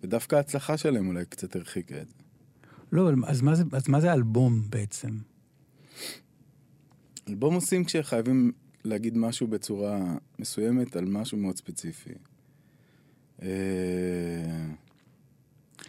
ודווקא 0.03 0.36
ההצלחה 0.36 0.78
שלהם 0.78 1.07
אולי 1.07 1.26
קצת 1.26 1.55
הרחיקה 1.55 2.01
את 2.01 2.09
זה. 2.09 2.16
לא, 2.91 3.12
אז 3.28 3.41
מה 3.41 3.55
זה, 3.55 3.64
אז 3.72 3.88
מה 3.88 4.01
זה 4.01 4.14
אלבום 4.14 4.62
בעצם? 4.70 5.18
אלבום 7.30 7.53
עושים 7.53 7.84
כשחייבים 7.84 8.51
להגיד 8.84 9.17
משהו 9.17 9.47
בצורה 9.47 10.15
מסוימת 10.39 10.95
על 10.95 11.05
משהו 11.05 11.38
מאוד 11.38 11.57
ספציפי. 11.57 12.13
אה, 13.41 13.47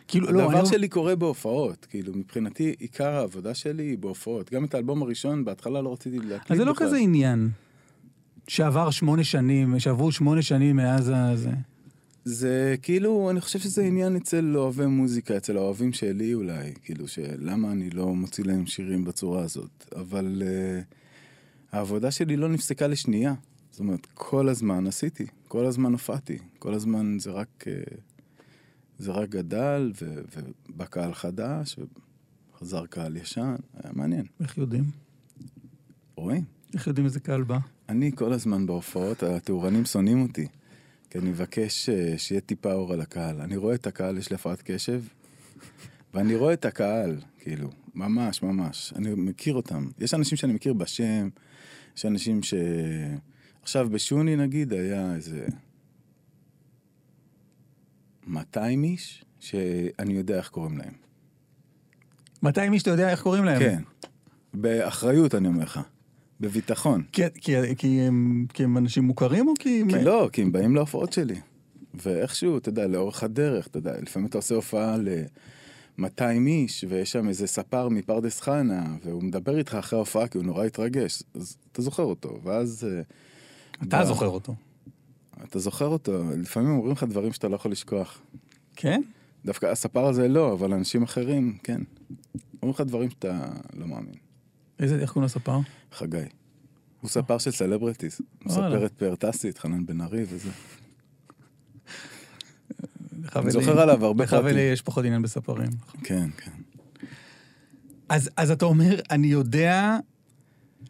כאילו, 0.09 0.33
לא, 0.33 0.43
הדבר 0.43 0.61
אני... 0.61 0.69
שלי 0.69 0.89
קורה 0.89 1.17
בהופעות, 1.17 1.87
כאילו, 1.91 2.13
מבחינתי, 2.15 2.75
עיקר 2.79 3.09
העבודה 3.09 3.55
שלי 3.55 3.83
היא 3.83 3.99
בהופעות. 3.99 4.53
גם 4.53 4.65
את 4.65 4.75
האלבום 4.75 5.03
הראשון, 5.03 5.45
בהתחלה 5.45 5.83
לא 5.83 5.93
רציתי 5.93 6.17
להקליט 6.17 6.41
בכלל. 6.43 6.55
אז 6.55 6.59
זה 6.59 6.65
לא 6.65 6.75
כזה 6.77 6.97
עניין. 6.97 7.51
שעבר 8.49 8.91
שמונה 8.91 9.25
שנים, 9.25 9.79
שעברו 9.79 10.13
שמונה 10.13 10.43
שנים 10.43 10.77
מאז 10.77 11.13
הזה. 11.15 11.51
זה 12.25 12.75
כאילו, 12.83 13.31
אני 13.31 13.41
חושב 13.41 13.59
שזה 13.59 13.83
עניין 13.83 14.17
אצל 14.17 14.57
אוהבי 14.57 14.87
מוזיקה, 14.87 15.37
אצל 15.37 15.57
האוהבים 15.57 15.93
שלי 15.93 16.35
אולי, 16.35 16.73
כאילו, 16.83 17.09
שלמה 17.09 17.73
אני 17.73 17.91
לא 17.91 18.15
מוציא 18.15 18.45
להם 18.45 18.67
שירים 18.67 19.05
בצורה 19.05 19.43
הזאת. 19.43 19.85
אבל 19.97 20.43
uh, 20.43 20.95
העבודה 21.73 22.11
שלי 22.11 22.37
לא 22.37 22.49
נפסקה 22.49 22.87
לשנייה. 22.87 23.35
זאת 23.71 23.81
אומרת, 23.81 24.07
כל 24.15 24.49
הזמן 24.49 24.87
עשיתי, 24.87 25.27
כל 25.49 25.65
הזמן 25.65 25.93
הופעתי, 25.93 26.39
כל 26.59 26.75
הזמן 26.75 27.17
זה 27.19 27.31
רק, 27.31 27.65
uh, 27.65 27.95
זה 28.99 29.13
רק 29.13 29.29
גדל, 29.29 29.93
ו- 30.03 30.23
ובא 30.69 30.85
קהל 30.85 31.15
חדש, 31.15 31.77
וחזר 32.53 32.87
קהל 32.87 33.17
ישן, 33.17 33.55
היה 33.75 33.93
מעניין. 33.93 34.27
איך 34.41 34.59
יודעים? 34.59 34.85
רואים? 36.17 36.45
איך 36.75 36.87
יודעים 36.87 37.07
איזה 37.07 37.21
קהל 37.21 37.43
בא? 37.43 37.59
אני 37.89 38.13
כל 38.15 38.33
הזמן 38.33 38.67
בהופעות, 38.67 39.23
התאורנים 39.23 39.85
שונאים 39.85 40.23
אותי. 40.23 40.47
כי 41.11 41.19
אני 41.19 41.31
מבקש 41.31 41.89
אה, 41.89 42.19
שיהיה 42.19 42.41
טיפה 42.41 42.73
אור 42.73 42.93
על 42.93 43.01
הקהל. 43.01 43.41
אני 43.41 43.57
רואה 43.57 43.75
את 43.75 43.87
הקהל, 43.87 44.19
יש 44.19 44.31
לי 44.31 44.35
הפרעת 44.35 44.63
קשב, 44.65 45.03
ואני 46.15 46.35
רואה 46.37 46.53
את 46.53 46.65
הקהל, 46.65 47.21
כאילו, 47.39 47.71
ממש, 47.95 48.43
ממש. 48.43 48.93
אני 48.97 49.15
מכיר 49.15 49.55
אותם. 49.55 49.89
יש 49.99 50.15
אנשים 50.15 50.39
שאני 50.39 50.53
מכיר 50.53 50.73
בשם, 50.73 51.29
יש 51.97 52.07
אנשים 52.07 52.43
ש... 52.43 52.55
עכשיו, 53.63 53.89
בשוני 53.91 54.37
נגיד, 54.37 54.73
היה 54.73 55.15
איזה 55.15 55.47
200 58.27 58.85
איש, 58.85 59.25
שאני 59.41 60.13
יודע 60.13 60.37
איך 60.37 60.49
קוראים 60.49 60.79
להם. 60.79 60.93
200 62.43 62.73
איש, 62.73 62.83
אתה 62.83 62.91
יודע 62.91 63.11
איך 63.11 63.23
קוראים 63.23 63.45
להם? 63.45 63.59
כן. 63.59 63.83
באחריות, 64.55 65.35
אני 65.35 65.49
אומר 65.49 65.63
לך. 65.65 65.81
בביטחון. 66.41 67.03
כי, 67.13 67.23
כי, 67.35 67.55
כי, 67.79 68.01
הם, 68.01 68.47
כי 68.55 68.65
הם 68.65 68.79
אנשים 68.79 69.05
מוכרים 69.05 69.49
או 69.49 69.53
כי... 69.59 69.81
הם- 69.81 69.91
כי 69.91 70.05
לא, 70.05 70.29
כי 70.33 70.43
הם 70.43 70.53
באים 70.53 70.75
להופעות 70.75 71.13
שלי. 71.13 71.41
ואיכשהו, 71.95 72.59
אתה 72.59 72.69
יודע, 72.69 72.87
לאורך 72.87 73.23
הדרך, 73.23 73.67
אתה 73.67 73.79
יודע, 73.79 74.01
לפעמים 74.01 74.29
אתה 74.29 74.39
עושה 74.39 74.55
הופעה 74.55 74.97
ל-200 75.99 76.47
איש, 76.47 76.85
ויש 76.89 77.13
שם 77.13 77.29
איזה 77.29 77.47
ספר 77.47 77.89
מפרדס 77.89 78.41
חנה, 78.41 78.97
והוא 79.05 79.23
מדבר 79.23 79.59
איתך 79.59 79.75
אחרי 79.75 79.97
ההופעה 79.97 80.29
כי 80.29 80.39
הוא 80.39 80.45
נורא 80.47 80.65
התרגש, 80.65 81.23
אז 81.35 81.57
אתה 81.73 81.83
זוכר 81.83 82.03
אותו, 82.03 82.39
ואז... 82.43 82.89
אה, 82.91 83.03
אתה 83.89 84.03
ב- 84.03 84.07
זוכר 84.07 84.27
אותו. 84.27 84.55
אתה 85.45 85.59
זוכר 85.59 85.87
אותו, 85.87 86.23
לפעמים 86.39 86.71
אומרים 86.71 86.93
לך 86.93 87.03
דברים 87.05 87.33
שאתה 87.33 87.49
לא 87.49 87.55
יכול 87.57 87.71
לשכוח. 87.71 88.23
כן? 88.77 89.03
דווקא 89.45 89.67
הספר 89.67 90.05
הזה 90.07 90.29
לא, 90.29 90.53
אבל 90.53 90.73
אנשים 90.75 91.03
אחרים, 91.03 91.59
כן. 91.63 91.81
אומרים 92.63 92.75
לך 92.75 92.81
דברים 92.81 93.11
שאתה 93.11 93.49
לא 93.75 93.87
מאמין. 93.87 94.15
איזה, 94.79 94.99
איך 94.99 95.13
קוראים 95.13 95.25
לספר? 95.27 95.59
חגי. 95.93 96.19
הוא 97.01 97.11
ספר 97.11 97.39
של 97.39 97.51
סלברטיס. 97.51 98.19
הוא. 98.19 98.27
מספר 98.45 98.87
את 98.87 98.93
פארטסי, 98.93 99.49
את 99.49 99.59
חנן 99.59 99.87
בן 99.87 100.01
ארי 100.01 100.25
וזה. 100.29 100.51
לך 103.25 103.37
אני 103.37 103.51
זוכר 103.51 103.81
עליו 103.81 104.05
הרבה 104.05 104.25
לך 104.25 104.31
פרטים. 104.31 104.47
ולי 104.47 104.61
יש 104.61 104.83
פחות 104.83 105.05
עניין 105.05 105.23
בספרים. 105.23 105.71
כן, 106.05 106.29
כן. 106.37 106.51
אז, 108.09 108.31
אז 108.37 108.51
אתה 108.51 108.65
אומר, 108.65 109.01
אני 109.11 109.27
יודע, 109.27 109.97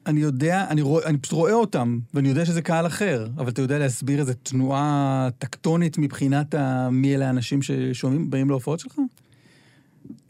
אני 0.06 0.20
יודע, 0.20 0.66
אני, 0.68 0.82
רואה, 0.82 1.06
אני 1.06 1.18
פשוט 1.18 1.32
רואה 1.32 1.52
אותם, 1.52 1.98
ואני 2.14 2.28
יודע 2.28 2.44
שזה 2.44 2.62
קהל 2.62 2.86
אחר, 2.86 3.26
אבל 3.36 3.48
אתה 3.48 3.62
יודע 3.62 3.78
להסביר 3.78 4.20
איזו 4.20 4.32
תנועה 4.42 5.28
טקטונית 5.38 5.98
מבחינת 5.98 6.54
ה... 6.54 6.88
מי 6.90 7.14
אלה 7.14 7.26
האנשים 7.26 7.62
ששומעים, 7.62 8.30
באים 8.30 8.50
להופעות 8.50 8.80
שלך? 8.80 8.98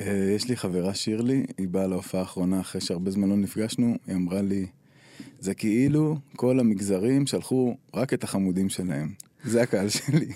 אה, 0.01 0.33
יש 0.37 0.49
לי 0.49 0.57
חברה 0.57 0.95
שירלי, 0.95 1.47
היא 1.59 1.69
באה 1.69 1.87
להופעה 1.87 2.21
האחרונה 2.21 2.61
אחרי 2.61 2.81
שהרבה 2.81 3.11
זמן 3.11 3.29
לא 3.29 3.37
נפגשנו, 3.37 3.97
היא 4.07 4.17
אמרה 4.17 4.43
לי, 4.43 4.67
זה 5.41 5.55
כאילו 5.55 6.17
כל 6.37 6.61
המגזרים 6.61 7.27
שלחו 7.27 7.77
רק 7.95 8.15
את 8.15 8.25
החמודים 8.25 8.69
שלהם. 8.69 9.13
זה 9.45 9.63
הקהל 9.63 9.89
שלי. 9.89 10.27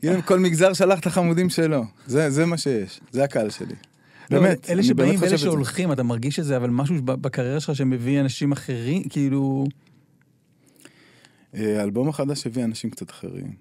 כאילו 0.00 0.22
כל 0.24 0.38
מגזר 0.38 0.72
שלח 0.72 1.00
את 1.00 1.06
החמודים 1.06 1.50
שלו. 1.50 1.84
זה, 2.06 2.30
זה 2.30 2.46
מה 2.46 2.58
שיש, 2.58 3.00
זה 3.10 3.24
הקהל 3.24 3.50
שלי. 3.50 3.74
לא, 4.30 4.40
באמת, 4.40 4.70
אלה 4.70 4.82
שבאים 4.82 5.20
ואלה. 5.20 5.38
שהולכים, 5.38 5.92
אתה 5.92 6.02
מרגיש 6.02 6.38
את 6.38 6.44
זה, 6.44 6.56
אבל 6.56 6.70
משהו 6.70 7.02
בקריירה 7.02 7.60
שלך 7.60 7.76
שמביא 7.76 8.20
אנשים 8.20 8.52
אחרים, 8.52 9.08
כאילו... 9.08 9.66
אה, 11.54 11.80
האלבום 11.80 12.08
החדש 12.08 12.46
הביא 12.46 12.64
אנשים 12.64 12.90
קצת 12.90 13.10
אחרים. 13.10 13.54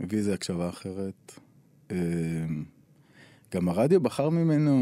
הביא 0.00 0.18
איזה 0.18 0.34
הקשבה 0.34 0.68
אחרת. 0.68 1.32
אה, 1.90 1.96
גם 3.54 3.68
הרדיו 3.68 4.00
בחר 4.00 4.28
ממנו 4.28 4.74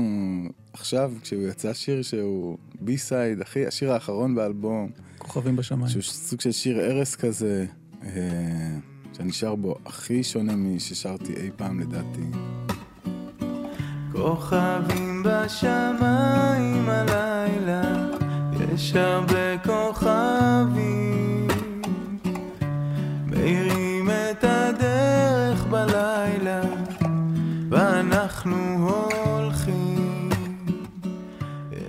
עכשיו, 0.72 1.12
כשהוא 1.22 1.42
יצא 1.42 1.72
שיר 1.74 2.03
שהוא 2.03 2.59
בי-סייד, 2.80 3.38
השיר 3.68 3.92
האחרון 3.92 4.34
באלבום, 4.34 4.90
כוכבים 5.18 5.57
בשמיים. 5.57 5.88
שהוא 5.88 6.03
סוג 6.03 6.40
של 6.40 6.53
שיר 6.53 6.80
ערש 6.80 7.14
כזה, 7.14 7.66
אה, 7.68 7.74
שאני 9.12 9.32
שר 9.32 9.55
בו 9.55 9.74
הכי 9.86 10.24
שונה 10.24 10.57
מששרתי 10.57 11.34
אי 11.36 11.50
פעם 11.57 11.80
לדעתי. 11.80 12.26
כוכבים 14.12 15.22
בשמיים 15.22 16.88
הלילה, 16.88 18.09
יש 18.74 18.94
הרבה 18.94 19.59
כוכבים. 19.59 21.48
מאירים 23.26 24.11
את 24.11 24.44
הדרך 24.44 25.66
בלילה, 25.66 26.62
ואנחנו 27.70 28.88
הולכים. 28.88 30.28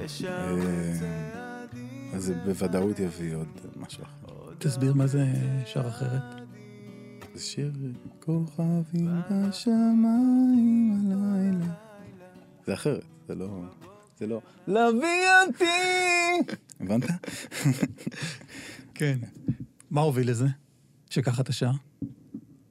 יש 0.05 0.23
הרבה 0.23 0.61
אה, 0.61 0.93
צעדים. 0.99 2.11
אז 2.13 2.23
זה 2.23 2.33
בוודאות 2.45 2.99
יביא 2.99 3.35
עוד 3.35 3.47
משהו 3.75 4.03
אחר. 4.03 4.24
תסביר 4.65 4.93
מה 4.93 5.07
זה 5.07 5.25
שר 5.65 5.87
אחרת. 5.87 6.21
זה 7.33 7.41
שיר 7.41 7.71
כוכבים 8.19 9.09
בשמיים 9.31 11.11
הלילה. 11.11 11.73
זה 12.65 12.73
אחרת, 12.73 13.03
זה 13.27 13.35
לא... 13.35 13.61
זה 14.19 14.27
לא... 14.27 14.41
להביא 14.67 15.25
אותי! 15.47 16.53
הבנת? 16.79 17.03
כן. 18.95 19.19
מה 19.91 20.01
הוביל 20.01 20.29
לזה? 20.29 20.47
שככה 21.09 21.41
אתה 21.41 21.53
שר? 21.53 21.71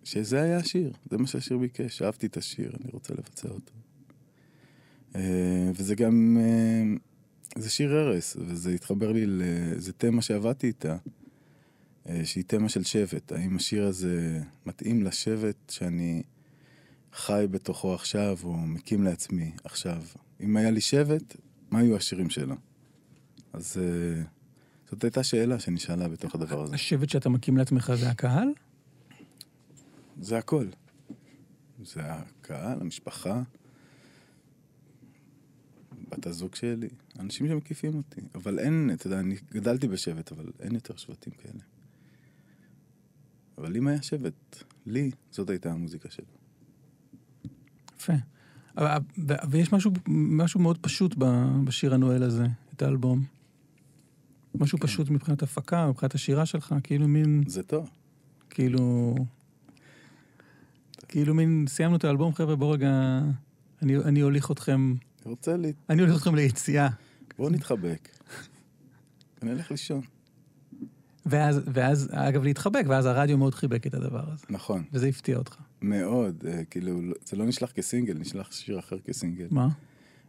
שזה 0.04 0.42
היה 0.42 0.56
השיר, 0.56 0.92
זה 1.10 1.18
מה 1.18 1.26
שהשיר 1.26 1.58
ביקש, 1.58 2.02
אהבתי 2.02 2.26
את 2.26 2.36
השיר, 2.36 2.72
אני 2.82 2.90
רוצה 2.92 3.14
לבצע 3.14 3.48
אותו. 3.48 3.72
אה, 5.16 5.70
וזה 5.74 5.94
גם, 5.94 6.38
אה, 6.40 6.82
זה 7.62 7.70
שיר 7.70 7.96
ערש, 7.96 8.36
וזה 8.36 8.70
התחבר 8.70 9.12
לי 9.12 9.26
לאיזה 9.26 9.92
תמה 9.92 10.22
שעבדתי 10.22 10.66
איתה, 10.66 10.96
שהיא 12.24 12.44
תמה 12.46 12.68
של 12.68 12.84
שבט. 12.84 13.32
האם 13.32 13.56
השיר 13.56 13.86
הזה 13.86 14.42
מתאים 14.66 15.02
לשבט 15.02 15.70
שאני 15.70 16.22
חי 17.12 17.46
בתוכו 17.50 17.94
עכשיו, 17.94 18.38
או 18.44 18.56
מקים 18.56 19.02
לעצמי 19.02 19.52
עכשיו? 19.64 20.02
אם 20.40 20.56
היה 20.56 20.70
לי 20.70 20.80
שבט, 20.80 21.36
מה 21.70 21.78
היו 21.78 21.96
השירים 21.96 22.30
שלו? 22.30 22.54
אז 23.52 23.76
אה, 23.78 24.22
זאת 24.90 25.04
הייתה 25.04 25.22
שאלה 25.22 25.58
שנשאלה 25.58 26.08
בתוך 26.08 26.34
הדבר 26.34 26.62
הזה. 26.62 26.74
השבט 26.74 27.08
שאתה 27.08 27.28
מקים 27.28 27.56
לעצמך 27.56 27.92
זה 27.94 28.10
הקהל? 28.10 28.48
זה 30.20 30.38
הכל. 30.38 30.66
זה 31.84 32.00
הקהל, 32.04 32.80
המשפחה, 32.80 33.42
בת 36.08 36.26
הזוג 36.26 36.54
שלי, 36.54 36.88
אנשים 37.18 37.48
שמקיפים 37.48 37.94
אותי. 37.94 38.20
אבל 38.34 38.58
אין, 38.58 38.90
אתה 38.94 39.06
יודע, 39.06 39.20
אני 39.20 39.36
גדלתי 39.52 39.88
בשבט, 39.88 40.32
אבל 40.32 40.52
אין 40.60 40.74
יותר 40.74 40.96
שבטים 40.96 41.32
כאלה. 41.32 41.73
אבל 43.58 43.76
אם 43.76 43.86
היה 43.86 44.02
שבט, 44.02 44.62
לי, 44.86 45.10
זאת 45.30 45.50
הייתה 45.50 45.72
המוזיקה 45.72 46.10
שלו. 46.10 46.24
יפה. 47.96 48.12
אבל- 48.78 48.98
ויש 49.50 49.72
משהו, 49.72 49.90
משהו 50.08 50.60
מאוד 50.60 50.78
פשוט 50.78 51.14
בשיר 51.64 51.94
הנואל 51.94 52.22
הזה, 52.22 52.46
את 52.76 52.82
האלבום. 52.82 53.24
משהו 54.54 54.78
פשוט 54.78 55.10
מבחינת 55.10 55.42
הפקה, 55.42 55.88
מבחינת 55.88 56.14
השירה 56.14 56.46
שלך, 56.46 56.74
כאילו 56.82 57.08
מין, 57.08 57.42
זה 57.46 57.62
טוב. 57.62 57.90
כאילו... 58.50 59.14
כאילו 61.08 61.34
מין, 61.34 61.64
סיימנו 61.68 61.96
את 61.96 62.04
האלבום, 62.04 62.34
חבר'ה, 62.34 62.56
בואו 62.56 62.70
רגע... 62.70 63.20
אני, 63.82 63.96
אני 63.96 64.20
הוליך 64.20 64.50
אתכם, 64.50 64.94
רוצה 65.24 65.56
לי... 65.56 65.72
אני 65.90 66.02
הוליך 66.02 66.16
אתכם 66.16 66.34
ליציאה. 66.34 66.88
בואו 67.38 67.50
נתחבק. 67.50 68.08
ונלך 69.42 69.70
לישון. 69.70 70.00
ואז, 71.26 71.60
ואז, 71.72 72.08
אגב, 72.12 72.44
להתחבק, 72.44 72.84
ואז 72.88 73.06
הרדיו 73.06 73.38
מאוד 73.38 73.54
חיבק 73.54 73.86
את 73.86 73.94
הדבר 73.94 74.22
הזה. 74.32 74.46
נכון, 74.50 74.84
וזה 74.92 75.06
הפתיע 75.06 75.36
אותך. 75.36 75.56
מאוד. 75.82 76.44
אה, 76.46 76.64
כאילו, 76.64 77.00
זה 77.24 77.36
לא 77.36 77.44
נשלח 77.44 77.70
כסינגל, 77.72 78.14
נשלח 78.18 78.52
שיר 78.52 78.78
אחר 78.78 78.98
כסינגל. 78.98 79.46
מה? 79.50 79.68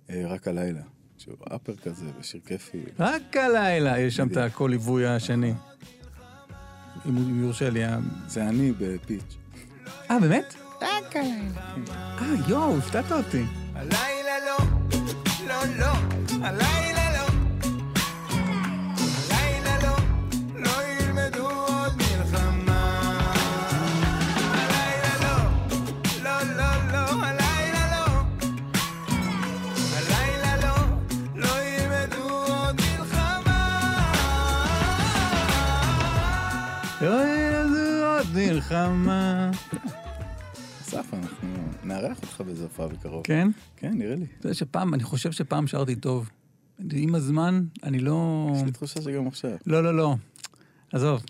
אה, 0.10 0.24
רק 0.28 0.48
הלילה. 0.48 0.82
שהוא 1.18 1.36
אפר 1.56 1.76
כזה, 1.76 2.06
ושיר 2.20 2.42
כיפי. 2.46 2.84
רק 3.00 3.38
הלילה 3.38 4.00
יש 4.00 4.16
שם 4.16 4.28
את 4.28 4.38
הקול 4.38 4.72
ליווי 4.72 5.08
השני. 5.08 5.54
אם 7.10 7.44
יורשה 7.44 7.70
לי. 7.70 7.82
זה 8.28 8.50
אני 8.50 8.72
בפיץ'. 8.72 9.38
אה, 10.12 10.20
באמת? 10.20 10.56
רק 10.82 11.16
הלילה. 11.16 11.62
אה, 11.92 12.36
יואו, 12.48 12.78
הפתעת 12.78 13.12
אותי. 13.12 13.44
הלילה 13.74 14.46
לא, 14.46 14.58
לא, 15.48 15.66
לא, 15.66 15.78
לא. 15.80 15.94
הלילה 16.46 17.05
נארח 41.96 42.22
אותך 42.22 42.42
באיזה 42.42 42.64
הופעה 42.64 42.88
בקרוב. 42.88 43.24
כן? 43.24 43.48
כן, 43.78 43.94
נראה 43.94 44.16
לי. 44.16 44.26
אתה 44.40 44.48
יודע 44.48 44.54
שפעם, 44.54 44.94
אני 44.94 45.04
חושב 45.04 45.32
שפעם 45.32 45.68
שרתי 45.68 45.96
טוב. 45.96 46.30
עם 46.92 47.16
הזמן, 47.16 47.66
אני 47.84 48.00
לא... 48.00 48.48
יש 48.56 48.64
לי 48.64 48.72
תחושה 48.72 49.02
שגם 49.02 49.28
עכשיו. 49.28 49.58
לא, 49.66 49.84
לא, 49.84 49.98
לא. 49.98 50.16
עזוב. 50.94 51.24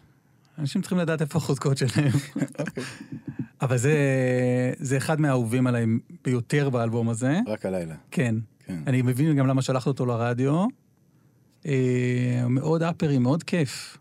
אנשים 0.58 0.82
צריכים 0.82 0.98
לדעת 0.98 1.22
איפה 1.22 1.38
החוזקות 1.38 1.78
שלהם. 1.78 2.12
אבל 3.62 3.78
זה, 3.78 3.94
זה 4.80 4.98
אחד 4.98 5.22
מהאהובים 5.22 5.68
עליי 5.68 5.86
ביותר 6.24 6.70
באלבום 6.70 7.10
הזה. 7.10 7.40
רק 7.48 7.66
הלילה. 7.66 7.96
כן. 8.12 8.36
כן. 8.66 8.80
אני 8.88 9.02
מבין 9.02 9.36
גם 9.36 9.48
למה 9.48 9.62
שלחת 9.62 9.88
אותו 9.88 10.06
לרדיו. 10.06 10.66
אה, 11.66 12.46
מאוד 12.50 12.84
אפרי, 12.84 13.18
מאוד 13.18 13.44
כיף. 13.44 13.98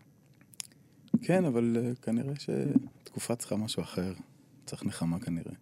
כן, 1.21 1.45
אבל 1.45 1.77
אה, 1.79 1.91
כנראה 2.01 2.33
שתקופה 2.39 3.35
צריכה 3.35 3.55
משהו 3.55 3.83
אחר. 3.83 4.13
צריך 4.65 4.85
נחמה 4.85 5.19
כנראה. 5.19 5.53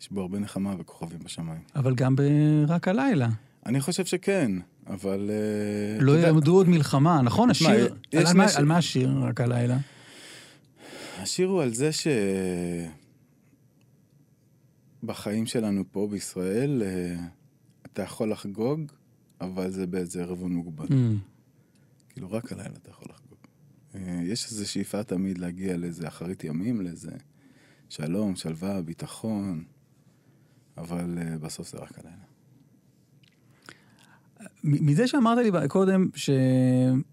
יש 0.00 0.10
בו 0.10 0.20
הרבה 0.20 0.38
נחמה 0.38 0.74
וכוכבים 0.78 1.18
בשמיים. 1.18 1.60
אבל 1.76 1.94
גם 1.94 2.16
ברק 2.16 2.88
הלילה. 2.88 3.28
אני 3.66 3.80
חושב 3.80 4.04
שכן, 4.04 4.52
אבל... 4.86 5.30
אה, 5.30 6.04
לא 6.04 6.18
ילמדו 6.18 6.54
עוד 6.54 6.68
מלחמה, 6.68 7.22
נכון? 7.22 7.50
השיר... 7.50 7.94
על 8.56 8.64
מה- 8.64 8.76
השיר 8.76 9.10
רק 9.22 9.40
הלילה? 9.40 9.78
השיר 11.18 11.48
הוא 11.48 11.62
על 11.62 11.74
זה 11.74 11.92
ש... 11.92 12.06
בחיים 15.02 15.46
שלנו 15.46 15.84
פה 15.92 16.08
בישראל, 16.10 16.82
אה, 16.82 17.16
אתה 17.86 18.02
יכול 18.02 18.30
לחגוג, 18.32 18.80
אבל 19.40 19.70
זה 19.70 19.86
באיזה 19.86 20.22
ערבון 20.22 20.52
מוגבל. 20.52 20.86
Mm. 20.86 20.92
כאילו, 22.08 22.32
רק 22.32 22.52
הלילה 22.52 22.74
אתה 22.82 22.90
יכול 22.90 23.06
לחגוג. 23.10 23.38
אה, 23.94 24.20
יש 24.24 24.50
איזו 24.50 24.70
שאיפה 24.70 25.02
תמיד 25.02 25.38
להגיע 25.38 25.76
לאיזה 25.76 26.08
אחרית 26.08 26.44
ימים, 26.44 26.80
לאיזה 26.80 27.12
שלום, 27.88 28.36
שלווה, 28.36 28.82
ביטחון, 28.82 29.64
אבל 30.80 31.18
אה, 31.18 31.38
בסוף 31.38 31.72
זה 31.72 31.78
רק 31.78 31.98
הלילה. 31.98 32.30
מזה 34.64 35.06
שאמרת 35.06 35.38
לי 35.38 35.68
קודם 35.68 36.08
ש... 36.14 36.30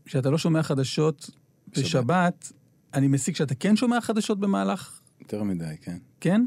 שאתה 0.05 0.29
לא 0.29 0.37
שומע 0.37 0.63
חדשות 0.63 1.29
בשבת, 1.77 2.51
אני 2.93 3.07
מסיק 3.07 3.35
שאתה 3.35 3.55
כן 3.55 3.75
שומע 3.75 4.01
חדשות 4.01 4.39
במהלך... 4.39 4.99
יותר 5.21 5.43
מדי, 5.43 5.75
כן. 5.81 5.97
כן? 6.19 6.45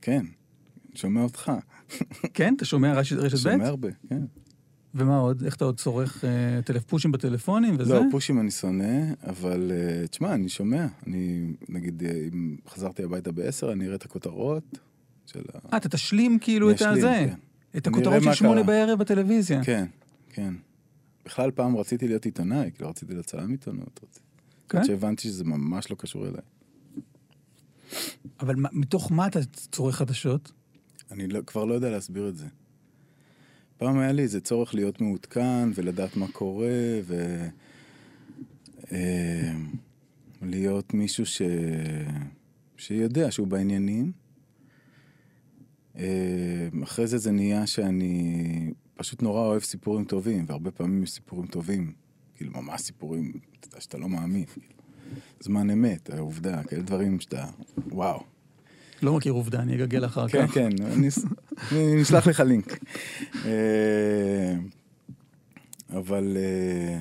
כן, 0.00 0.26
שומע 0.94 1.22
אותך. 1.22 1.52
כן? 2.34 2.54
אתה 2.56 2.64
שומע 2.64 2.94
רשת, 2.94 3.16
רשת 3.16 3.36
שומע 3.36 3.58
ב'? 3.58 3.60
הרבה, 3.60 3.88
כן. 4.08 4.22
ומה 4.94 5.18
עוד? 5.18 5.42
איך 5.44 5.56
אתה 5.56 5.64
עוד 5.64 5.78
צורך 5.78 6.24
אה, 6.24 6.62
טלפ... 6.62 6.84
פושים 6.84 7.12
בטלפונים 7.12 7.76
וזה? 7.78 7.94
לא, 7.94 8.02
פושים 8.10 8.40
אני 8.40 8.50
שונא, 8.50 9.12
אבל 9.26 9.72
אה, 9.74 10.06
תשמע, 10.06 10.34
אני 10.34 10.48
שומע. 10.48 10.86
אני, 11.06 11.52
נגיד, 11.68 12.02
אה, 12.02 12.28
אם 12.32 12.56
חזרתי 12.68 13.02
הביתה 13.02 13.32
בעשר, 13.32 13.72
אני 13.72 13.84
אראה 13.84 13.96
את 13.96 14.04
הכותרות 14.04 14.78
של 15.26 15.42
ה... 15.54 15.58
אה, 15.72 15.76
אתה 15.76 15.88
תשלים 15.88 16.38
כאילו 16.38 16.70
את 16.70 16.82
הזה. 16.82 17.00
כן. 17.28 17.34
את 17.76 17.86
הכותרות 17.86 18.22
של 18.22 18.32
שמונה. 18.34 18.62
בערב 18.62 18.98
בטלוויזיה. 18.98 19.64
כן, 19.64 19.86
כן. 20.32 20.54
בכלל 21.24 21.50
פעם 21.50 21.76
רציתי 21.76 22.08
להיות 22.08 22.24
עיתונאי, 22.24 22.70
כאילו 22.74 22.90
רציתי 22.90 23.12
להיות 23.12 23.26
צלם 23.26 23.50
עיתונות. 23.50 24.00
רציתי. 24.04 24.20
כן? 24.68 24.78
עד 24.78 24.84
שהבנתי 24.84 25.22
שזה 25.22 25.44
ממש 25.44 25.90
לא 25.90 25.96
קשור 25.96 26.26
אליי. 26.26 26.40
אבל 28.40 28.54
מה- 28.56 28.68
מתוך 28.72 29.12
מה 29.12 29.26
אתה 29.26 29.38
צורך 29.44 29.96
חדשות? 29.96 30.52
אני 31.10 31.26
לא, 31.28 31.40
כבר 31.46 31.64
לא 31.64 31.74
יודע 31.74 31.90
להסביר 31.90 32.28
את 32.28 32.36
זה. 32.36 32.46
פעם 33.78 33.98
היה 33.98 34.12
לי 34.12 34.22
איזה 34.22 34.40
צורך 34.40 34.74
להיות 34.74 35.00
מעודכן 35.00 35.68
ולדעת 35.74 36.16
מה 36.16 36.26
קורה, 36.32 36.68
ו... 37.04 37.44
אה, 38.92 39.52
להיות 40.42 40.94
מישהו 40.94 41.26
ש... 41.26 41.42
שיודע 42.76 43.30
שהוא 43.30 43.46
בעניינים. 43.46 44.12
אה, 45.98 46.04
אחרי 46.82 47.06
זה 47.06 47.18
זה 47.18 47.30
נהיה 47.32 47.66
שאני 47.66 48.70
פשוט 48.96 49.22
נורא 49.22 49.40
אוהב 49.40 49.62
סיפורים 49.62 50.04
טובים, 50.04 50.44
והרבה 50.48 50.70
פעמים 50.70 51.02
יש 51.02 51.10
סיפורים 51.10 51.46
טובים, 51.46 51.92
כאילו 52.36 52.52
ממש 52.62 52.80
סיפורים 52.80 53.32
אתה 53.60 53.68
יודע, 53.68 53.80
שאתה 53.80 53.98
לא 53.98 54.08
מאמין. 54.08 54.44
כאילו. 54.44 54.66
זמן 55.40 55.70
אמת, 55.70 56.10
העובדה, 56.10 56.62
כאלה 56.62 56.82
דברים 56.82 57.20
שאתה, 57.20 57.46
וואו. 57.90 58.22
לא 59.02 59.16
מכיר 59.16 59.32
עובדה, 59.32 59.60
אני 59.62 59.74
אגגל 59.74 60.04
אחר 60.04 60.28
כן, 60.28 60.46
כך. 60.46 60.54
כן, 60.54 60.68
אס- 61.08 61.24
אני 61.72 61.96
נשלח 62.00 62.26
לך 62.26 62.40
לינק. 62.40 62.78
אה, 63.44 64.56
אבל 65.90 66.36
אה, 66.36 67.00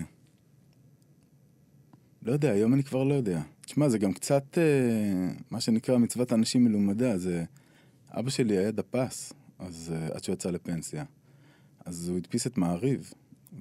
לא 2.23 2.31
יודע, 2.31 2.51
היום 2.51 2.73
אני 2.73 2.83
כבר 2.83 3.03
לא 3.03 3.13
יודע. 3.13 3.41
תשמע, 3.65 3.89
זה 3.89 3.97
גם 3.97 4.13
קצת 4.13 4.57
אה, 4.57 4.63
מה 5.51 5.61
שנקרא 5.61 5.97
מצוות 5.97 6.33
אנשים 6.33 6.63
מלומדה. 6.63 7.17
זה... 7.17 7.43
אבא 8.13 8.29
שלי 8.29 8.57
היה 8.57 8.71
דפס, 8.71 9.33
אז 9.59 9.93
אה, 9.95 10.15
עד 10.15 10.23
שהוא 10.23 10.33
יצא 10.33 10.49
לפנסיה. 10.49 11.03
אז 11.85 12.09
הוא 12.09 12.17
הדפיס 12.17 12.47
את 12.47 12.57
מעריב, 12.57 13.13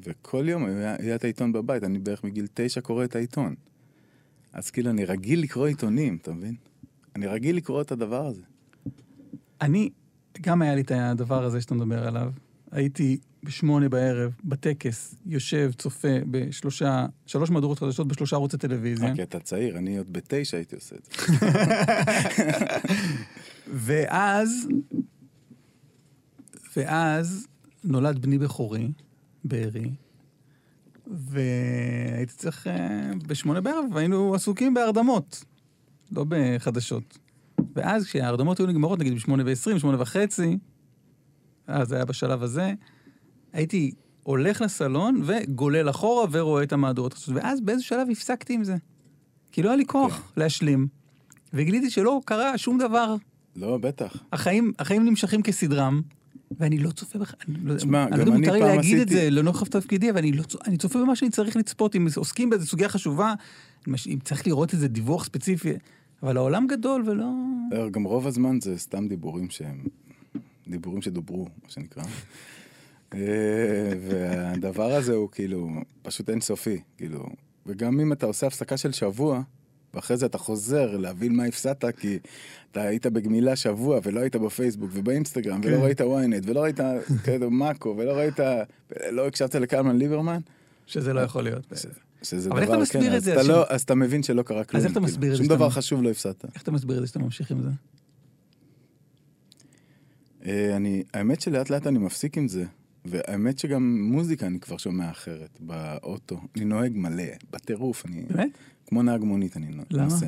וכל 0.05 0.49
יום 0.49 0.65
היה, 0.65 0.97
היה 0.99 1.15
את 1.15 1.25
העיתון 1.25 1.53
בבית. 1.53 1.85
אני 1.85 1.99
בערך 1.99 2.25
מגיל 2.25 2.47
תשע 2.55 2.81
קורא 2.81 3.05
את 3.05 3.17
העיתון. 3.17 3.55
אז 4.53 4.71
כאילו, 4.71 4.91
אני 4.91 5.05
רגיל 5.05 5.43
לקרוא 5.43 5.67
עיתונים, 5.67 6.19
אתה 6.23 6.33
מבין? 6.33 6.55
אני 7.17 7.27
רגיל 7.27 7.57
לקרוא 7.57 7.81
את 7.81 7.93
הדבר 7.93 8.27
הזה. 8.27 8.43
אני, 9.61 9.91
גם 10.41 10.63
היה 10.63 10.75
לי 10.75 10.81
את 10.81 10.93
הדבר 10.95 11.45
הזה 11.45 11.61
שאתה 11.61 11.75
מדבר 11.75 12.07
עליו. 12.07 12.33
הייתי 12.71 13.19
בשמונה 13.43 13.89
בערב, 13.89 14.33
בטקס, 14.45 15.15
יושב, 15.27 15.71
צופה 15.79 16.19
בשלושה, 16.31 17.07
שלוש 17.27 17.51
מהדורות 17.51 17.79
חדשות 17.79 18.09
בשלושה 18.09 18.37
ערוצי 18.37 18.59
טלוויזיה. 18.59 19.09
אה, 19.09 19.15
כי 19.15 19.23
אתה 19.23 19.41
צעיר, 19.41 19.79
אני 19.79 19.99
עוד 19.99 20.13
בתשע 20.13 20.57
הייתי 20.57 20.77
עושה 20.77 20.97
את 20.97 21.05
זה. 21.05 21.13
ואז, 23.67 24.69
ואז 26.77 27.47
נולד 27.85 28.19
בני 28.19 28.39
בכורי, 28.39 28.93
בארי, 29.45 29.91
והייתי 31.07 32.33
צריך, 32.37 32.67
אה, 32.67 33.11
בשמונה 33.27 33.61
בערב, 33.61 33.85
והיינו 33.93 34.35
עסוקים 34.35 34.75
בהרדמות, 34.75 35.45
לא 36.13 36.25
בחדשות. 36.29 37.19
ואז 37.77 38.05
כשההרדמות 38.05 38.59
היו 38.59 38.67
נגמרות, 38.67 38.99
נגיד 38.99 39.15
בשמונה 39.15 39.43
ועשרים, 39.47 39.79
שמונה 39.79 40.03
וחצי, 40.03 40.59
אז 41.67 41.89
זה 41.89 41.95
היה 41.95 42.05
בשלב 42.05 42.43
הזה, 42.43 42.73
הייתי 43.53 43.93
הולך 44.23 44.61
לסלון 44.61 45.23
וגולל 45.25 45.91
אחורה 45.91 46.27
ורואה 46.31 46.63
את 46.63 46.73
המהדורות. 46.73 47.29
ואז 47.35 47.61
באיזה 47.61 47.83
שלב 47.83 48.09
הפסקתי 48.11 48.55
עם 48.55 48.65
זה. 48.65 48.77
כי 49.53 49.63
לא 49.63 49.69
היה 49.69 49.77
לי 49.77 49.87
כוח 49.87 50.33
להשלים. 50.37 50.89
וגיליתי 51.53 51.91
שלא 51.91 52.21
קרה 52.25 52.59
שום 52.59 52.79
דבר. 52.79 53.17
לא, 53.57 53.79
בטח. 53.79 54.17
החיים, 54.33 54.73
החיים 54.79 55.05
נמשכים 55.05 55.43
כסדרם, 55.43 56.03
ואני 56.59 56.79
לא 56.79 56.91
צופה 56.91 57.19
בך... 57.19 57.35
אני 57.49 57.57
לא 57.65 57.77
תשמע, 57.77 58.05
אני 58.05 58.11
לא 58.11 58.23
יודע 58.23 58.33
אם 58.33 58.39
מותר 58.39 58.53
לי 58.53 58.61
להגיד 58.61 58.99
את 58.99 59.07
עשיתי- 59.07 59.15
זה 59.25 59.31
לנוכח 59.31 59.69
תפקידי, 59.69 60.11
אבל 60.11 60.19
אני, 60.19 60.33
לא, 60.33 60.45
אני 60.67 60.77
צופה 60.77 60.99
במה 60.99 61.17
שאני 61.17 61.31
צריך 61.31 61.57
לצפות. 61.57 61.97
אם 61.97 62.07
עוסקים 62.17 62.51
באיזו 62.51 62.67
סוגיה 62.67 62.89
חשובה, 62.89 63.35
אם 63.89 64.19
צריך 64.25 64.47
לראות 64.47 64.73
איזה 64.73 64.89
דיווח 64.89 65.25
ספציפי, 65.25 65.73
אבל 66.23 66.37
העולם 66.37 66.67
גדול 66.67 67.03
ולא... 67.07 67.27
לא, 67.73 67.91
גם 67.91 68.05
רוב 68.05 68.27
הזמן 68.27 68.61
זה 68.61 68.79
סתם 68.79 69.09
דיבורים 69.09 69.51
שהם... 69.51 69.85
דיבורים 70.69 71.03
שדוברו, 71.03 71.45
מה 71.63 71.69
שנקרא. 71.69 72.03
אה, 73.15 73.19
והדבר 74.09 74.93
הזה 74.93 75.13
הוא 75.13 75.29
כאילו 75.33 75.71
פשוט 76.03 76.31
אינסופי, 76.31 76.81
כאילו. 76.97 77.27
וגם 77.67 78.01
אם 78.01 78.13
אתה 78.13 78.27
עושה 78.27 78.47
הפסקה 78.47 78.77
של 78.77 78.93
שבוע, 78.93 79.43
ואחרי 79.95 80.17
זה 80.17 80.27
אתה 80.27 80.39
חוזר 80.39 80.97
להבין 80.97 81.37
מה 81.37 81.45
הפסדת, 81.45 81.85
כי 81.85 82.19
אתה 82.71 82.83
היית 82.83 83.07
בגמילה 83.07 83.57
שבוע 83.57 84.01
ולא 84.03 84.21
היית 84.21 84.37
בפייסבוק 84.37 84.91
ובאינסטגרם, 84.93 85.61
ולא 85.65 85.77
כן. 85.77 85.83
ראית 85.83 86.01
ynet, 86.01 86.45
ולא 86.45 86.61
ראית 86.61 86.81
כאילו 87.25 87.51
מאקו, 87.51 87.95
ולא 87.99 88.13
ראית... 88.13 88.41
לא 89.11 89.27
הקשבת 89.27 89.55
לקלמן 89.55 89.97
ליברמן, 89.97 90.41
שזה 90.87 91.13
לא 91.13 91.21
יכול 91.21 91.45
להיות. 91.45 91.73
שזה 92.23 92.51
אבל 92.51 92.59
איך 92.59 92.69
דבר, 92.69 92.75
אתה 92.75 92.83
מסביר 92.83 93.11
כן, 93.11 93.17
את 93.17 93.23
זה, 93.23 93.31
אז 93.33 93.39
אתה 93.39 93.41
אנשים? 93.41 93.55
לא- 93.55 93.65
אז 93.69 93.83
אתה 93.83 93.95
מבין 93.95 94.23
שלא 94.23 94.43
קרה 94.43 94.65
כלום. 94.65 94.83
איך 94.83 94.93
אתה 94.93 95.01
כאילו. 95.01 95.13
מסביר 95.13 95.33
את 95.33 95.37
זה 95.37 95.45
שום 95.45 95.57
דבר 95.57 95.71
חשוב 95.71 96.03
לא 96.03 96.11
הפסדת. 96.11 96.45
איך 96.55 96.63
אתה 96.63 96.71
מסביר 96.71 96.97
את 96.97 97.03
זה 97.03 97.07
שאתה 97.07 97.19
ממשיך 97.19 97.51
עם 97.51 97.63
זה? 97.63 97.69
אה, 100.47 100.77
אני, 100.77 101.03
האמת 101.15 101.41
שלאט 101.41 101.71
לאט 101.71 101.87
אני 101.87 101.99
מפסיק 101.99 102.39
עם 102.39 102.49
זה, 102.49 102.65
והאמת 103.05 103.59
שגם 103.59 104.03
מוזיקה 104.03 104.47
אני 104.47 104.61
כבר 104.61 104.77
שומע 104.77 105.11
אחרת 105.11 105.59
באוטו. 105.61 106.41
אני 106.57 106.65
נוהג 106.65 106.93
מלא, 106.97 107.25
בטירוף, 107.51 108.07
אני... 108.07 108.23
באמת? 108.23 108.51
כמו 108.87 109.03
נהג 109.03 109.21
מונית 109.25 109.57
אני 109.57 109.67
נו- 109.67 109.83
למה? 109.91 110.05
נוסע. 110.05 110.27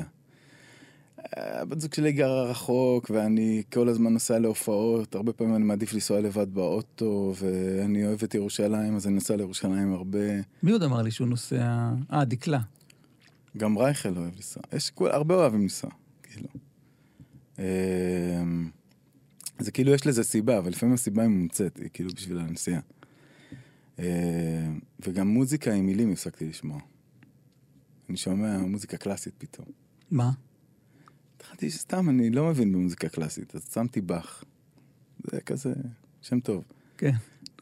אה, 1.37 1.61
הבת 1.61 1.79
זוג 1.79 1.93
שלי 1.93 2.11
גרה 2.11 2.43
רחוק, 2.43 3.11
ואני 3.13 3.63
כל 3.73 3.89
הזמן 3.89 4.13
נוסע 4.13 4.39
להופעות, 4.39 5.15
הרבה 5.15 5.33
פעמים 5.33 5.55
אני 5.55 5.63
מעדיף 5.63 5.93
לנסוע 5.93 6.21
לבד 6.21 6.53
באוטו, 6.53 7.33
ואני 7.39 8.05
אוהב 8.05 8.23
את 8.23 8.35
ירושלים, 8.35 8.95
אז 8.95 9.07
אני 9.07 9.15
נוסע 9.15 9.35
לירושלים 9.35 9.93
הרבה. 9.93 10.19
מי 10.63 10.71
עוד 10.71 10.83
אמר 10.83 11.01
לי 11.01 11.11
שהוא 11.11 11.27
נוסע... 11.27 11.89
אה, 12.13 12.25
דקלה. 12.25 12.59
גם 13.57 13.77
רייכל 13.77 14.17
אוהב 14.17 14.35
לנסוע. 14.35 14.63
יש 14.73 14.89
כול, 14.89 15.11
הרבה 15.11 15.35
אוהבים 15.35 15.61
לנסוע, 15.61 15.89
כאילו. 16.23 16.47
זה 19.59 19.71
כאילו 19.71 19.93
יש 19.93 20.07
לזה 20.07 20.23
סיבה, 20.23 20.57
אבל 20.57 20.69
לפעמים 20.69 20.95
הסיבה 20.95 21.21
היא 21.21 21.29
מומצאת, 21.29 21.77
היא 21.77 21.89
כאילו 21.93 22.09
בשביל 22.15 22.37
הנסיעה. 22.39 22.81
אמ, 23.99 24.05
וגם 24.99 25.27
מוזיקה 25.27 25.73
עם 25.73 25.85
מילים 25.85 26.11
הפסקתי 26.11 26.45
לשמוע. 26.45 26.79
אני 28.09 28.17
שומע 28.17 28.57
מוזיקה 28.57 28.97
קלאסית 28.97 29.33
פתאום. 29.37 29.67
מה? 30.11 30.31
התחלתי 31.37 31.69
שסתם, 31.69 32.09
אני 32.09 32.29
לא 32.29 32.49
מבין 32.49 32.71
במוזיקה 32.71 33.09
קלאסית, 33.09 33.55
אז 33.55 33.73
שמתי 33.73 34.01
באך. 34.01 34.43
זה 35.31 35.41
כזה 35.41 35.73
שם 36.21 36.39
טוב. 36.39 36.63
כן. 36.97 37.11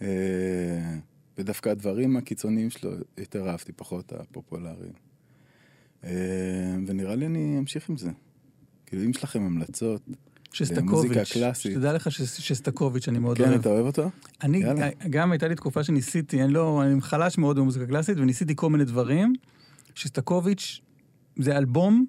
אה, 0.01 0.97
ודווקא 1.37 1.69
הדברים 1.69 2.17
הקיצוניים 2.17 2.69
שלו 2.69 2.91
יותר 3.17 3.49
אהבתי, 3.49 3.71
פחות 3.71 4.13
הפופולריים. 4.13 4.93
אה, 6.03 6.75
ונראה 6.87 7.15
לי 7.15 7.25
אני 7.25 7.55
אמשיך 7.59 7.89
עם 7.89 7.97
זה. 7.97 8.11
כאילו, 8.85 9.03
אם 9.03 9.09
יש 9.09 9.23
לכם 9.23 9.41
המלצות, 9.41 10.01
שסטקוביץ'. 10.53 11.33
שתדע 11.53 11.93
לך 11.93 12.11
שסטקוביץ', 12.11 13.07
אני 13.07 13.19
מאוד 13.19 13.37
כן, 13.37 13.43
אוהב. 13.49 13.59
אתה 13.59 13.69
אוהב 13.69 13.85
אותו? 13.85 14.09
אני, 14.43 14.57
יאללה. 14.57 14.89
גם 15.09 15.31
הייתה 15.31 15.47
לי 15.47 15.55
תקופה 15.55 15.83
שניסיתי, 15.83 16.43
אני 16.43 16.53
לא, 16.53 16.83
אני 16.83 17.01
חלש 17.01 17.37
מאוד 17.37 17.59
במוזיקה 17.59 17.85
קלאסית, 17.85 18.17
וניסיתי 18.17 18.53
כל 18.55 18.69
מיני 18.69 18.85
דברים. 18.85 19.33
שסטקוביץ', 19.95 20.81
זה 21.39 21.57
אלבום. 21.57 22.05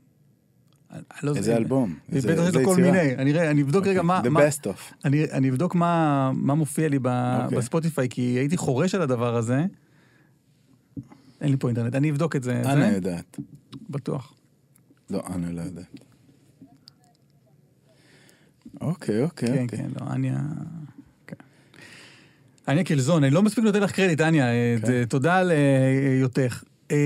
לא 1.22 1.30
איזה 1.30 1.42
זה- 1.42 1.56
אלבום? 1.56 1.94
איזה 2.12 2.32
בטח 2.32 2.48
יש 2.48 2.54
לו 2.54 2.64
כל? 2.64 2.76
מיני, 2.76 3.14
אני 3.50 3.62
אבדוק 3.62 3.86
רגע 3.86 4.02
מה... 4.02 4.20
The 4.24 4.28
מה- 4.28 4.40
best 4.40 4.64
of. 4.66 4.94
אני, 5.04 5.24
אני 5.32 5.50
אבדוק 5.50 5.74
מה, 5.74 6.30
מה 6.34 6.54
מופיע 6.54 6.88
לי 6.88 6.98
ב, 7.02 7.06
אוקיי. 7.44 7.58
בספוטיפיי, 7.58 8.08
כי 8.08 8.20
הייתי 8.22 8.56
חורש 8.56 8.94
על 8.94 9.02
הדבר 9.02 9.36
הזה. 9.36 9.64
אין 11.40 11.50
לי 11.50 11.56
פה 11.56 11.68
אינטרנט, 11.68 11.94
אני 11.94 12.10
אבדוק 12.10 12.36
את 12.36 12.42
זה. 12.42 12.62
אנה 12.64 12.92
יודעת. 12.92 13.38
בטוח. 13.90 14.34
לא, 15.10 15.22
אנה 15.34 15.52
לא 15.52 15.60
יודעת. 15.60 16.00
אוקיי, 18.84 19.22
אוקיי, 19.22 19.48
כן, 19.48 19.62
אוקיי. 19.62 19.78
כן, 19.78 19.88
לא, 20.00 20.12
אניה... 20.14 20.38
כן. 21.26 21.36
אניה 22.68 22.84
קלזון, 22.84 23.24
אני 23.24 23.34
לא 23.34 23.42
מספיק 23.42 23.64
נותן 23.64 23.80
לך 23.80 23.92
קרדיט, 23.92 24.20
אניה, 24.20 24.46
כן. 24.80 24.86
זה- 24.86 25.04
תודה 25.08 25.36
על 25.36 25.50
אה, 25.50 25.56
היותך. 26.18 26.64
אה, 26.90 26.96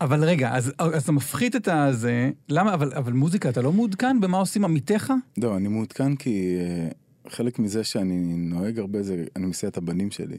אבל 0.00 0.24
רגע, 0.24 0.54
אז, 0.54 0.72
אז 0.78 1.02
אתה 1.02 1.12
מפחית 1.12 1.56
את 1.56 1.68
הזה, 1.68 2.30
למה, 2.48 2.74
אבל, 2.74 2.92
אבל 2.92 3.12
מוזיקה, 3.12 3.48
אתה 3.48 3.62
לא 3.62 3.72
מעודכן 3.72 4.20
במה 4.20 4.38
עושים 4.38 4.64
עמיתיך? 4.64 5.12
לא, 5.38 5.56
אני 5.56 5.68
מעודכן 5.68 6.16
כי 6.16 6.56
אה, 6.60 6.88
חלק 7.30 7.58
מזה 7.58 7.84
שאני 7.84 8.16
נוהג 8.36 8.78
הרבה 8.78 9.02
זה, 9.02 9.24
אני 9.36 9.46
מסיע 9.46 9.68
את 9.68 9.76
הבנים 9.76 10.10
שלי. 10.10 10.36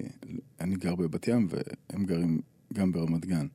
אני 0.62 0.76
גר 0.76 0.96
בבת 0.96 1.28
ים 1.28 1.48
והם 1.90 2.06
גרים 2.06 2.42
גם 2.74 2.92
ברמת 2.92 3.26
גן. 3.26 3.46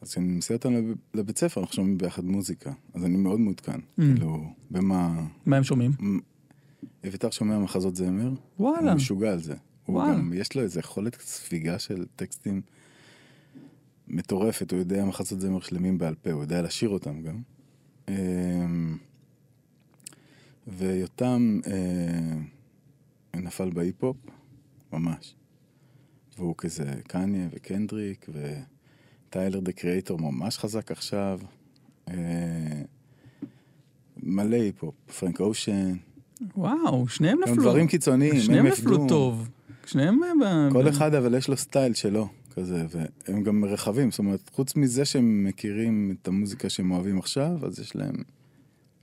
אז 0.00 0.10
כשאני 0.10 0.26
מסיע 0.32 0.56
אותם 0.56 0.72
לב- 0.72 0.96
לבית 1.14 1.38
ספר, 1.38 1.60
אנחנו 1.60 1.74
שומעים 1.74 1.98
ביחד 1.98 2.24
מוזיקה. 2.24 2.72
אז 2.94 3.04
אני 3.04 3.16
מאוד 3.16 3.40
מעודכן. 3.40 3.80
כאילו, 3.96 4.44
במה... 4.70 5.26
מה 5.46 5.56
הם 5.56 5.64
שומעים? 5.64 5.92
אביתר 7.08 7.30
שומע 7.30 7.58
מחזות 7.58 7.96
זמר. 7.96 8.30
וואלה. 8.58 8.90
הוא 8.90 8.96
משוגע 8.96 9.32
על 9.32 9.38
זה. 9.38 9.54
הוא. 9.86 10.02
גם, 10.02 10.32
יש 10.34 10.56
לו 10.56 10.62
איזו 10.62 10.80
יכולת 10.80 11.20
ספיגה 11.20 11.78
של 11.78 12.04
טקסטים 12.16 12.62
מטורפת. 14.08 14.70
הוא 14.72 14.78
יודע 14.78 15.04
מחזות 15.04 15.40
זמר 15.40 15.60
שלמים 15.60 15.98
בעל 15.98 16.14
פה, 16.14 16.32
הוא 16.32 16.42
יודע 16.42 16.62
לשיר 16.62 16.88
אותם 16.88 17.22
גם. 17.22 17.42
אמ, 18.08 18.96
ויותם 20.66 21.60
אה, 21.66 23.40
נפל 23.40 23.70
בהיפ-הופ, 23.70 24.16
ממש. 24.92 25.34
והוא 26.38 26.54
כזה 26.58 26.94
קניה 27.08 27.48
וקנדריק, 27.52 28.26
ו 29.36 29.40
Tyler 29.40 29.60
the 29.60 29.72
Creator 29.72 30.18
ממש 30.18 30.58
חזק 30.58 30.90
עכשיו. 30.90 31.40
אה, 32.08 32.14
מלא 34.22 34.56
היפ-הופ, 34.56 34.94
פרנק 35.18 35.40
אושן, 35.40 35.96
וואו, 36.56 37.08
שניהם 37.08 37.38
גם 37.46 37.52
נפלו. 37.52 37.62
דברים 37.62 37.86
קיצוניים, 37.86 38.40
שניהם 38.40 38.66
הם 38.66 38.72
נפלו 38.72 38.94
עבדו. 38.94 39.08
טוב. 39.08 39.48
שניהם... 39.86 40.20
אה, 40.42 40.68
כל 40.72 40.88
אחד 40.88 41.14
אבל 41.14 41.34
יש 41.34 41.48
לו 41.48 41.56
סטייל 41.56 41.94
שלו, 41.94 42.28
כזה, 42.54 42.86
והם 42.90 43.42
גם 43.42 43.64
רחבים, 43.64 44.10
זאת 44.10 44.18
אומרת, 44.18 44.50
חוץ 44.52 44.76
מזה 44.76 45.04
שהם 45.04 45.44
מכירים 45.44 46.16
את 46.22 46.28
המוזיקה 46.28 46.68
שהם 46.68 46.90
אוהבים 46.90 47.18
עכשיו, 47.18 47.66
אז 47.66 47.78
יש 47.80 47.96
להם 47.96 48.16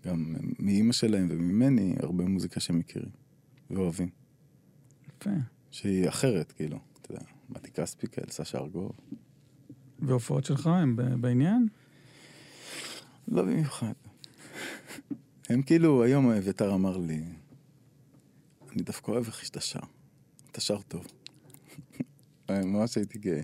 גם 0.06 0.36
מאימא 0.60 0.94
שלהם 0.94 1.28
וממני 1.32 1.96
הרבה 2.00 2.26
מוזיקה 2.26 2.60
שהם 2.60 2.80
מכירים 2.80 3.10
ואוהבים, 3.72 4.10
יפה. 5.10 5.30
שהיא 5.72 6.10
אחרת, 6.10 6.52
כאילו, 6.52 6.80
אתה 7.02 7.12
יודע, 7.12 7.24
מתי 7.50 7.72
כספיקל, 7.72 8.24
סשה 8.30 8.58
ארגוב, 8.58 8.92
והופעות 10.00 10.46
שלך 10.46 10.68
הם 10.68 10.96
בעניין? 11.22 11.68
לא 13.28 13.42
במיוחד. 13.42 13.94
הם 15.50 15.62
כאילו, 15.62 16.04
היום 16.04 16.32
אביתר 16.32 16.74
אמר 16.74 16.98
לי, 16.98 17.24
אני 18.72 18.84
דווקא 18.84 19.12
אוהב 19.12 19.26
איך 19.26 19.46
שאתה 19.46 19.62
שר, 19.62 19.80
אתה 20.52 20.62
שר 20.62 20.82
טוב. 20.82 21.08
ממש 22.50 22.98
הייתי 22.98 23.20
גאה. 23.20 23.42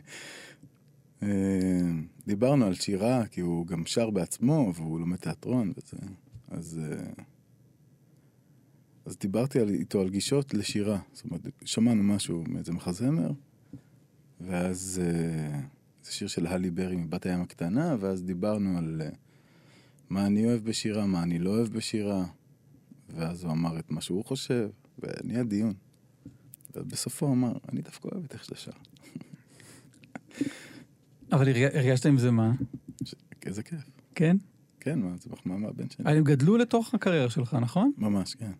אה, 1.24 1.28
דיברנו 2.28 2.66
על 2.66 2.76
שירה, 2.76 3.26
כי 3.28 3.41
הוא 3.41 3.68
גם 3.68 3.86
שר 3.86 4.10
בעצמו, 4.10 4.72
והוא 4.76 5.00
לומד 5.00 5.18
תיאטרון 5.18 5.74
וזה. 5.78 5.97
אז, 6.47 6.82
אה, 6.84 7.24
אז 9.06 9.18
דיברתי 9.18 9.60
על, 9.60 9.70
איתו 9.70 10.02
על 10.02 10.10
גישות 10.10 10.54
לשירה. 10.54 11.00
זאת 11.14 11.26
אומרת, 11.26 11.41
שמענו 11.66 12.04
משהו 12.04 12.43
מאיזה 12.47 12.72
מחזמר, 12.74 13.32
ואז 14.41 15.02
אה, 15.04 15.60
זה 16.10 16.16
שיר 16.16 16.28
של 16.28 16.47
הלי 16.47 16.70
ברי 16.72 16.95
מבת 16.95 17.26
הים 17.26 17.41
הקטנה, 17.41 17.95
ואז 17.99 18.24
דיברנו 18.24 18.78
על 18.78 19.01
אה, 19.05 19.10
מה 20.10 20.26
אני 20.26 20.45
אוהב 20.45 20.64
בשירה, 20.64 21.05
מה 21.05 21.24
אני 21.24 21.39
לא 21.39 21.49
אוהב 21.49 21.68
בשירה, 21.68 22.26
ואז 23.10 23.43
הוא 23.43 23.51
אמר 23.51 23.80
את 23.80 23.91
מה 23.91 24.01
שהוא 24.01 24.26
חושב, 24.26 24.70
ונהיה 24.99 25.43
דיון. 25.43 25.74
ובסופו 26.76 27.26
הוא 27.26 27.34
אמר, 27.36 27.53
אני 27.72 27.82
דווקא 27.82 28.07
אוהב 28.07 28.24
את 28.24 28.34
איך 28.34 28.43
שאתה 28.43 28.55
שר. 28.55 28.72
אבל 31.32 31.47
הרג- 31.49 31.76
הרגשת 31.76 32.05
עם 32.05 32.18
זה 32.18 32.32
מה? 32.32 32.51
ש- 33.03 33.16
איזה 33.45 33.64
כיף. 33.64 33.80
כן? 34.16 34.38
כן, 34.80 34.99
מה, 34.99 35.16
זה 35.18 35.30
מחמאה 35.30 35.57
מהבן 35.57 35.89
שלי. 35.89 36.12
הם 36.18 36.24
גדלו 36.24 36.57
לתוך 36.57 36.93
הקריירה 36.93 37.30
שלך, 37.30 37.53
נכון? 37.53 37.91
ממש, 37.97 38.36
כן. 38.36 38.51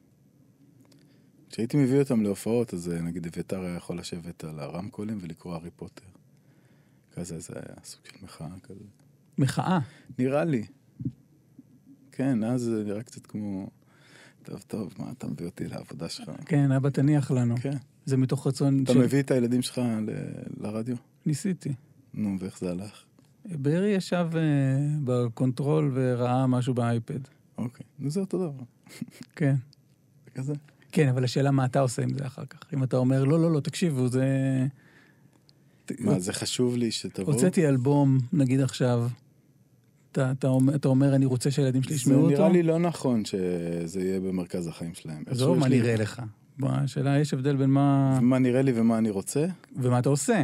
כשהייתי 1.50 1.78
מביא 1.78 2.00
אותם 2.00 2.22
להופעות, 2.24 2.74
אז 2.74 2.90
אה, 2.92 3.02
נגיד 3.02 3.26
אביתר 3.28 3.62
היה 3.62 3.76
יכול 3.76 4.00
לשבת 4.00 4.44
על 4.44 4.60
הרמקולים 4.60 5.18
ולקרוא 5.22 5.54
הארי 5.54 5.70
פוטר. 5.76 6.06
כזה, 7.20 7.40
זה 7.40 7.54
היה 7.56 7.76
סוג 7.84 8.02
של 8.06 8.26
מחאה 8.26 8.48
כזה. 8.64 8.84
מחאה. 9.38 9.80
נראה 10.20 10.44
לי. 10.44 10.64
כן, 12.12 12.44
אז 12.44 12.62
זה 12.62 12.84
נראה 12.86 13.04
קצת 13.04 13.26
כמו... 13.26 13.70
טוב, 14.44 14.64
טוב, 14.68 14.94
מה 15.00 15.12
אתה 15.12 15.28
מביא 15.28 15.46
אותי 15.46 15.68
לעבודה 15.68 16.10
שלך? 16.10 16.32
כן, 16.46 16.72
אבא 16.72 16.90
תניח 16.90 17.32
לנו. 17.32 17.56
כן. 17.62 17.78
זה 18.06 18.18
מתוך 18.18 18.48
רצון 18.48 18.84
אתה 18.84 18.94
מביא 18.94 19.20
את 19.20 19.32
הילדים 19.32 19.62
שלך 19.62 19.78
ל- 19.78 20.10
לרדיו? 20.64 20.96
ניסיתי. 21.26 21.74
נו, 22.14 22.36
ואיך 22.40 22.60
זה 22.60 22.72
הלך? 22.72 23.04
בארי 23.46 23.88
ישב 23.90 24.28
אה, 24.36 24.42
ב 25.04 25.15
control 25.15 25.92
וראה 25.94 26.48
משהו 26.48 26.74
באייפד. 26.74 27.20
אוקיי. 27.58 27.86
נו, 28.00 28.10
זה 28.10 28.20
אותו 28.20 28.38
דבר. 28.38 28.64
כן. 29.36 29.56
זה 30.26 30.32
כזה. 30.32 30.54
כן, 30.92 31.08
אבל 31.10 31.24
השאלה 31.24 31.52
מה 31.52 31.66
אתה 31.66 31.80
עושה 31.80 32.04
עם 32.04 32.14
זה 32.14 32.28
אחר 32.28 32.46
כך. 32.46 32.60
אם 32.74 32.84
אתה 32.84 32.98
אומר, 32.98 33.24
לא, 33.24 33.40
לא, 33.42 33.52
לא, 33.52 33.60
תקשיבו, 33.60 34.08
זה... 34.08 34.26
מה, 36.00 36.20
זה 36.20 36.34
חשוב 36.34 36.78
לי 36.78 36.92
שתבואו? 36.92 37.34
הוצאתי 37.34 37.68
אלבום, 37.68 38.18
נגיד 38.34 38.60
עכשיו, 38.60 39.08
אתה, 40.12 40.32
אתה, 40.32 40.48
אומר, 40.48 40.76
אתה 40.76 40.88
אומר, 40.88 41.16
אני 41.16 41.26
רוצה 41.26 41.52
שהילדים 41.52 41.84
שלי 41.84 41.94
זה 41.96 42.02
ישמעו 42.02 42.18
אותו? 42.22 42.30
נראה 42.30 42.50
לי 42.50 42.64
לא 42.64 42.80
נכון 42.80 43.26
שזה 43.26 44.02
יהיה 44.02 44.20
במרכז 44.20 44.68
החיים 44.68 44.94
שלהם. 44.94 45.24
עזוב 45.28 45.58
מה 45.58 45.68
לי- 45.68 45.80
נראה 45.80 45.96
לך. 45.96 46.22
בוא, 46.60 46.70
השאלה, 46.70 47.20
יש 47.20 47.34
הבדל 47.34 47.56
בין 47.56 47.70
מה... 47.70 48.20
מה 48.22 48.40
נראה 48.40 48.62
לי 48.62 48.72
ומה 48.76 48.98
אני 48.98 49.10
רוצה? 49.10 49.46
ומה 49.76 50.00
אתה 50.00 50.10
עושה. 50.10 50.44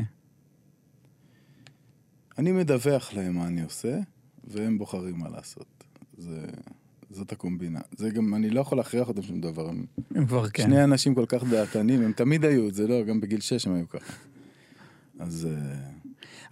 אני 2.38 2.52
מדווח 2.52 3.14
להם 3.14 3.36
מה 3.36 3.48
אני 3.48 3.62
עושה, 3.64 4.00
והם 4.48 4.78
בוחרים 4.78 5.18
מה 5.20 5.30
לעשות. 5.30 5.84
זה... 6.18 6.46
זאת 7.10 7.32
הקומבינה. 7.32 7.80
זה 7.98 8.10
גם, 8.10 8.36
אני 8.36 8.50
לא 8.50 8.62
יכול 8.62 8.78
להכריח 8.78 9.08
אותם 9.08 9.22
שום 9.22 9.42
דבר. 9.42 9.70
הם 9.70 9.86
הם 10.16 10.26
כבר 10.26 10.50
כן. 10.50 10.64
שני 10.64 10.84
אנשים 10.84 11.16
כל 11.16 11.26
כך 11.28 11.44
דעתנים, 11.44 12.02
הם 12.02 12.12
תמיד 12.12 12.46
היו, 12.46 12.72
זה 12.72 12.88
לא, 12.88 13.04
גם 13.04 13.22
בגיל 13.22 13.40
שש 13.40 13.68
הם 13.68 13.74
היו 13.74 13.90
ככה. 13.90 14.14
אז 15.20 15.48
אה, 15.52 15.76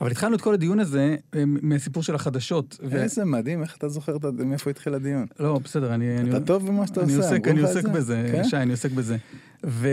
אבל 0.01 0.11
התחלנו 0.11 0.35
את 0.35 0.41
כל 0.41 0.53
הדיון 0.53 0.79
הזה 0.79 1.15
אה, 1.35 1.43
מהסיפור 1.45 2.03
של 2.03 2.15
החדשות. 2.15 2.79
ו- 2.83 2.95
איזה 3.01 3.25
מדהים, 3.25 3.61
איך 3.61 3.77
אתה 3.77 3.89
זוכר 3.89 4.17
מאיפה 4.45 4.69
התחיל 4.69 4.93
הדיון? 4.93 5.25
לא, 5.39 5.59
בסדר, 5.63 5.93
אני... 5.93 6.17
אני- 6.17 6.29
אתה 6.29 6.45
טוב 6.45 6.67
במה 6.67 6.87
שאתה 6.87 7.03
אני 7.03 7.15
עושה, 7.15 7.29
עוסק, 7.29 7.47
אני 7.47 7.61
עוסק 7.61 7.81
זה? 7.81 7.89
בזה, 7.89 8.29
כן? 8.31 8.43
שי, 8.43 8.57
אני 8.57 8.71
עוסק 8.71 8.91
בזה. 8.91 9.17
ו... 9.65 9.87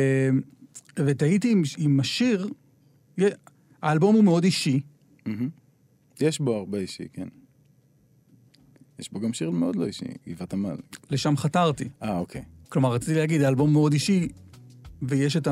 ותהיתי 0.99 1.53
עם, 1.53 1.63
עם 1.79 2.01
השיר, 2.01 2.49
האלבום 3.83 4.15
הוא 4.15 4.25
מאוד 4.25 4.45
אישי, 4.45 4.81
מהמם. 5.27 5.49
יש 6.21 6.41
בו 6.41 6.57
הרבה 6.57 6.79
אישי, 6.79 7.05
כן. 7.13 7.29
יש 8.99 9.13
בו 9.13 9.21
גם 9.21 9.33
שיר 9.33 9.51
מאוד 9.51 9.77
לא 9.77 9.87
אישי, 9.87 10.05
גבעת 10.29 10.53
עמל. 10.53 10.77
לשם 11.11 11.37
חתרתי. 11.37 11.89
אה, 12.03 12.19
אוקיי. 12.19 12.43
כלומר, 12.69 12.93
רציתי 12.93 13.15
להגיד, 13.15 13.43
האלבום 13.43 13.73
מאוד 13.73 13.93
אישי, 13.93 14.29
ויש 15.03 15.37
את 15.37 15.49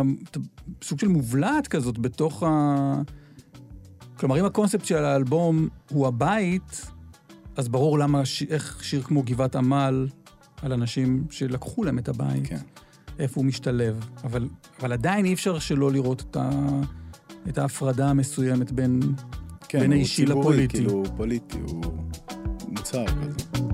הסוג 0.82 0.98
של 0.98 1.08
מובלעת 1.08 1.68
כזאת 1.68 1.98
בתוך 1.98 2.42
ה... 2.42 3.02
כלומר, 4.16 4.40
אם 4.40 4.44
הקונספט 4.44 4.84
של 4.84 5.04
האלבום 5.04 5.68
הוא 5.90 6.06
הבית, 6.06 6.86
אז 7.56 7.68
ברור 7.68 7.98
למה, 7.98 8.24
ש... 8.24 8.42
איך 8.42 8.84
שיר 8.84 9.02
כמו 9.02 9.22
גבעת 9.22 9.56
עמל, 9.56 10.08
על 10.62 10.72
אנשים 10.72 11.24
שלקחו 11.30 11.84
להם 11.84 11.98
את 11.98 12.08
הבית, 12.08 12.46
כן. 12.46 12.58
איפה 13.18 13.40
הוא 13.40 13.44
משתלב. 13.44 14.08
אבל, 14.24 14.48
אבל 14.80 14.92
עדיין 14.92 15.24
אי 15.24 15.34
אפשר 15.34 15.58
שלא 15.58 15.92
לראות 15.92 16.20
את, 16.30 16.36
ה... 16.36 16.50
את 17.48 17.58
ההפרדה 17.58 18.10
המסוימת 18.10 18.72
בין... 18.72 19.00
כן, 19.68 19.80
בין 19.80 19.92
האישי 19.92 20.26
ציבורי, 20.26 20.40
לפוליטי. 20.40 20.76
כאילו, 20.76 20.92
הוא 20.92 21.06
פוליטי, 21.16 21.58
הוא 21.58 21.84
מוצר 22.68 23.04
כזה. 23.06 23.67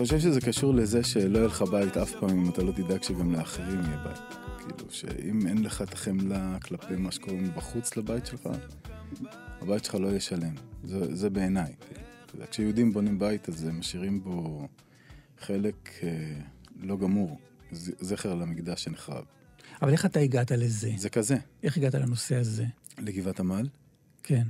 חושב 0.00 0.18
שזה 0.18 0.40
קשור 0.40 0.74
לזה 0.74 1.04
שלא 1.04 1.38
יהיה 1.38 1.48
לך 1.48 1.62
בית 1.62 1.96
אף 1.96 2.12
פעם 2.20 2.30
אם 2.30 2.50
אתה 2.50 2.62
לא 2.62 2.72
תדאג 2.72 3.02
שגם 3.02 3.32
לאחרים 3.32 3.80
יהיה 3.84 3.96
בית. 3.96 4.20
כאילו, 4.58 4.90
שאם 4.90 5.46
אין 5.46 5.62
לך 5.62 5.82
את 5.82 5.92
החמלה 5.92 6.58
כלפי 6.62 6.96
מה 6.96 7.12
שקורה 7.12 7.36
מבחוץ 7.36 7.96
לבית 7.96 8.26
שלך, 8.26 8.48
הבית 9.60 9.84
שלך 9.84 9.94
לא 9.94 10.08
יהיה 10.08 10.20
שלם. 10.20 10.54
זה, 10.84 11.16
זה 11.16 11.30
בעיניי. 11.30 11.74
כאילו. 11.80 12.46
כשיהודים 12.50 12.92
בונים 12.92 13.18
בית, 13.18 13.48
אז 13.48 13.64
הם 13.64 13.78
משאירים 13.78 14.22
בו 14.22 14.68
חלק 15.40 15.90
אה, 16.02 16.40
לא 16.80 16.96
גמור, 16.96 17.38
זכר 18.00 18.34
למקדש 18.34 18.84
שנחרב. 18.84 19.24
אבל 19.82 19.92
איך 19.92 20.06
אתה 20.06 20.20
הגעת 20.20 20.52
לזה? 20.52 20.92
זה 20.96 21.10
כזה, 21.10 21.36
איך 21.62 21.76
הגעת 21.76 21.94
לנושא 21.94 22.36
הזה? 22.36 22.64
לגבעת 22.98 23.40
עמל. 23.40 23.68
כן. 24.22 24.34
אה, 24.34 24.42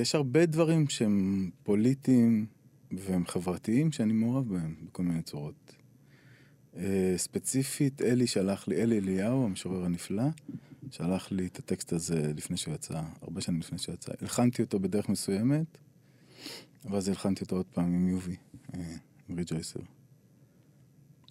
יש 0.00 0.14
הרבה 0.14 0.46
דברים 0.46 0.88
שהם 0.88 1.50
פוליטיים 1.62 2.46
והם 2.92 3.26
חברתיים 3.26 3.92
שאני 3.92 4.12
מעורב 4.12 4.48
בהם 4.48 4.74
בכל 4.86 5.02
מיני 5.02 5.22
צורות. 5.22 5.74
אה, 6.76 7.14
ספציפית, 7.16 8.02
אלי 8.02 8.26
שלח 8.26 8.68
לי, 8.68 8.82
אלי 8.82 8.98
אליהו, 8.98 9.44
המשורר 9.44 9.84
הנפלא, 9.84 10.22
שלח 10.90 11.32
לי 11.32 11.46
את 11.46 11.58
הטקסט 11.58 11.92
הזה 11.92 12.32
לפני 12.36 12.56
שהוא 12.56 12.74
יצא, 12.74 13.02
הרבה 13.22 13.40
שנים 13.40 13.60
לפני 13.60 13.78
שהוא 13.78 13.94
יצא. 13.94 14.12
הלחנתי 14.20 14.62
אותו 14.62 14.80
בדרך 14.80 15.08
מסוימת, 15.08 15.78
ואז 16.84 17.08
הלחנתי 17.08 17.44
אותו 17.44 17.56
עוד 17.56 17.66
פעם 17.66 17.94
עם 17.94 18.08
יובי, 18.08 18.36
אה, 18.74 18.94
עם 19.28 19.36
ריג'ויסר. 19.36 19.80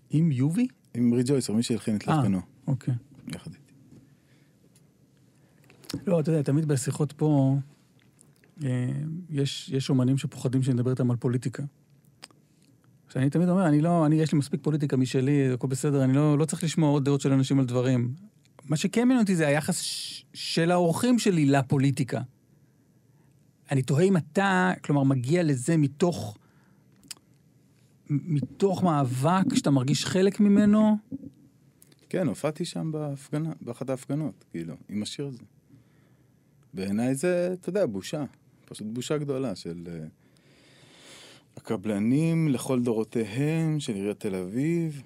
עם 0.09 0.31
יובי? 0.31 0.67
עם 0.93 1.13
ריג'ויסר, 1.13 1.53
מי 1.53 1.63
שהלחין 1.63 1.95
את 1.95 2.07
אה. 2.07 2.17
לחקנו, 2.17 2.41
אוקיי. 2.67 2.93
יחד 3.27 3.51
איתי. 3.53 3.73
לא, 6.07 6.19
אתה 6.19 6.31
יודע, 6.31 6.41
תמיד 6.41 6.65
בשיחות 6.65 7.11
פה, 7.11 7.55
אה, 7.55 7.61
יש, 9.29 9.69
יש 9.69 9.89
אומנים 9.89 10.17
שפוחדים 10.17 10.63
שנדבר 10.63 10.91
איתם 10.91 11.11
על 11.11 11.17
פוליטיקה. 11.17 11.63
שאני 13.09 13.29
תמיד 13.29 13.49
אומר, 13.49 13.67
אני 13.67 13.81
לא, 13.81 14.05
אני, 14.05 14.15
יש 14.15 14.31
לי 14.31 14.37
מספיק 14.37 14.59
פוליטיקה 14.63 14.97
משלי, 14.97 15.53
הכל 15.53 15.67
בסדר, 15.67 16.03
אני 16.03 16.13
לא, 16.13 16.37
לא 16.37 16.45
צריך 16.45 16.63
לשמוע 16.63 16.89
עוד 16.89 17.05
דעות 17.05 17.21
של 17.21 17.31
אנשים 17.31 17.59
על 17.59 17.65
דברים. 17.65 18.13
מה 18.65 18.77
שכן 18.77 19.01
מעניין 19.01 19.19
אותי 19.19 19.35
זה 19.35 19.47
היחס 19.47 19.81
ש, 19.81 20.25
של 20.33 20.71
האורחים 20.71 21.19
שלי 21.19 21.45
לפוליטיקה. 21.45 22.21
אני 23.71 23.81
תוהה 23.81 24.03
אם 24.03 24.17
אתה, 24.17 24.71
כלומר, 24.83 25.03
מגיע 25.03 25.43
לזה 25.43 25.77
מתוך, 25.77 26.37
מתוך 28.09 28.83
מאבק 28.83 29.55
שאתה 29.55 29.71
מרגיש 29.71 30.05
חלק 30.05 30.39
ממנו, 30.39 30.97
כן, 32.09 32.27
הופעתי 32.27 32.65
שם 32.65 32.91
בהפגנה, 32.91 33.51
באחת 33.61 33.89
ההפגנות, 33.89 34.45
כאילו, 34.51 34.75
עם 34.89 35.03
השיר 35.03 35.27
הזה. 35.27 35.43
בעיניי 36.73 37.15
זה, 37.15 37.49
אתה 37.53 37.69
יודע, 37.69 37.85
בושה. 37.85 38.23
פשוט 38.69 38.87
בושה 38.87 39.17
גדולה 39.17 39.55
של 39.55 39.83
uh, 39.85 39.89
הקבלנים 41.57 42.47
לכל 42.47 42.81
דורותיהם, 42.81 43.79
של 43.79 43.93
עיריית 43.95 44.19
תל 44.19 44.35
אביב, 44.35 45.01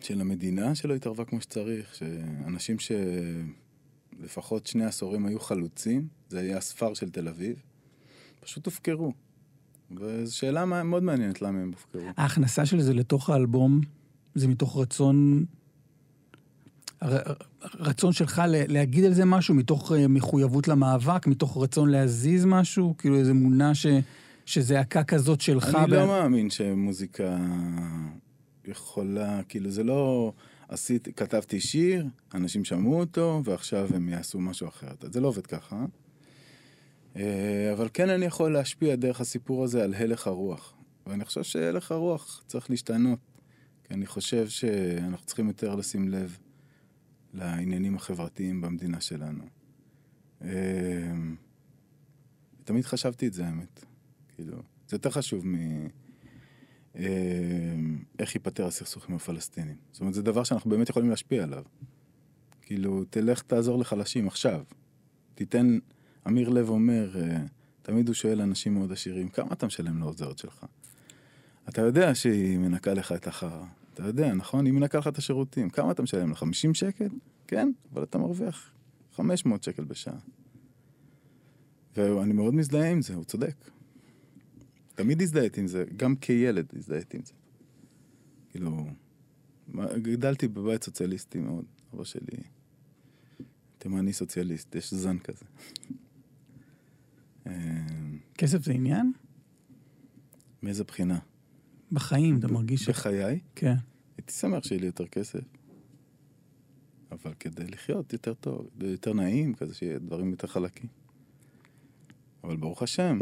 של 0.00 0.20
המדינה 0.20 0.74
שלא 0.74 0.94
התערבה 0.94 1.24
כמו 1.24 1.40
שצריך, 1.40 1.94
שאנשים 1.94 2.76
שלפחות 4.18 4.66
שני 4.66 4.84
עשורים 4.84 5.26
היו 5.26 5.40
חלוצים, 5.40 6.08
זה 6.28 6.40
היה 6.40 6.56
הספר 6.56 6.94
של 6.94 7.10
תל 7.10 7.28
אביב, 7.28 7.62
פשוט 8.40 8.66
הופקרו. 8.66 9.12
וזו 9.90 10.36
שאלה 10.36 10.64
מאוד 10.64 11.02
מעניינת 11.02 11.42
למה 11.42 11.58
הם 11.58 11.70
הופקרו. 11.72 12.02
ההכנסה 12.16 12.66
של 12.66 12.80
זה 12.80 12.94
לתוך 12.94 13.30
האלבום, 13.30 13.80
זה 14.34 14.48
מתוך 14.48 14.76
רצון, 14.76 15.44
ר- 17.04 17.32
רצון 17.80 18.12
שלך 18.12 18.42
להגיד 18.68 19.04
על 19.04 19.12
זה 19.12 19.24
משהו, 19.24 19.54
מתוך 19.54 19.92
אה, 19.92 20.08
מחויבות 20.08 20.68
למאבק, 20.68 21.26
מתוך 21.26 21.62
רצון 21.62 21.90
להזיז 21.90 22.44
משהו, 22.44 22.94
כאילו 22.98 23.16
איזו 23.18 23.30
אמונה 23.30 23.74
ש, 23.74 23.86
שזעקה 24.46 25.04
כזאת 25.04 25.40
שלך. 25.40 25.74
אני 25.74 25.86
ב- 25.90 25.94
לא 25.94 26.06
מאמין 26.06 26.50
שמוזיקה 26.50 27.36
יכולה, 28.64 29.40
כאילו 29.48 29.70
זה 29.70 29.84
לא 29.84 30.32
עשיתי, 30.68 31.12
כתבתי 31.12 31.60
שיר, 31.60 32.06
אנשים 32.34 32.64
שמעו 32.64 33.00
אותו, 33.00 33.42
ועכשיו 33.44 33.88
הם 33.94 34.08
יעשו 34.08 34.40
משהו 34.40 34.68
אחר. 34.68 34.88
זה 35.12 35.20
לא 35.20 35.28
עובד 35.28 35.46
ככה. 35.46 35.84
אה, 37.16 37.70
אבל 37.72 37.88
כן 37.92 38.08
אני 38.10 38.24
יכול 38.24 38.52
להשפיע 38.52 38.96
דרך 38.96 39.20
הסיפור 39.20 39.64
הזה 39.64 39.84
על 39.84 39.94
הלך 39.94 40.26
הרוח. 40.26 40.72
ואני 41.06 41.24
חושב 41.24 41.42
שהלך 41.42 41.92
הרוח 41.92 42.42
צריך 42.46 42.70
להשתנות. 42.70 43.18
כי 43.84 43.94
אני 43.94 44.06
חושב 44.06 44.48
שאנחנו 44.48 45.26
צריכים 45.26 45.48
יותר 45.48 45.74
לשים 45.74 46.08
לב 46.08 46.38
לעניינים 47.36 47.96
החברתיים 47.96 48.60
במדינה 48.60 49.00
שלנו. 49.00 49.44
אה, 50.42 50.50
תמיד 52.64 52.84
חשבתי 52.84 53.26
את 53.26 53.32
זה, 53.32 53.46
האמת. 53.46 53.84
כאילו, 54.34 54.56
זה 54.88 54.96
יותר 54.96 55.10
חשוב 55.10 55.46
מ... 55.46 55.54
אה, 56.96 57.04
איך 58.18 58.34
ייפתר 58.34 58.66
הסכסוך 58.66 59.08
עם 59.08 59.14
הפלסטינים. 59.14 59.76
זאת 59.92 60.00
אומרת, 60.00 60.14
זה 60.14 60.22
דבר 60.22 60.44
שאנחנו 60.44 60.70
באמת 60.70 60.88
יכולים 60.88 61.10
להשפיע 61.10 61.42
עליו. 61.42 61.62
כאילו, 62.62 63.04
תלך 63.04 63.42
תעזור 63.42 63.78
לחלשים 63.78 64.26
עכשיו. 64.26 64.64
תיתן, 65.34 65.78
אמיר 66.26 66.48
לב 66.48 66.68
אומר, 66.68 67.20
אה, 67.20 67.38
תמיד 67.82 68.08
הוא 68.08 68.14
שואל 68.14 68.40
אנשים 68.40 68.74
מאוד 68.74 68.92
עשירים, 68.92 69.28
כמה 69.28 69.52
אתה 69.52 69.66
משלם 69.66 69.98
לעוזרת 69.98 70.38
שלך? 70.38 70.64
אתה 71.68 71.82
יודע 71.82 72.14
שהיא 72.14 72.58
מנקה 72.58 72.94
לך 72.94 73.12
את 73.12 73.26
החרא. 73.26 73.64
אתה 73.96 74.06
יודע, 74.06 74.34
נכון? 74.34 74.66
אם 74.66 74.78
נקע 74.78 74.98
לך 74.98 75.08
את 75.08 75.18
השירותים, 75.18 75.70
כמה 75.70 75.92
אתה 75.92 76.02
משלם? 76.02 76.30
ל 76.30 76.34
50 76.34 76.74
שקל? 76.74 77.08
כן, 77.46 77.72
אבל 77.92 78.02
אתה 78.02 78.18
מרוויח 78.18 78.70
500 79.12 79.62
שקל 79.62 79.84
בשעה. 79.84 80.18
ואני 81.96 82.32
מאוד 82.32 82.54
מזדהה 82.54 82.90
עם 82.90 83.02
זה, 83.02 83.14
הוא 83.14 83.24
צודק. 83.24 83.54
תמיד 84.94 85.22
הזדהיתי 85.22 85.60
עם 85.60 85.66
זה, 85.66 85.84
גם 85.96 86.16
כילד 86.16 86.66
הזדהיתי 86.76 87.16
עם 87.16 87.22
זה. 87.24 87.32
כאילו, 88.50 88.86
גדלתי 90.02 90.48
בבית 90.48 90.84
סוציאליסטי 90.84 91.38
מאוד, 91.38 91.64
אבא 91.94 92.04
שלי 92.04 92.42
תימני 93.78 94.12
סוציאליסט, 94.12 94.74
יש 94.74 94.94
זן 94.94 95.16
כזה. 95.18 95.44
כסף 98.34 98.64
זה 98.64 98.72
עניין? 98.72 99.12
מאיזה 100.62 100.84
בחינה? 100.84 101.18
בחיים, 101.96 102.38
אתה 102.38 102.48
מרגיש. 102.48 102.88
בחיי, 102.88 103.40
כן. 103.54 103.74
הייתי 104.18 104.32
שמח 104.32 104.64
שיהיה 104.64 104.80
לי 104.80 104.86
יותר 104.86 105.06
כסף. 105.06 105.40
אבל 107.12 107.32
כדי 107.40 107.66
לחיות 107.66 108.12
יותר 108.12 108.34
טוב, 108.34 108.68
יותר 108.80 109.12
נעים, 109.12 109.54
כזה 109.54 109.74
שיהיה 109.74 109.98
דברים 109.98 110.30
יותר 110.30 110.46
חלקים. 110.46 110.88
אבל 112.44 112.56
ברוך 112.56 112.82
השם, 112.82 113.18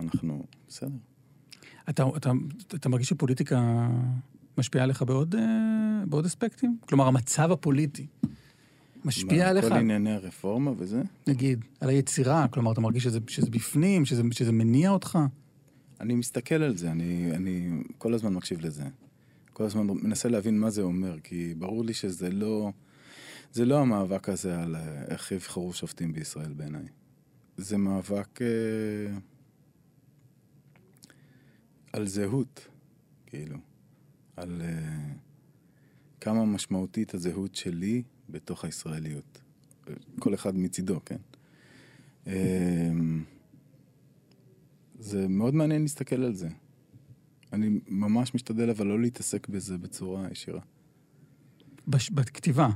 אנחנו 0.00 0.44
בסדר. 0.68 0.88
אתה, 1.90 2.04
אתה, 2.16 2.32
אתה 2.74 2.88
מרגיש 2.88 3.08
שפוליטיקה 3.08 3.88
משפיעה 4.58 4.84
עליך 4.84 5.02
בעוד, 5.02 5.34
אה, 5.34 6.04
בעוד 6.06 6.24
אספקטים? 6.24 6.78
כלומר, 6.86 7.06
המצב 7.06 7.52
הפוליטי 7.52 8.06
משפיע 9.04 9.44
מה, 9.44 9.50
עליך, 9.50 9.64
כל 9.64 9.72
ענייני 9.72 10.12
הרפורמה 10.12 10.72
וזה? 10.78 11.02
נגיד, 11.26 11.64
על 11.80 11.88
היצירה? 11.88 12.48
כלומר, 12.48 12.72
אתה 12.72 12.80
מרגיש 12.80 13.04
שזה, 13.04 13.18
שזה 13.28 13.50
בפנים, 13.50 14.04
שזה, 14.04 14.22
שזה 14.32 14.52
מניע 14.52 14.90
אותך? 14.90 15.18
אני 16.02 16.14
מסתכל 16.14 16.54
על 16.54 16.76
זה, 16.76 16.90
אני, 16.90 17.32
אני 17.36 17.82
כל 17.98 18.14
הזמן 18.14 18.34
מקשיב 18.34 18.60
לזה. 18.60 18.84
כל 19.52 19.64
הזמן 19.64 19.86
מנסה 19.86 20.28
להבין 20.28 20.58
מה 20.58 20.70
זה 20.70 20.82
אומר, 20.82 21.20
כי 21.20 21.54
ברור 21.58 21.84
לי 21.84 21.94
שזה 21.94 22.30
לא, 22.30 22.72
זה 23.52 23.64
לא 23.64 23.80
המאבק 23.80 24.28
הזה 24.28 24.62
על 24.62 24.76
אה, 24.76 25.02
איך 25.08 25.32
יבחרו 25.32 25.72
שופטים 25.72 26.12
בישראל 26.12 26.52
בעיניי. 26.52 26.84
זה 27.56 27.76
מאבק 27.76 28.42
אה, 28.42 29.16
על 31.92 32.06
זהות, 32.06 32.68
כאילו. 33.26 33.56
על 34.36 34.62
אה, 34.64 35.14
כמה 36.20 36.44
משמעותית 36.44 37.14
הזהות 37.14 37.54
שלי 37.54 38.02
בתוך 38.28 38.64
הישראליות. 38.64 39.40
אה, 39.88 39.94
כל 40.18 40.34
אחד 40.34 40.56
מצידו, 40.56 41.00
כן? 41.04 41.16
אה, 42.26 42.90
זה 45.02 45.28
מאוד 45.28 45.54
מעניין 45.54 45.82
להסתכל 45.82 46.22
על 46.22 46.34
זה. 46.34 46.48
אני 47.52 47.80
ממש 47.88 48.34
משתדל 48.34 48.70
אבל 48.70 48.86
לא 48.86 49.00
להתעסק 49.00 49.48
בזה 49.48 49.78
בצורה 49.78 50.26
ישירה. 50.32 50.60
בש, 51.88 52.10
בכתיבה, 52.10 52.68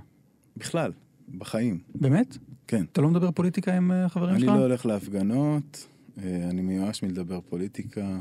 בכלל, 0.57 0.93
בחיים, 1.39 1.81
באמת? 1.95 2.37
כן. 2.67 2.85
אתה 2.93 3.01
לא 3.01 3.09
מדבר 3.11 3.31
פוליטיקה 3.31 3.77
עם 3.77 3.93
אה, 3.93 4.09
חברים 4.09 4.35
אני 4.35 4.41
שלך? 4.41 4.51
לא 4.51 4.63
הולך 4.63 4.87
להפגנות, 4.87 5.87
אה, 6.19 6.49
אני 6.51 6.63
מיואש 6.63 7.03
מלדבר 7.03 7.41
פוליטיקה. 7.41 8.21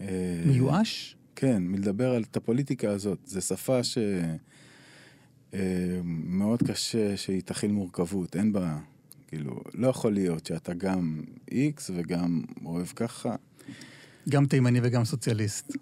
אה, 0.00 0.42
מיואש? 0.46 1.16
כן, 1.36 1.62
מלדבר 1.62 2.10
על 2.14 2.22
את 2.22 2.36
הפוליטיקה 2.36 2.90
הזאת. 2.90 3.18
זו 3.26 3.40
שפה 3.40 3.84
ש... 3.84 3.98
אה, 5.54 6.00
מאוד 6.04 6.62
קשה 6.62 7.16
שהיא 7.16 7.42
תכיל 7.42 7.72
מורכבות, 7.72 8.36
אין 8.36 8.52
בה, 8.52 8.78
כאילו, 9.26 9.60
לא 9.74 9.88
יכול 9.88 10.12
להיות 10.12 10.46
שאתה 10.46 10.74
גם 10.74 11.22
איקס 11.50 11.90
וגם 11.94 12.42
אוהב 12.64 12.86
ככה. 12.86 13.36
גם 14.28 14.46
תימני 14.46 14.80
וגם 14.82 15.04
סוציאליסט. 15.04 15.76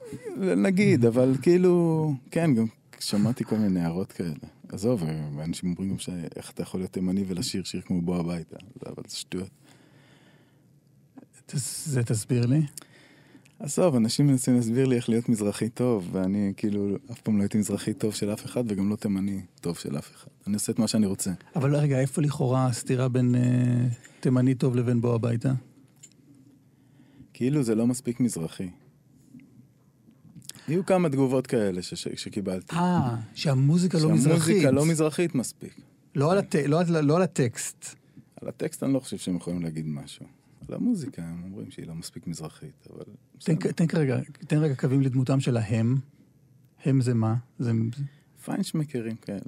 נגיד, 0.56 1.04
אבל 1.04 1.34
כאילו, 1.42 2.14
כן, 2.30 2.54
גם 2.54 2.66
שמעתי 3.00 3.44
כל 3.44 3.56
מיני 3.56 3.80
הערות 3.80 4.12
כאלה. 4.12 4.34
עזוב, 4.68 5.02
אנשים 5.44 5.70
אומרים 5.70 5.90
גם 5.90 5.98
שאיך 5.98 6.50
אתה 6.50 6.62
יכול 6.62 6.80
להיות 6.80 6.92
תימני 6.92 7.24
ולשיר 7.28 7.64
שיר 7.64 7.80
כמו 7.80 8.02
בוא 8.02 8.16
הביתה, 8.16 8.56
אבל 8.86 9.02
זה 9.06 9.16
שטויות. 9.16 9.50
זה 11.84 12.04
תסביר 12.04 12.46
לי. 12.46 12.60
עזוב, 13.58 13.96
אנשים 13.96 14.26
מנסים 14.26 14.54
להסביר 14.54 14.86
לי 14.86 14.96
איך 14.96 15.08
להיות 15.08 15.28
מזרחי 15.28 15.68
טוב, 15.68 16.08
ואני 16.12 16.52
כאילו 16.56 16.96
אף 17.12 17.20
פעם 17.20 17.36
לא 17.36 17.42
הייתי 17.42 17.58
מזרחי 17.58 17.94
טוב 17.94 18.14
של 18.14 18.32
אף 18.32 18.44
אחד, 18.44 18.64
וגם 18.68 18.90
לא 18.90 18.96
תימני 18.96 19.40
טוב 19.60 19.76
של 19.78 19.98
אף 19.98 20.10
אחד. 20.14 20.28
אני 20.46 20.54
עושה 20.54 20.72
את 20.72 20.78
מה 20.78 20.88
שאני 20.88 21.06
רוצה. 21.06 21.30
אבל 21.56 21.76
רגע, 21.76 22.00
איפה 22.00 22.22
לכאורה 22.22 22.66
הסתירה 22.66 23.08
בין 23.08 23.34
אה, 23.34 23.40
תימני 24.20 24.54
טוב 24.54 24.76
לבין 24.76 25.00
בוא 25.00 25.14
הביתה? 25.14 25.52
כאילו 27.32 27.62
זה 27.62 27.74
לא 27.74 27.86
מספיק 27.86 28.20
מזרחי. 28.20 28.68
היו 30.68 30.86
כמה 30.86 31.08
תגובות 31.08 31.46
כאלה 31.46 31.82
ש- 31.82 31.94
ש- 31.94 32.08
שקיבלתי. 32.14 32.76
אה, 32.76 33.16
שהמוזיקה 33.34 33.98
לא 33.98 34.10
מזרחית. 34.10 34.44
שהמוזיקה 34.44 34.70
לא 34.70 34.86
מזרחית 34.86 35.34
מספיק. 35.34 35.80
לא 36.14 36.32
על, 36.32 36.38
הט... 36.38 36.56
לא, 36.56 36.80
על... 36.80 37.00
לא 37.00 37.16
על 37.16 37.22
הטקסט. 37.22 37.94
על 38.40 38.48
הטקסט 38.48 38.82
אני 38.82 38.92
לא 38.92 39.00
חושב 39.00 39.16
שהם 39.16 39.36
יכולים 39.36 39.62
להגיד 39.62 39.86
משהו. 39.86 40.26
על 40.68 40.74
המוזיקה 40.74 41.22
הם 41.22 41.44
אומרים 41.44 41.70
שהיא 41.70 41.86
לא 41.86 41.94
מספיק 41.94 42.26
מזרחית, 42.26 42.86
אבל... 42.90 43.04
תן. 43.38 43.56
תן, 43.56 43.84
רגע, 43.98 44.20
תן 44.46 44.58
רגע 44.58 44.74
קווים 44.74 45.00
לדמותם 45.00 45.40
של 45.40 45.56
ההם. 45.56 45.96
הם 46.84 47.00
זה 47.00 47.14
מה? 47.14 47.34
זה 47.58 47.72
פיינשמקרים 48.44 49.16
כאלה. 49.16 49.40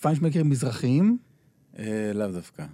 פיינשמקרים 0.00 0.50
מזרחיים? 0.50 1.18
אה, 1.78 2.12
לאו 2.14 2.32
דווקא. 2.32 2.66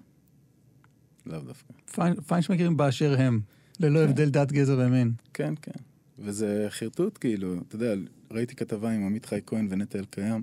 לאו 1.27 1.41
דווקא. 1.41 1.73
פיין, 1.95 2.21
פיינשמקרים 2.21 2.77
באשר 2.77 3.21
הם. 3.21 3.41
ללא 3.81 3.99
כן. 3.99 4.09
הבדל 4.09 4.29
דת, 4.29 4.53
גזע 4.53 4.75
ומין. 4.79 5.13
כן, 5.35 5.55
כן. 5.63 5.81
וזה 6.19 6.67
חרטוט, 6.69 7.19
כאילו, 7.19 7.55
אתה 7.69 7.77
יודע, 7.77 7.95
ראיתי 8.31 8.57
כתבה 8.57 8.91
עם 8.91 9.07
עמית 9.07 9.27
חי 9.27 9.41
כהן 9.47 9.67
ונטע 9.71 9.99
אלקיים, 9.99 10.43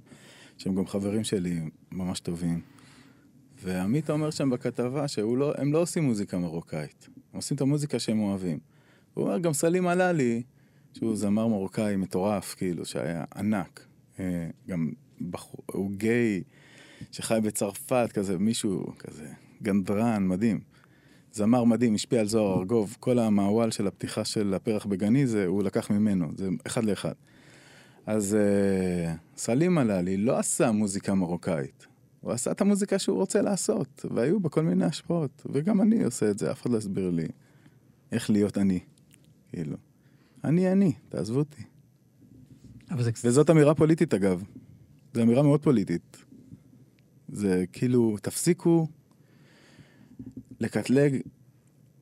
שהם 0.58 0.76
גם 0.76 0.88
חברים 0.88 1.24
שלי 1.24 1.60
ממש 1.92 2.20
טובים. 2.20 2.62
ועמית 3.62 4.10
אומר 4.10 4.32
שם 4.32 4.50
בכתבה 4.50 5.08
שהם 5.08 5.38
לא, 5.38 5.54
לא 5.66 5.82
עושים 5.82 6.04
מוזיקה 6.04 6.38
מרוקאית, 6.38 7.10
הם 7.16 7.38
עושים 7.38 7.56
את 7.56 7.62
המוזיקה 7.62 8.00
שהם 8.00 8.20
אוהבים. 8.20 8.60
הוא 9.14 9.26
אומר, 9.26 9.40
גם 9.40 9.54
סלים 9.54 9.88
עלאלי, 9.88 10.44
שהוא 10.94 11.16
זמר 11.16 11.48
מרוקאי 11.48 11.96
מטורף, 11.96 12.56
כאילו, 12.56 12.86
שהיה 12.86 13.24
ענק. 13.36 13.86
אה, 14.20 14.50
גם 14.68 14.92
בחור, 15.30 15.64
הוא 15.72 15.92
גיי, 15.92 16.44
שחי 17.12 17.40
בצרפת, 17.44 18.10
כזה, 18.14 18.38
מישהו 18.38 18.94
כזה, 19.00 19.28
גנדרן, 19.64 20.28
מדהים. 20.28 20.60
זמר 21.32 21.64
מדהים, 21.64 21.96
השפיע 21.96 22.20
על 22.20 22.28
זוהר 22.28 22.60
ארגוב, 22.60 22.98
כל 23.00 23.20
המעוול 23.20 23.72
של 23.72 23.88
הפתיחה 23.88 24.26
של 24.26 24.54
הפרח 24.54 24.86
בגני, 24.86 25.28
זה, 25.28 25.46
הוא 25.46 25.64
לקח 25.64 25.92
ממנו, 25.92 26.28
זה 26.36 26.50
אחד 26.68 26.86
לאחד. 26.86 27.14
אז 28.06 28.36
אה, 28.36 29.14
סלים 29.38 29.78
עלאלי 29.78 30.18
לא 30.18 30.38
עשה 30.40 30.72
מוזיקה 30.72 31.14
מרוקאית, 31.14 31.88
הוא 32.22 32.32
עשה 32.32 32.52
את 32.52 32.62
המוזיקה 32.62 33.00
שהוא 33.00 33.18
רוצה 33.18 33.42
לעשות, 33.42 34.06
והיו 34.16 34.40
בה 34.40 34.50
כל 34.50 34.64
מיני 34.64 34.86
השפעות, 34.86 35.46
וגם 35.54 35.82
אני 35.82 36.04
עושה 36.04 36.32
את 36.32 36.40
זה, 36.40 36.52
אף 36.52 36.62
אחד 36.62 36.72
לא 36.72 36.78
הסביר 36.78 37.10
לי 37.10 37.28
איך 38.12 38.30
להיות 38.30 38.58
אני, 38.58 38.80
כאילו. 39.50 39.78
אני 40.44 40.72
אני, 40.72 40.94
תעזבו 41.10 41.40
אותי. 41.40 41.64
זה... 42.98 43.12
וזאת 43.24 43.50
אמירה 43.50 43.76
פוליטית 43.76 44.14
אגב, 44.14 44.44
זו 45.14 45.22
אמירה 45.22 45.44
מאוד 45.44 45.64
פוליטית. 45.64 46.18
זה 47.30 47.66
כאילו, 47.72 48.18
תפסיקו 48.22 48.88
לקטלג 50.60 51.22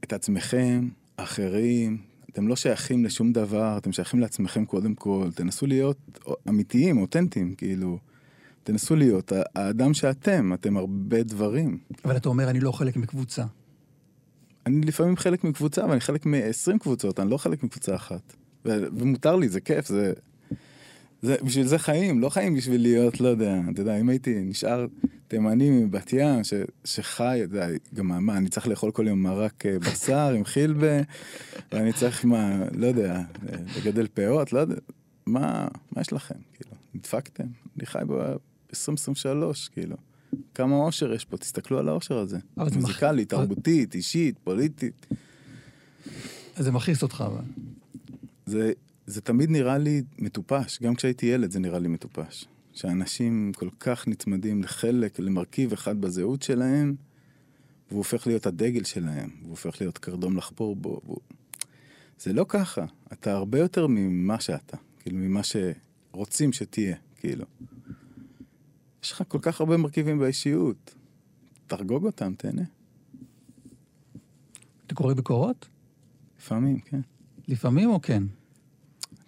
את 0.03 0.13
עצמכם, 0.13 0.89
אחרים, 1.17 1.97
אתם 2.29 2.47
לא 2.47 2.55
שייכים 2.55 3.05
לשום 3.05 3.31
דבר, 3.31 3.77
אתם 3.77 3.91
שייכים 3.91 4.19
לעצמכם 4.19 4.65
קודם 4.65 4.95
כל, 4.95 5.29
תנסו 5.35 5.65
להיות 5.65 5.97
אמיתיים, 6.49 6.97
אותנטיים, 6.97 7.55
כאילו, 7.55 7.99
תנסו 8.65 8.95
להיות 8.95 9.31
האדם 9.55 9.93
שאתם, 9.93 10.53
אתם 10.53 10.77
הרבה 10.77 11.23
דברים. 11.23 11.77
אבל 12.05 12.17
אתה 12.17 12.29
אומר, 12.29 12.49
אני 12.49 12.59
לא 12.59 12.71
חלק 12.71 12.97
מקבוצה. 12.97 13.43
אני 14.65 14.81
לפעמים 14.81 15.17
חלק 15.17 15.43
מקבוצה, 15.43 15.85
ואני 15.85 15.99
חלק 15.99 16.25
מ-20 16.25 16.77
קבוצות, 16.79 17.19
אני 17.19 17.29
לא 17.29 17.37
חלק 17.37 17.63
מקבוצה 17.63 17.95
אחת. 17.95 18.33
ו- 18.65 18.87
ומותר 18.97 19.35
לי, 19.35 19.49
זה 19.49 19.61
כיף, 19.61 19.87
זה... 19.87 20.13
זה, 21.21 21.35
בשביל 21.43 21.65
זה 21.65 21.77
חיים, 21.77 22.21
לא 22.21 22.29
חיים 22.29 22.55
בשביל 22.55 22.81
להיות, 22.81 23.21
לא 23.21 23.27
יודע, 23.27 23.61
אתה 23.73 23.81
יודע, 23.81 23.97
אם 23.97 24.09
הייתי 24.09 24.41
נשאר 24.41 24.85
תימני 25.27 25.69
מבת 25.69 26.13
ים, 26.13 26.43
ש, 26.43 26.53
שחי, 26.83 27.39
אתה 27.43 27.55
יודע, 27.55 27.67
גם 27.93 28.25
מה, 28.25 28.37
אני 28.37 28.49
צריך 28.49 28.67
לאכול 28.67 28.91
כל 28.91 29.07
יום 29.07 29.23
מרק 29.23 29.65
אה, 29.65 29.79
בשר 29.79 30.33
עם 30.37 30.45
חילבה, 30.45 31.01
ואני 31.71 31.93
צריך, 31.93 32.25
מה, 32.25 32.57
לא 32.71 32.87
יודע, 32.87 33.21
לגדל 33.77 34.07
פאות, 34.13 34.53
לא 34.53 34.59
יודע, 34.59 34.75
מה, 35.25 35.67
מה 35.91 36.01
יש 36.01 36.13
לכם, 36.13 36.35
כאילו, 36.53 36.71
נדפקתם? 36.95 37.47
אני 37.77 37.85
חי 37.85 37.99
ב-2023, 38.75 39.69
כאילו. 39.71 39.95
כמה 40.53 40.75
אושר 40.75 41.13
יש 41.13 41.25
פה, 41.25 41.37
תסתכלו 41.37 41.79
על 41.79 41.89
האושר 41.89 42.17
הזה. 42.17 42.37
זה 42.37 42.63
מח- 42.63 42.73
מוזיקלית, 42.75 43.29
תרבותית, 43.29 43.95
אישית, 43.95 44.39
פוליטית. 44.43 45.05
אז 46.55 46.65
זה 46.65 46.71
מכעיס 46.71 47.03
אותך, 47.03 47.23
אבל. 47.27 47.41
זה, 48.45 48.71
זה 49.07 49.21
תמיד 49.21 49.49
נראה 49.49 49.77
לי 49.77 50.01
מטופש, 50.19 50.79
גם 50.81 50.95
כשהייתי 50.95 51.25
ילד 51.25 51.51
זה 51.51 51.59
נראה 51.59 51.79
לי 51.79 51.87
מטופש. 51.87 52.45
שאנשים 52.73 53.51
כל 53.55 53.69
כך 53.79 54.07
נצמדים 54.07 54.63
לחלק, 54.63 55.19
למרכיב 55.19 55.73
אחד 55.73 56.01
בזהות 56.01 56.41
שלהם, 56.41 56.95
והוא 57.89 57.97
הופך 57.97 58.27
להיות 58.27 58.45
הדגל 58.45 58.83
שלהם, 58.83 59.29
והוא 59.39 59.49
הופך 59.49 59.81
להיות 59.81 59.97
קרדום 59.97 60.37
לחפור 60.37 60.75
בו. 60.75 61.01
והוא... 61.05 61.17
זה 62.19 62.33
לא 62.33 62.45
ככה, 62.49 62.85
אתה 63.13 63.33
הרבה 63.33 63.59
יותר 63.59 63.87
ממה 63.87 64.39
שאתה, 64.39 64.77
כאילו 64.99 65.17
ממה 65.17 65.41
רוצים 66.11 66.53
שתהיה, 66.53 66.95
כאילו. 67.15 67.45
יש 69.05 69.11
לך 69.11 69.23
כל 69.27 69.39
כך 69.41 69.59
הרבה 69.61 69.77
מרכיבים 69.77 70.19
באישיות. 70.19 70.95
תחגוג 71.67 72.05
אותם, 72.05 72.33
תהנה. 72.37 72.61
אתה 74.87 74.95
קורא 74.95 75.13
ביקורות? 75.13 75.67
לפעמים, 76.39 76.79
כן. 76.79 76.99
לפעמים 77.47 77.89
או 77.89 78.01
כן? 78.01 78.23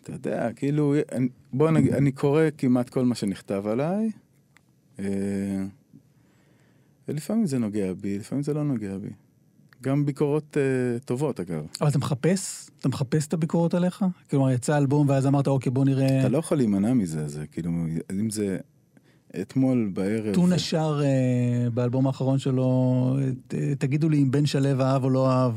אתה 0.03 0.11
יודע, 0.11 0.53
כאילו, 0.53 0.93
אני- 1.11 1.30
בוא 1.53 1.71
נגיד, 1.71 1.93
אני 1.93 2.11
קורא 2.11 2.41
כמעט 2.57 2.89
כל 2.89 3.05
מה 3.05 3.15
שנכתב 3.15 3.63
עליי, 3.67 4.11
אה, 4.99 5.05
ולפעמים 7.07 7.45
זה 7.45 7.59
נוגע 7.59 7.93
בי, 7.93 8.19
לפעמים 8.19 8.43
זה 8.43 8.53
לא 8.53 8.63
נוגע 8.63 8.97
בי. 8.97 9.09
גם 9.82 10.05
ביקורות 10.05 10.57
אה, 10.57 10.99
טובות, 10.99 11.39
אגב. 11.39 11.65
אבל 11.82 11.89
אתה 11.89 11.97
מחפש? 11.97 12.69
אתה 12.80 12.89
מחפס 12.89 13.28
את 13.28 13.34
הביקורות 13.34 13.73
עליך? 13.73 14.05
כלומר, 14.30 14.51
יצא 14.51 14.78
אלבום 14.78 15.09
ואז 15.09 15.28
אמרת, 15.28 15.47
אוקיי, 15.47 15.71
בוא 15.71 15.86
נראה... 15.86 16.19
אתה 16.19 16.30
לא 16.30 16.38
יכול 16.38 16.57
להימנע 16.57 16.93
מזה, 16.93 17.28
זה 17.28 17.47
כאילו, 17.47 17.71
אם 18.11 18.30
זה 18.30 18.57
אתמול 19.41 19.89
בערב... 19.93 20.34
טונה 20.34 20.59
שר 20.59 21.01
אה, 21.03 21.69
באלבום 21.69 22.07
האחרון 22.07 22.39
שלו, 22.39 23.17
ת- 23.47 23.53
תגידו 23.55 24.09
לי 24.09 24.17
אם 24.23 24.32
בן 24.32 24.45
שלו 24.45 24.82
אהב 24.82 25.03
או 25.03 25.09
לא 25.09 25.32
אהב. 25.32 25.53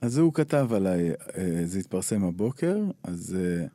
אז 0.00 0.18
הוא 0.18 0.32
כתב 0.32 0.68
עליי, 0.72 1.10
אה, 1.10 1.14
זה 1.64 1.78
התפרסם 1.78 2.24
הבוקר, 2.24 2.76
אז 3.02 3.36
אה, 3.40 3.66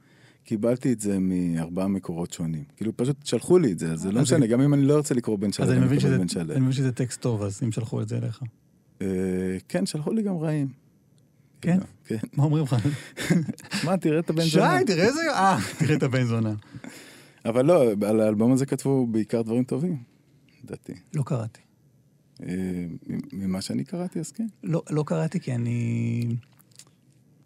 קיבלתי 0.44 0.94
את 0.94 1.00
זה 1.00 1.18
מארבעה 1.20 1.88
מקורות 1.88 2.34
שונים. 2.34 2.64
כאילו, 2.78 2.92
פשוט 2.98 3.26
שלחו 3.26 3.58
לי 3.60 3.72
את 3.72 3.80
זה, 3.80 3.92
אז 3.92 4.00
זה 4.00 4.12
לא 4.12 4.22
משנה, 4.22 4.38
אני- 4.38 4.48
גם 4.48 4.62
אם 4.62 4.74
אני 4.74 4.82
לא 4.86 4.96
ארצה 4.98 5.14
לקרוא 5.16 5.38
בן 5.40 5.52
שלו, 5.52 5.66
אז 5.66 5.72
אני 5.72 5.80
מבין 5.80 6.00
שזה- 6.00 6.18
בן 6.18 6.28
שלו. 6.28 6.52
אני 6.54 6.60
מבין 6.60 6.72
שזה 6.72 6.92
טקסט 6.92 7.22
טוב, 7.22 7.44
אז 7.44 7.60
אם 7.64 7.72
שלחו 7.72 8.02
את 8.02 8.10
זה 8.10 8.18
אליך. 8.18 8.42
אה, 9.02 9.08
כן, 9.68 9.86
שלחו 9.86 10.14
לי 10.14 10.22
גם 10.22 10.38
רעים. 10.38 10.68
כן? 11.62 11.78
כן. 12.06 12.18
מה 12.34 12.44
אומרים 12.44 12.64
לך? 12.64 12.76
מה, 13.86 13.98
תראה 13.98 14.20
את 14.20 14.30
הבן 14.30 14.44
שי, 14.44 14.50
זונה. 14.50 14.80
תראה 14.88 15.04
איזה... 15.06 15.22
אה, 15.34 15.58
תראה 15.80 15.96
את 15.96 16.04
הבן 16.04 16.24
זונה. 16.24 16.54
אבל 17.46 17.66
לא, 17.66 17.92
על 18.08 18.22
האלבום 18.22 18.52
הזה 18.52 18.66
כתבו 18.66 19.08
בעיקר 19.08 19.42
דברים 19.42 19.64
טובים, 19.64 20.04
לדעתי. 20.64 20.94
לא 21.14 21.24
קראתי. 21.24 21.62
אה, 22.44 22.86
ממה 23.34 23.62
שאני 23.62 23.84
קראתי, 23.84 24.20
אז 24.20 24.32
כן. 24.32 24.48
לא, 24.64 24.84
לא 24.90 25.04
קראתי 25.08 25.40
כי 25.40 25.56
אני... 25.56 26.36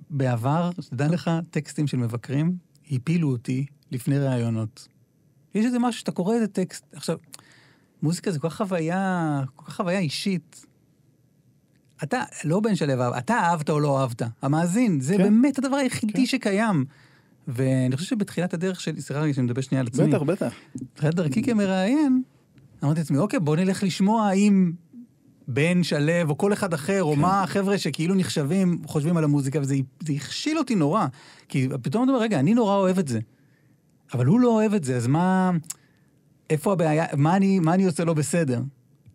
בעבר, 0.09 0.71
שתדע 0.81 1.07
לך, 1.07 1.31
טקסטים 1.49 1.87
של 1.87 1.97
מבקרים 1.97 2.57
הפילו 2.91 3.31
אותי 3.31 3.65
לפני 3.91 4.17
ראיונות. 4.17 4.87
יש 5.55 5.65
איזה 5.65 5.79
משהו 5.79 5.99
שאתה 5.99 6.11
קורא 6.11 6.35
איזה 6.35 6.47
טקסט, 6.47 6.85
עכשיו, 6.93 7.17
מוזיקה 8.01 8.31
זה 8.31 8.39
כל 8.39 8.49
כך 8.49 8.57
חוויה, 8.57 9.41
כל 9.55 9.65
כך 9.65 9.75
חוויה 9.75 9.99
אישית. 9.99 10.65
אתה, 12.03 12.23
לא 12.43 12.59
בן 12.59 12.75
שלו 12.75 13.17
אתה 13.17 13.33
אהבת 13.33 13.69
או 13.69 13.79
לא 13.79 14.01
אהבת. 14.01 14.21
המאזין, 14.41 14.99
זה 14.99 15.17
כן. 15.17 15.23
באמת 15.23 15.59
הדבר 15.59 15.75
היחידי 15.75 16.13
כן. 16.13 16.25
שקיים. 16.25 16.85
ואני 17.47 17.95
חושב 17.97 18.09
שבתחילת 18.09 18.53
הדרך 18.53 18.81
שלי, 18.81 19.01
סליחה 19.01 19.21
רגע 19.21 19.33
שאני 19.33 19.45
מדבר 19.45 19.61
שנייה 19.61 19.81
על 19.81 19.87
עצמי. 19.87 20.07
בטח, 20.07 20.21
בטח. 20.21 20.53
בתחילת 20.75 21.15
דרכי 21.15 21.43
כמראיין, 21.43 22.21
אמרתי 22.83 22.99
לעצמי, 22.99 23.17
אוקיי, 23.17 23.39
בוא 23.39 23.55
נלך 23.55 23.83
לשמוע 23.83 24.31
אם 24.31 24.71
בן 25.47 25.83
שלו 25.83 26.29
או 26.29 26.37
כל 26.37 26.53
אחד 26.53 26.73
אחר, 26.73 27.03
או 27.03 27.15
מה 27.15 27.43
החבר'ה 27.43 27.77
שכאילו 27.77 28.15
נחשבים, 28.15 28.81
חושבים 28.85 29.17
על 29.17 29.23
המוזיקה, 29.23 29.59
וזה 29.61 29.75
זה 30.05 30.13
הכשיל 30.13 30.57
אותי 30.57 30.75
נורא. 30.75 31.05
כי 31.49 31.67
פתאום 31.81 32.03
אתה 32.03 32.11
אומר, 32.11 32.21
רגע, 32.23 32.39
אני 32.39 32.53
נורא 32.53 32.75
אוהב 32.75 32.99
את 32.99 33.07
זה. 33.07 33.19
אבל 34.13 34.25
הוא 34.25 34.39
לא 34.39 34.47
אוהב 34.47 34.73
את 34.73 34.83
זה, 34.83 34.95
אז 34.95 35.07
מה... 35.07 35.51
איפה 36.49 36.73
הבעיה? 36.73 37.05
מה 37.17 37.35
אני, 37.35 37.59
מה 37.59 37.73
אני 37.73 37.85
עושה 37.85 38.05
לא 38.05 38.13
בסדר? 38.13 38.61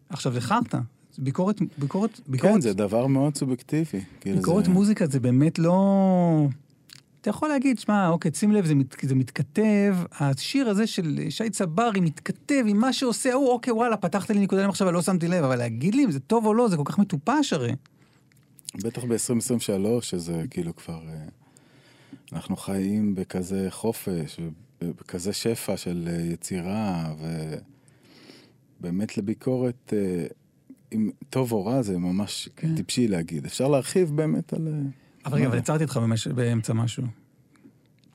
עכשיו, 0.08 0.32
זה 0.32 0.40
חרטא. 0.40 0.78
ביקורת, 1.18 1.60
ביקורת, 1.78 2.20
ביקורת, 2.28 2.52
כן, 2.54 2.60
זה 2.60 2.72
דבר 2.72 3.06
מאוד 3.06 3.36
סובייקטיבי. 3.36 4.00
כאילו, 4.20 4.36
ביקורת 4.36 4.64
זה- 4.64 4.70
מוזיקה 4.70 5.06
זה 5.06 5.20
באמת 5.20 5.58
לא... 5.58 6.48
אתה 7.20 7.30
יכול 7.30 7.48
להגיד, 7.48 7.78
שמע, 7.78 8.08
אוקיי, 8.08 8.30
שים 8.34 8.52
לב, 8.52 8.66
זה, 8.66 8.74
מת, 8.74 8.96
זה 9.02 9.14
מתכתב, 9.14 9.96
השיר 10.12 10.68
הזה 10.68 10.86
של 10.86 11.20
שי 11.30 11.50
צברי 11.50 12.00
מתכתב 12.00 12.64
עם 12.66 12.76
מה 12.76 12.92
שעושה 12.92 13.32
ההוא, 13.32 13.48
אוקיי, 13.48 13.72
וואלה, 13.72 13.96
פתחת 13.96 14.30
לי 14.30 14.40
נקודה 14.40 14.68
עכשיו 14.68 14.88
ולא 14.88 15.02
שמתי 15.02 15.28
לב, 15.28 15.44
אבל 15.44 15.56
להגיד 15.56 15.94
לי 15.94 16.04
אם 16.04 16.10
זה 16.10 16.20
טוב 16.20 16.46
או 16.46 16.54
לא, 16.54 16.68
זה 16.68 16.76
כל 16.76 16.82
כך 16.84 16.98
מטופש 16.98 17.52
הרי. 17.52 17.72
בטח 18.74 19.04
ב-2023, 19.04 20.02
שזה 20.02 20.44
כאילו 20.50 20.76
כבר... 20.76 21.00
אה, 21.08 21.24
אנחנו 22.32 22.56
חיים 22.56 23.14
בכזה 23.14 23.66
חופש, 23.70 24.40
בכזה 24.82 25.32
שפע 25.32 25.76
של 25.76 26.08
אה, 26.12 26.32
יצירה, 26.32 27.14
ובאמת 28.80 29.18
לביקורת, 29.18 29.92
אה, 29.96 30.26
אם 30.92 31.10
טוב 31.30 31.52
או 31.52 31.66
רע, 31.66 31.82
זה 31.82 31.98
ממש 31.98 32.48
כן. 32.56 32.74
טיפשי 32.76 33.08
להגיד. 33.08 33.44
אפשר 33.44 33.68
להרחיב 33.68 34.16
באמת 34.16 34.52
על... 34.52 34.68
אבל 35.24 35.38
רגע, 35.38 35.46
אבל? 35.46 35.58
עצרתי 35.58 35.84
אותך. 35.84 36.00
באמצע 36.34 36.72
משהו. 36.72 37.04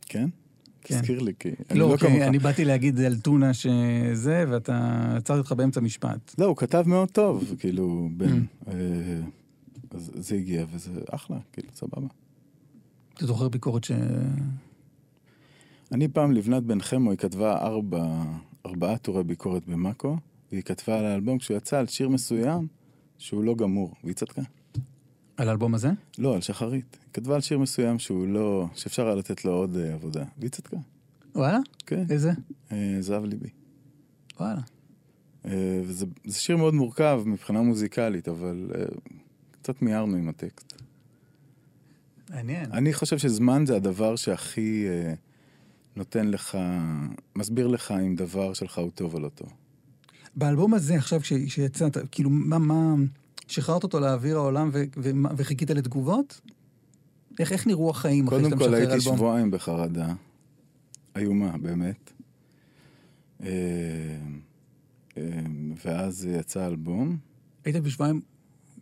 כן? 0.06 0.30
כן. 0.82 0.95
תזכיר 0.95 1.20
לי, 1.20 1.34
כי 1.39 1.49
אני 1.70 1.80
לא, 1.80 1.89
לא 1.89 1.97
כי 1.97 2.08
כמוך. 2.08 2.22
אני 2.22 2.39
באתי 2.39 2.66
להגיד 2.66 2.99
על 2.99 3.16
טונה 3.16 3.53
שזה, 3.53 4.45
ואתה 4.49 5.06
עצרתי 5.18 5.39
אותך 5.39 5.51
באמצע 5.51 5.82
משפט. 5.82 6.36
לא, 6.38 6.45
הוא 6.45 6.58
כתב 6.58 6.84
מאוד 6.88 7.10
טוב, 7.12 7.56
כאילו, 7.60 8.10
בן. 8.18 8.41
Mm. 8.41 8.68
אה, 8.68 8.74
אז 9.91 10.12
זה 10.16 10.36
הגיע, 10.36 10.66
וזה 10.72 10.91
אחלה, 11.12 11.38
כאילו, 11.53 11.68
סבבה. 11.76 12.08
אתה 13.14 13.26
זוכר 13.26 13.49
ביקורת 13.49 13.84
ש... 13.84 13.91
אני 15.91 16.08
פעם, 16.08 16.32
לבנת 16.32 16.64
בן 16.64 16.82
חמו, 16.82 17.12
היא 17.12 17.18
כתבה 17.18 17.58
ארבע, 17.58 18.24
ארבעה 18.66 18.97
טורי 18.97 19.24
ביקורת 19.24 19.68
במאקו, 19.68 20.18
והיא 20.51 20.64
כתבה 20.64 20.99
על 20.99 21.06
האלבום 21.06 21.38
כשהוא 21.38 21.58
יצא 21.58 21.80
על 21.80 21.88
שיר 21.88 22.10
מסוים 22.10 22.68
שהוא 23.18 23.43
לא 23.43 23.56
גמור, 23.56 23.93
והיא 24.03 24.16
צדקה. 24.16 24.41
על 25.38 25.50
האלבום 25.50 25.76
הזה? 25.76 25.90
לא, 26.18 26.36
על 26.36 26.42
שחרית. 26.42 26.98
היא 27.04 27.14
כתבה 27.14 27.36
על 27.36 27.42
שיר 27.42 27.60
מסוים 27.60 28.00
שהוא 28.00 28.28
לא... 28.28 28.68
שאפשר 28.76 29.06
היה 29.06 29.16
לתת 29.16 29.46
לו 29.46 29.52
עוד 29.52 29.78
אה, 29.78 29.94
עבודה, 29.94 30.24
והיא 30.40 30.50
צדקה. 30.52 30.78
וואלה? 31.36 31.60
כן, 31.86 32.06
איזה? 32.10 32.32
אה, 32.72 32.98
זהב 33.00 33.26
ליבי. 33.26 33.50
וואלה. 34.40 34.62
אה, 35.46 35.82
וזה 35.86 36.06
זה 36.26 36.40
שיר 36.40 36.58
מאוד 36.58 36.74
מורכב 36.74 37.22
מבחינה 37.26 37.62
מוזיקלית, 37.62 38.28
אבל 38.28 38.72
אה, 38.76 38.84
קצת 39.52 39.82
מיהרנו 39.82 40.18
עם 40.18 40.30
הטקסט. 40.30 40.82
מעניין. 42.30 42.72
אני 42.72 42.94
חושב 42.94 43.18
שזמן 43.18 43.64
זה 43.66 43.76
הדבר 43.76 44.16
שהכי 44.16 44.86
אה, 44.88 45.14
נותן 45.96 46.28
לך, 46.28 46.58
מסביר 47.36 47.68
לך 47.68 47.92
אם 47.92 48.16
דבר 48.16 48.54
שלך 48.54 48.78
הוא 48.78 48.92
טוב 48.96 49.14
או 49.14 49.20
לא 49.20 49.30
טוב. 49.30 49.54
באלבום 50.36 50.74
הזה, 50.74 50.95
עכשיו 50.95 51.24
ש- 51.24 51.34
שיצא, 51.48 51.88
אתה- 51.88 52.07
כאילו, 52.07 52.30
מה, 52.30 52.57
מה, 52.57 52.94
שחררת 53.47 53.84
אותו 53.84 53.99
לאוויר 53.99 54.35
העולם 54.38 54.69
ו- 54.73 54.84
ומה- 54.97 55.30
וחיכית 55.38 55.69
לתגובות? 55.69 56.41
איך, 57.39 57.51
איך 57.51 57.67
נראו 57.67 57.89
החיים 57.89 58.27
אחרי 58.27 58.38
קודם 58.39 58.49
שאתה 58.49 58.59
כל 58.59 58.65
משחרר 58.69 58.80
הייתי 58.80 58.93
אלבום? 58.93 59.15
שבועיים 59.17 59.51
בחרדה, 59.51 60.13
איומה, 61.15 61.57
באמת. 61.57 62.11
אה, 63.43 63.47
אה, 65.17 65.23
ואז 65.85 66.26
יצא 66.26 66.67
אלבום, 66.67 67.17
היית 67.65 67.76
בשבועיים 67.76 68.22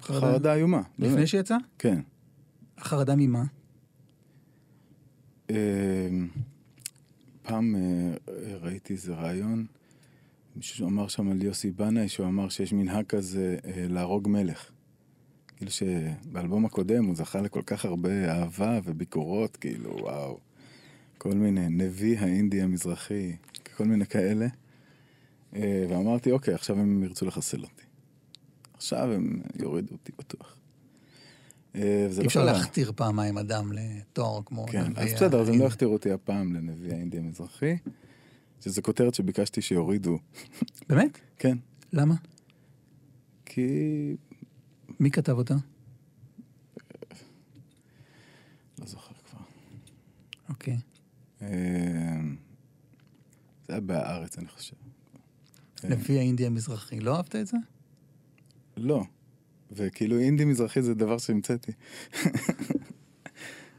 חרדה? 0.02 0.20
חרדה 0.22 0.54
איומה. 0.54 0.82
לפני 1.00 1.16
באמת. 1.16 1.28
שיצא? 1.28 1.58
כן. 1.80 2.02
החרדה 2.78 3.14
ממה? 3.18 3.44
אה, 5.50 5.56
פעם 7.42 7.76
ראיתי 8.62 8.94
איזה 8.94 9.14
רעיון, 9.14 9.66
מישהו 10.56 10.88
אמר 10.88 11.08
שם 11.08 11.32
על 11.32 11.42
יוסי 11.42 11.72
בנאי, 11.72 12.10
שהוא 12.10 12.28
אמר 12.28 12.50
שיש 12.50 12.74
מנהג 12.74 13.06
כזה 13.06 13.58
אה, 13.66 13.86
להרוג 13.90 14.28
מלך. 14.28 14.72
כאילו 15.58 15.72
שבאלבום 15.72 16.66
הקודם 16.66 17.06
הוא 17.06 17.16
זכה 17.16 17.42
לכל 17.42 17.62
כך 17.66 17.86
הרבה 17.86 18.32
אהבה 18.32 18.80
וביקורות, 18.84 19.58
כאילו, 19.58 19.98
וואו. 20.02 20.40
כל 21.18 21.34
מיני, 21.34 21.70
נביא 21.70 22.20
האינדי 22.20 22.62
המזרחי, 22.62 23.36
כל 23.78 23.84
מיני 23.84 24.06
כאלה. 24.06 24.48
אה, 25.56 25.86
ואמרתי, 25.90 26.32
אוקיי, 26.32 26.54
עכשיו 26.54 26.80
הם 26.80 27.04
ירצו 27.04 27.26
לחסל 27.26 27.62
אותי. 27.62 27.84
עכשיו 28.74 29.12
הם 29.12 29.42
יורידו 29.60 29.94
אותי 29.94 30.12
בטוח. 30.18 30.56
אה, 31.76 32.08
וזה 32.10 32.22
אי 32.22 32.26
לא 32.26 32.28
אפשר. 32.28 32.46
להכתיר 32.46 32.92
פעמיים 32.96 33.38
אדם 33.38 33.72
לתואר 33.72 34.42
כמו... 34.46 34.66
כן, 34.66 34.92
אז 34.96 35.14
בסדר, 35.14 35.42
אז 35.42 35.50
הם 35.50 35.60
לא 35.60 35.66
הכתירו 35.66 35.94
אותי 35.94 36.12
הפעם 36.12 36.54
לנביא 36.54 36.94
האינדי 36.94 37.18
המזרחי, 37.18 37.78
שזו 38.64 38.82
כותרת 38.82 39.14
שביקשתי 39.14 39.62
שיורידו. 39.62 40.20
באמת? 40.90 41.20
כן, 41.38 41.58
למה? 41.94 42.16
כי... 43.46 43.68
מי 45.00 45.12
כתב 45.12 45.32
אותה? 45.32 45.56
לא 48.80 48.86
זוכר 48.86 49.14
כבר. 49.30 49.40
אוקיי. 50.50 50.78
אה, 51.42 51.48
זה 53.68 53.74
היה 53.74 53.82
בהארץ, 53.82 54.38
אני 54.38 54.48
חושב. 54.48 54.76
לפי 55.84 56.18
האינדי 56.18 56.46
המזרחי. 56.46 57.00
לא 57.00 57.16
אהבת 57.16 57.36
את 57.36 57.48
זה? 57.48 57.58
לא. 58.78 59.04
וכאילו 59.72 60.20
אינדי 60.20 60.46
מזרחי 60.46 60.82
זה 60.82 60.94
דבר 60.94 61.18
שהמצאתי. 61.18 61.72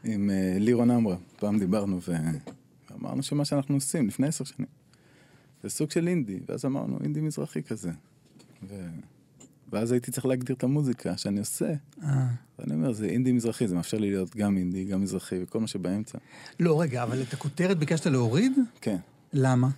עם 0.03 0.29
אה, 0.29 0.55
לירון 0.59 0.91
עמרה, 0.91 1.17
פעם 1.35 1.59
דיברנו 1.59 2.01
ו- 2.01 2.13
ואמרנו 3.05 3.23
שמה 3.23 3.45
שאנחנו 3.45 3.75
עושים 3.75 4.07
לפני 4.07 4.27
עשר 4.27 4.43
שנים, 4.43 4.67
זה 5.63 5.69
סוג 5.69 5.91
של 5.91 6.07
אינדי, 6.07 6.39
ואז 6.47 6.65
אמרנו 6.65 6.97
אינדי 7.03 7.21
מזרחי 7.21 7.63
כזה. 7.63 7.91
ו... 8.67 8.87
ואז 9.71 9.91
הייתי 9.91 10.11
צריך 10.11 10.25
להגדיר 10.25 10.55
את 10.55 10.63
המוזיקה 10.63 11.17
שאני 11.17 11.39
עושה. 11.39 11.73
אה. 12.03 12.27
ואני 12.59 12.73
אומר, 12.73 12.93
זה 12.93 13.05
אינדי 13.05 13.31
מזרחי, 13.31 13.67
זה 13.67 13.75
מאפשר 13.75 13.97
לי 13.97 14.09
להיות 14.09 14.35
גם 14.35 14.57
אינדי, 14.57 14.85
גם 14.85 15.01
מזרחי, 15.01 15.43
וכל 15.43 15.59
מה 15.59 15.67
שבאמצע. 15.67 16.17
לא, 16.59 16.81
רגע, 16.81 17.03
אבל 17.03 17.21
את 17.21 17.33
הכותרת 17.33 17.77
ביקשת 17.79 18.05
להוריד? 18.07 18.51
כן. 18.81 18.97
למה? 19.33 19.69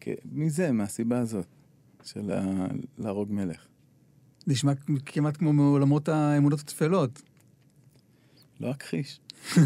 כן, 0.00 0.14
מזה, 0.32 0.72
מהסיבה 0.72 1.18
הזאת, 1.18 1.46
של 2.04 2.30
ה- 2.32 2.66
להרוג 2.98 3.32
מלך. 3.32 3.66
נשמע 4.46 4.72
כמעט 5.06 5.36
כמו 5.36 5.52
מעולמות 5.52 6.08
האמונות 6.08 6.60
הטפלות. 6.60 7.22
לא 8.60 8.70
אכחיש. 8.70 9.20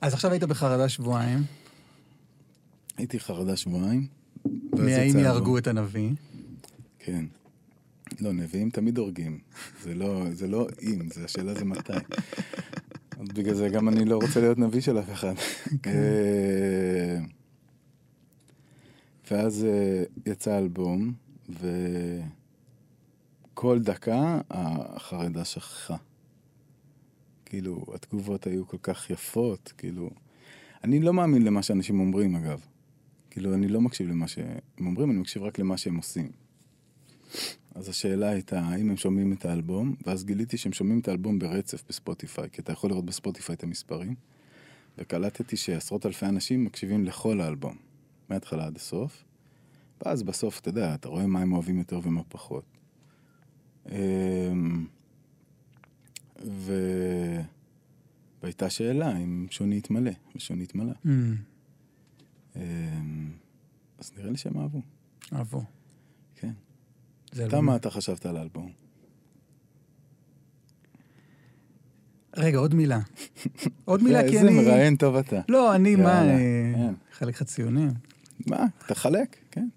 אז 0.00 0.14
עכשיו 0.14 0.30
היית 0.30 0.44
בחרדה 0.44 0.88
שבועיים, 0.88 1.42
הייתי 2.96 3.20
חרדה 3.20 3.56
שבועיים. 3.56 4.06
מהאם 4.72 5.18
יהרגו. 5.18 5.58
את 5.58 5.66
הנביא. 5.66 6.10
כן. 6.98 7.24
לא, 8.20 8.32
נביאים 8.32 8.70
תמיד 8.70 8.98
הורגים. 8.98 9.38
זה 9.82 9.94
לא, 9.94 10.24
זה 10.32 10.46
לא 10.46 10.66
אם, 10.82 11.08
זה 11.14 11.24
השאלה 11.24 11.54
זה 11.54 11.64
מתי. 11.64 11.92
בגלל 13.18 13.54
זה 13.54 13.68
גם 13.68 13.88
אני 13.88 14.04
לא 14.04 14.18
רוצה 14.22 14.40
להיות 14.40 14.58
נביא 14.58 14.80
של 14.80 14.98
אף 14.98 15.12
אחד. 15.12 15.34
אה, 15.86 17.18
ואז 19.30 19.64
אה, 19.64 20.02
יצא 20.26 20.58
אלבום, 20.58 21.12
וכל 23.52 23.78
דקה 23.78 24.40
החרדה 24.50 25.44
שכחה. 25.44 25.96
כאילו, 27.46 27.84
התגובות 27.94 28.46
היו 28.46 28.66
כל 28.66 28.78
כך 28.82 29.10
יפות, 29.10 29.72
כאילו... 29.78 30.10
אני 30.84 31.00
לא 31.00 31.14
מאמין 31.14 31.42
למה 31.42 31.62
שאנשים 31.62 32.00
אומרים, 32.00 32.36
אגב. 32.36 32.66
כאילו, 33.30 33.54
אני 33.54 33.68
לא 33.68 33.80
מקשיב 33.80 34.08
למה 34.08 34.28
שהם 34.28 34.58
אומרים, 34.80 35.10
אני 35.10 35.18
מקשיב 35.18 35.42
רק 35.42 35.58
למה 35.58 35.76
שהם 35.76 35.96
עושים. 35.96 36.30
אז 37.74 37.88
השאלה 37.88 38.28
הייתה, 38.28 38.60
האם 38.60 38.90
הם 38.90 38.96
שומעים 38.96 39.32
את 39.32 39.44
האלבום, 39.44 39.94
ואז 40.06 40.24
גיליתי 40.24 40.56
שהם 40.56 40.72
שומעים 40.72 40.98
את 40.98 41.08
האלבום 41.08 41.38
ברצף 41.38 41.84
בספוטיפיי, 41.88 42.50
כי 42.50 42.60
אתה 42.60 42.72
יכול 42.72 42.90
לראות 42.90 43.04
בספוטיפיי 43.04 43.54
את 43.54 43.62
המספרים, 43.62 44.14
וקלטתי 44.98 45.56
שעשרות 45.56 46.06
אלפי 46.06 46.26
אנשים 46.26 46.64
מקשיבים 46.64 47.04
לכל 47.04 47.40
האלבום, 47.40 47.76
מההתחלה 48.28 48.66
עד 48.66 48.76
הסוף, 48.76 49.24
ואז 50.04 50.22
בסוף, 50.22 50.60
אתה 50.60 50.68
יודע, 50.68 50.94
אתה 50.94 51.08
רואה 51.08 51.26
מה 51.26 51.40
הם 51.40 51.52
אוהבים 51.52 51.78
יותר 51.78 52.00
ומה 52.02 52.22
פחות. 52.28 52.64
ו... 56.44 56.72
והייתה 58.42 58.70
שאלה 58.70 59.16
אם 59.16 59.46
שוני 59.50 59.76
יתמלא, 59.76 60.10
ושוני 60.36 60.62
התמלא. 60.62 60.92
Mm, 61.04 61.08
אמ, 62.56 63.30
אז 63.98 64.12
נראה 64.18 64.30
לי 64.30 64.36
שהם 64.36 64.58
אהבו, 64.58 64.80
אהבו. 65.32 65.62
כן. 66.34 66.52
אתה, 67.28 67.42
אלבום- 67.42 67.64
מה 67.66 67.76
אתה 67.76 67.90
חשבת 67.90 68.26
על 68.26 68.36
האלבום? 68.36 68.72
רגע, 72.36 72.58
עוד 72.58 72.74
מילה. 72.74 73.00
עוד 73.84 74.02
מילה, 74.02 74.20
כי 74.28 74.36
איזה 74.36 74.48
אני... 74.48 74.56
מראיין 74.56 74.96
טוב 74.96 75.16
אתה. 75.16 75.40
לא, 75.48 75.74
אני, 75.74 75.96
מה, 75.96 76.22
אה, 76.28 76.72
כן. 76.74 76.94
חלק 77.12 77.34
לך 77.34 77.42
ציונים. 77.42 77.90
מה, 78.46 78.66
תחלק, 78.86 79.36
כן. 79.50 79.68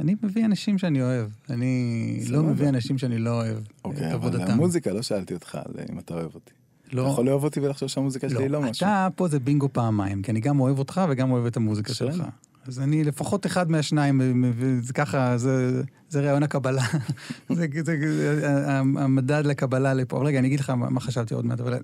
אני 0.00 0.14
מביא 0.22 0.44
אנשים 0.44 0.78
שאני 0.78 1.02
אוהב. 1.02 1.30
אני 1.50 2.20
לא 2.28 2.42
מביא 2.42 2.68
אנשים 2.68 2.98
שאני 2.98 3.18
לא 3.18 3.30
אוהב 3.30 3.56
אה, 3.56 3.62
אוקיי, 3.84 4.08
את 4.08 4.12
עבודתם. 4.12 4.42
אבל 4.42 4.50
המוזיקה, 4.50 4.92
לא 4.92 5.02
שאלתי 5.02 5.34
אותך 5.34 5.58
אה, 5.78 5.84
אם 5.92 5.98
אתה 5.98 6.14
אוהב 6.14 6.34
אותי. 6.34 6.52
לא. 6.92 7.02
אתה 7.02 7.10
יכול 7.10 7.26
לאהוב 7.26 7.44
אותי 7.44 7.60
ולחשוב 7.60 7.88
שהמוזיקה 7.88 8.26
לא. 8.26 8.32
שלי 8.32 8.42
היא 8.42 8.50
לא 8.50 8.60
משהו. 8.60 8.86
אתה, 8.86 9.08
פה 9.16 9.28
זה 9.28 9.40
בינגו 9.40 9.68
פעמיים, 9.72 10.22
כי 10.22 10.30
אני 10.30 10.40
גם 10.40 10.60
אוהב 10.60 10.78
אותך 10.78 11.00
וגם 11.10 11.30
אוהב 11.30 11.46
את 11.46 11.56
המוזיקה 11.56 11.94
שלך. 11.94 12.22
אז 12.66 12.80
אני 12.80 13.04
לפחות 13.04 13.46
אחד 13.46 13.70
מהשניים, 13.70 14.20
אה, 14.20 14.50
זה 14.80 14.92
ככה, 14.92 15.38
זה, 15.38 15.82
זה 16.08 16.20
רעיון 16.20 16.42
הקבלה. 16.42 16.84
זה, 17.48 17.66
זה, 17.74 17.82
זה 17.84 18.78
המדד 18.78 19.42
לקבלה 19.46 19.94
לפה. 19.94 20.16
אבל 20.16 20.26
רגע, 20.26 20.38
אני 20.38 20.48
אגיד 20.48 20.60
לך 20.60 20.70
מה, 20.70 21.00
חשבתי 21.00 21.34
עוד 21.34 21.46
מעט, 21.46 21.60
אבל 21.60 21.78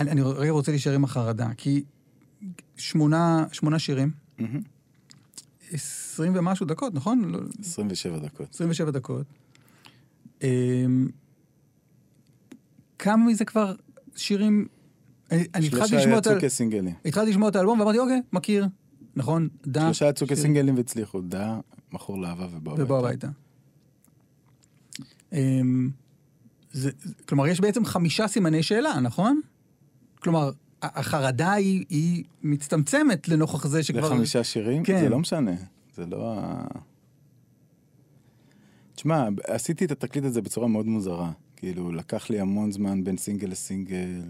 אני, 0.00 0.10
אני 0.10 0.50
רוצה 0.50 0.72
להישאר 0.72 0.92
עם 0.92 1.04
החרדה, 1.04 1.48
כי 1.56 1.84
שמונה, 2.76 3.44
שמונה 3.52 3.78
שירים, 3.78 4.10
mm-hmm. 4.38 4.42
20 5.72 6.32
ומשהו 6.36 6.66
דקות, 6.66 6.94
נכון? 6.94 7.24
לא- 7.24 7.40
27 7.60 8.18
דקות. 8.18 8.54
27 8.54 8.90
דקות. 8.90 9.26
אמ, 10.42 11.08
כמה 12.98 13.26
מזה 13.26 13.44
כבר 13.44 13.74
שירים... 14.16 14.66
אני 15.30 15.66
התחלתי 15.66 15.96
לשמוע 15.96 16.18
את... 16.18 16.24
שלושה 16.24 16.38
יצאו 16.38 16.50
סינגלים. 16.50 16.94
התחלתי 17.04 17.30
לשמוע 17.30 17.48
את 17.48 17.56
האלבום 17.56 17.80
ואמרתי, 17.80 17.98
אוקיי, 17.98 18.22
מכיר, 18.32 18.66
נכון, 19.16 19.48
דה... 19.66 19.80
שלושה 19.80 20.08
יצאו 20.08 20.26
סינגלים 20.36 20.76
והצליחו, 20.76 21.20
דה, 21.20 21.60
מכור 21.92 22.20
לאהבה 22.20 22.46
ובא 22.76 22.98
הביתה. 22.98 23.28
אמ, 25.32 25.90
כלומר, 27.28 27.46
יש 27.46 27.60
בעצם 27.60 27.84
חמישה 27.84 28.28
סימני 28.28 28.62
שאלה, 28.62 29.00
נכון? 29.00 29.40
כלומר, 30.20 30.50
החרדה 30.82 31.52
היא, 31.52 31.84
היא 31.90 32.24
מצטמצמת 32.42 33.28
לנוכח 33.28 33.66
זה 33.66 33.82
שכבר... 33.82 34.00
לחמישה 34.00 34.44
שירים? 34.44 34.84
כן. 34.84 35.00
זה 35.00 35.08
לא 35.08 35.18
משנה. 35.18 35.52
זה 35.94 36.06
לא 36.06 36.34
ה... 36.36 36.66
תשמע, 38.94 39.28
עשיתי 39.46 39.84
את 39.84 39.90
התקליט 39.90 40.24
הזה 40.24 40.42
בצורה 40.42 40.68
מאוד 40.68 40.86
מוזרה. 40.86 41.32
כאילו, 41.56 41.92
לקח 41.92 42.30
לי 42.30 42.40
המון 42.40 42.72
זמן 42.72 43.04
בין 43.04 43.16
סינגל 43.16 43.48
לסינגל, 43.48 44.22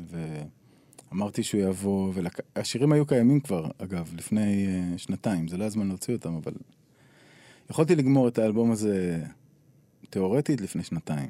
ואמרתי 1.12 1.43
שהוא 1.43 1.61
יבוא, 1.61 2.12
והשירים 2.57 2.93
היו 2.93 3.07
קיימים 3.07 3.41
כבר, 3.41 3.70
אגב, 3.79 4.12
לפני 4.16 4.66
uh, 4.66 4.99
שנתיים, 4.99 5.49
זה 5.49 5.57
לא 5.57 5.62
היה 5.62 5.70
זמן 5.70 5.89
להוציא 5.89 6.15
אותם, 6.15 6.35
אבל... 6.35 6.53
יכולתי 7.70 7.97
לגמור 7.97 8.29
את 8.29 8.39
האלבום 8.39 8.70
הזה 8.70 9.25
תיאורטית 10.11 10.61
לפני 10.61 10.83
שנתיים. 10.83 11.29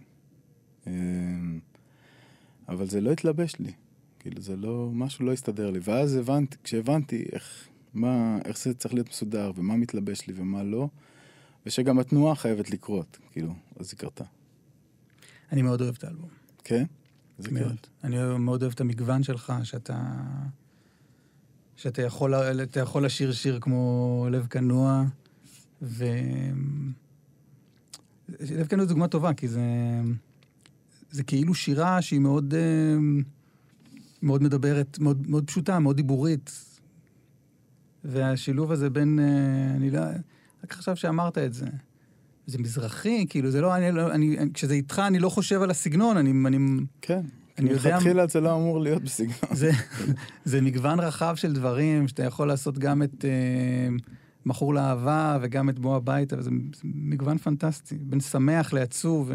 אמ, 0.86 1.61
אבל 2.69 2.86
זה 2.86 3.01
לא 3.01 3.12
התלבש 3.12 3.57
לי. 3.59 3.73
כאילו, 4.19 4.40
זה 4.40 4.57
לא, 4.57 4.90
משהו 4.93 5.27
לא 5.27 5.32
הסתדר 5.32 5.70
לי. 5.70 5.81
ואז 5.82 6.16
הבנתי, 6.16 6.57
כשהבנתי 6.65 7.24
איך, 7.32 7.69
מה, 7.95 8.39
איך 8.45 8.59
זה 8.59 8.74
צריך 8.74 8.95
להיות 8.95 9.09
מסודר, 9.09 9.53
ומה 9.57 9.77
מתלבש 9.77 10.27
לי 10.27 10.35
ומה 10.36 10.62
לא, 10.62 10.89
ושגם 11.66 11.99
התנועה 11.99 12.35
חייבת 12.35 12.70
לקרות, 12.70 13.19
כאילו, 13.32 13.55
אז 13.77 13.90
היא 13.93 13.99
קרתה. 13.99 14.24
אני 15.53 15.62
מאוד 15.62 15.81
אוהב 15.81 15.95
את 15.99 16.05
האלבום. 16.05 16.28
כן? 16.65 16.85
זה 17.39 17.51
מאוד. 17.51 17.81
כיף. 17.82 17.90
אני 18.05 18.16
מאוד 18.39 18.62
אוהב 18.62 18.73
את 18.73 18.81
המגוון 18.81 19.23
שלך, 19.23 19.53
שאתה... 19.62 20.12
שאתה 21.77 22.03
יכול, 22.03 22.35
יכול 22.82 23.05
לשיר 23.05 23.32
שיר 23.32 23.59
כמו 23.61 24.27
לב 24.31 24.47
כנוע, 24.47 25.05
ו... 25.82 26.05
לב 28.28 28.66
כנוע 28.66 28.85
זו 28.85 28.89
דוגמה 28.89 29.09
טובה, 29.09 29.35
כי 29.35 29.49
זה... 29.49 29.62
זה 31.11 31.23
כאילו 31.23 31.55
שירה 31.55 32.03
שהיא 32.03 32.20
מאוד... 32.20 32.55
אה, 32.55 32.97
מאוד 34.23 34.43
מדברת, 34.43 34.99
מאוד, 34.99 35.31
מאוד 35.31 35.47
פשוטה, 35.47 35.78
מאוד 35.78 35.97
דיבורית. 35.97 36.65
והשילוב 38.05 38.73
הזה 38.73 38.90
בין... 38.90 39.19
אה, 39.19 39.77
אני 39.77 39.90
לא... 39.90 40.01
רק 40.65 40.73
עכשיו 40.73 40.97
שאמרת 40.97 41.39
את 41.39 41.55
זה. 41.55 41.66
זה 42.47 42.59
מזרחי, 42.59 43.27
כאילו, 43.28 43.51
זה 43.51 43.61
לא... 43.61 43.77
אני, 43.77 43.93
לא 43.93 44.12
אני, 44.12 44.36
כשזה 44.55 44.74
איתך, 44.74 45.03
אני 45.07 45.19
לא 45.19 45.28
חושב 45.28 45.62
על 45.62 45.70
הסגנון, 45.70 46.16
אני... 46.16 46.31
אני 46.47 46.59
כן. 47.01 47.20
אני 47.59 47.70
יודע- 47.70 47.90
מלכתחילה 47.90 48.27
זה 48.27 48.40
לא 48.40 48.55
אמור 48.57 48.81
להיות 48.81 49.03
בסגנון. 49.03 49.35
זה, 49.53 49.70
זה 50.45 50.61
מגוון 50.61 51.01
רחב 51.01 51.35
של 51.36 51.53
דברים, 51.53 52.09
שאתה 52.09 52.24
יכול 52.24 52.49
לעשות 52.49 52.78
גם 52.78 53.03
את 53.03 53.24
אה, 53.24 53.89
מכור 54.47 54.74
לאהבה 54.74 55.39
וגם 55.43 55.69
את 55.69 55.78
בוא 55.78 55.97
הביתה, 55.97 56.39
וזה 56.39 56.51
זה 56.74 56.81
מגוון 56.85 57.39
פנטסטי, 57.39 57.99
בין 58.01 58.20
שמח 58.20 58.73
לעצוב. 58.73 59.31
ו, 59.31 59.35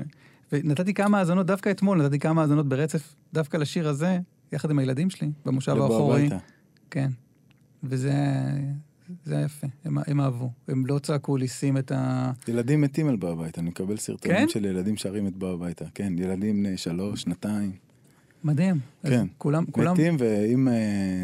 ונתתי 0.52 0.94
כמה 0.94 1.20
האזנות, 1.20 1.46
דווקא 1.46 1.70
אתמול 1.72 2.04
נתתי 2.04 2.20
כמה 2.20 2.42
האזנות 2.42 2.70
ברצף, 2.70 3.16
דווקא 3.34 3.58
לשיר 3.58 3.88
הזה, 3.90 4.20
יחד 4.54 4.72
עם 4.72 4.80
הילדים 4.80 5.10
שלי, 5.10 5.32
במושב 5.46 5.72
האחורי. 5.82 6.30
כן. 6.92 7.10
וזה 7.84 8.14
זה 9.26 9.36
היה 9.36 9.46
יפה, 9.46 9.68
הם, 9.86 9.98
הם 10.08 10.22
אהבו. 10.22 10.52
הם 10.68 10.86
לא 10.86 11.00
צעקו 11.00 11.38
לי, 11.38 11.48
שים 11.48 11.78
את 11.78 11.92
ה... 11.92 12.32
ילדים 12.48 12.82
מתים 12.82 13.08
על 13.08 13.16
בוא 13.16 13.30
הביתה, 13.30 13.62
אני 13.62 13.70
מקבל 13.70 13.98
סרטונים 13.98 14.38
כן? 14.38 14.50
של 14.50 14.66
ילדים 14.66 14.98
שרים 14.98 15.28
את 15.28 15.36
בוא 15.38 15.54
הביתה. 15.54 15.86
כן, 15.94 16.14
ילדים 16.18 16.64
בני 16.64 16.78
שלוש, 16.78 17.22
שנתיים. 17.22 17.72
מדהים. 18.44 18.80
כן. 19.04 19.28
כולם, 19.38 19.66
כולם... 19.72 19.94
מתים, 19.94 20.16
ואם 20.20 20.68
אה, 20.68 20.74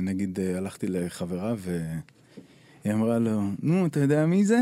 נגיד 0.01 0.39
אה, 0.39 0.57
הלכתי 0.57 0.87
לחברה 0.87 1.53
והיא 1.57 2.93
אמרה 2.93 3.19
לו, 3.19 3.41
נו, 3.63 3.85
אתה 3.85 3.99
יודע 3.99 4.25
מי 4.25 4.45
זה? 4.45 4.61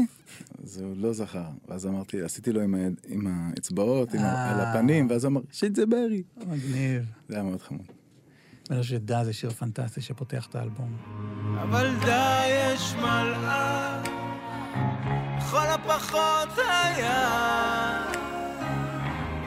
אז 0.64 0.78
הוא 0.82 0.94
לא 0.98 1.14
זכר. 1.14 1.50
ואז 1.68 1.86
אמרתי, 1.88 2.22
עשיתי 2.22 2.52
לו 2.52 2.62
עם, 2.62 2.76
היד, 2.76 2.94
עם 3.08 3.28
האצבעות, 3.28 4.14
עם 4.14 4.20
ה- 4.20 4.24
אה. 4.24 4.52
על 4.52 4.60
הפנים, 4.62 5.08
ואז 5.10 5.26
אמר, 5.26 5.42
שזה 5.52 5.86
ברי. 5.86 6.24
מגניב. 6.38 7.04
זה 7.30 7.36
היה 7.36 7.44
מאוד 7.44 7.62
חמוד. 7.62 7.86
אני 8.72 8.82
חושב 8.82 8.96
שדה 8.96 9.24
זה 9.24 9.34
שיר 9.34 9.50
פנטסטי 9.50 10.02
שפותח 10.02 10.46
את 10.50 10.56
האלבום. 10.56 10.98
אבל 11.62 11.96
די 12.06 12.48
יש 12.48 12.94
מלאך, 12.94 14.08
לכל 15.38 15.68
הפחות 15.68 16.50
היה. 16.58 18.04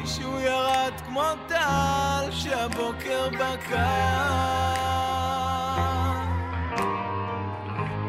מישהו 0.00 0.40
ירד 0.40 0.92
כמו 1.06 1.22
טל 1.48 2.30
שהבוקר 2.30 3.28
בקע. 3.28 3.90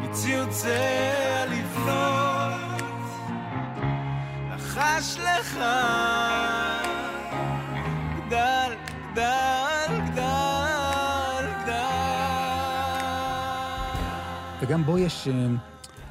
מציוצי 0.02 0.68
הלבנות, 1.42 2.82
יש 4.66 5.18
לך. 5.18 5.58
גדל, 8.26 8.72
גדל, 9.12 9.41
וגם 14.62 14.84
בו 14.84 14.98
יש, 14.98 15.28
אה, 15.28 15.46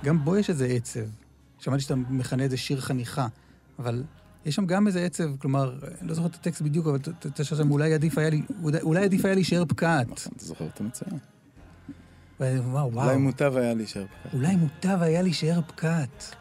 גם 0.04 0.26
בו 0.26 0.38
יש 0.38 0.50
איזה 0.50 0.66
עצב. 0.66 1.00
שמעתי 1.60 1.82
שאתה 1.84 1.96
מכנה 1.96 2.46
את 2.46 2.50
זה 2.50 2.58
שיר 2.58 2.82
חניכה, 2.82 3.28
אבל 3.80 4.04
יש 4.46 4.56
שם 4.56 4.66
גם 4.66 4.88
איזה 4.88 5.06
עצב, 5.06 5.38
כלומר, 5.38 5.74
אני 6.02 6.08
לא 6.10 6.14
זוכר 6.14 6.28
את 6.28 6.36
הטקסט 6.36 6.62
בדיוק, 6.62 6.88
אבל 6.88 6.96
אתה- 6.96 7.44
חושב 7.44 7.56
שם, 7.56 7.72
אולי 7.72 7.94
עדיף 7.94 8.18
היה 8.18 8.30
לי, 8.30 8.42
אולי 8.82 9.04
עדיף 9.04 9.26
היה 9.26 9.34
להישאר 9.36 9.64
פקעת. 9.66 10.08
אתה 10.08 10.46
זוכר 10.46 10.66
את 10.66 10.82
המצוין. 10.82 11.18
וואו, 12.40 12.86
אולי 12.86 12.96
וואו, 12.96 13.20
מוטב 13.20 13.54
היה 13.58 13.74
להישאר 13.74 14.06
פקק. 14.06 14.34
אולי 14.34 14.56
מוטב 14.56 14.98
היה 15.02 15.22
להישאר 15.22 15.60
פקעת. 15.68 16.36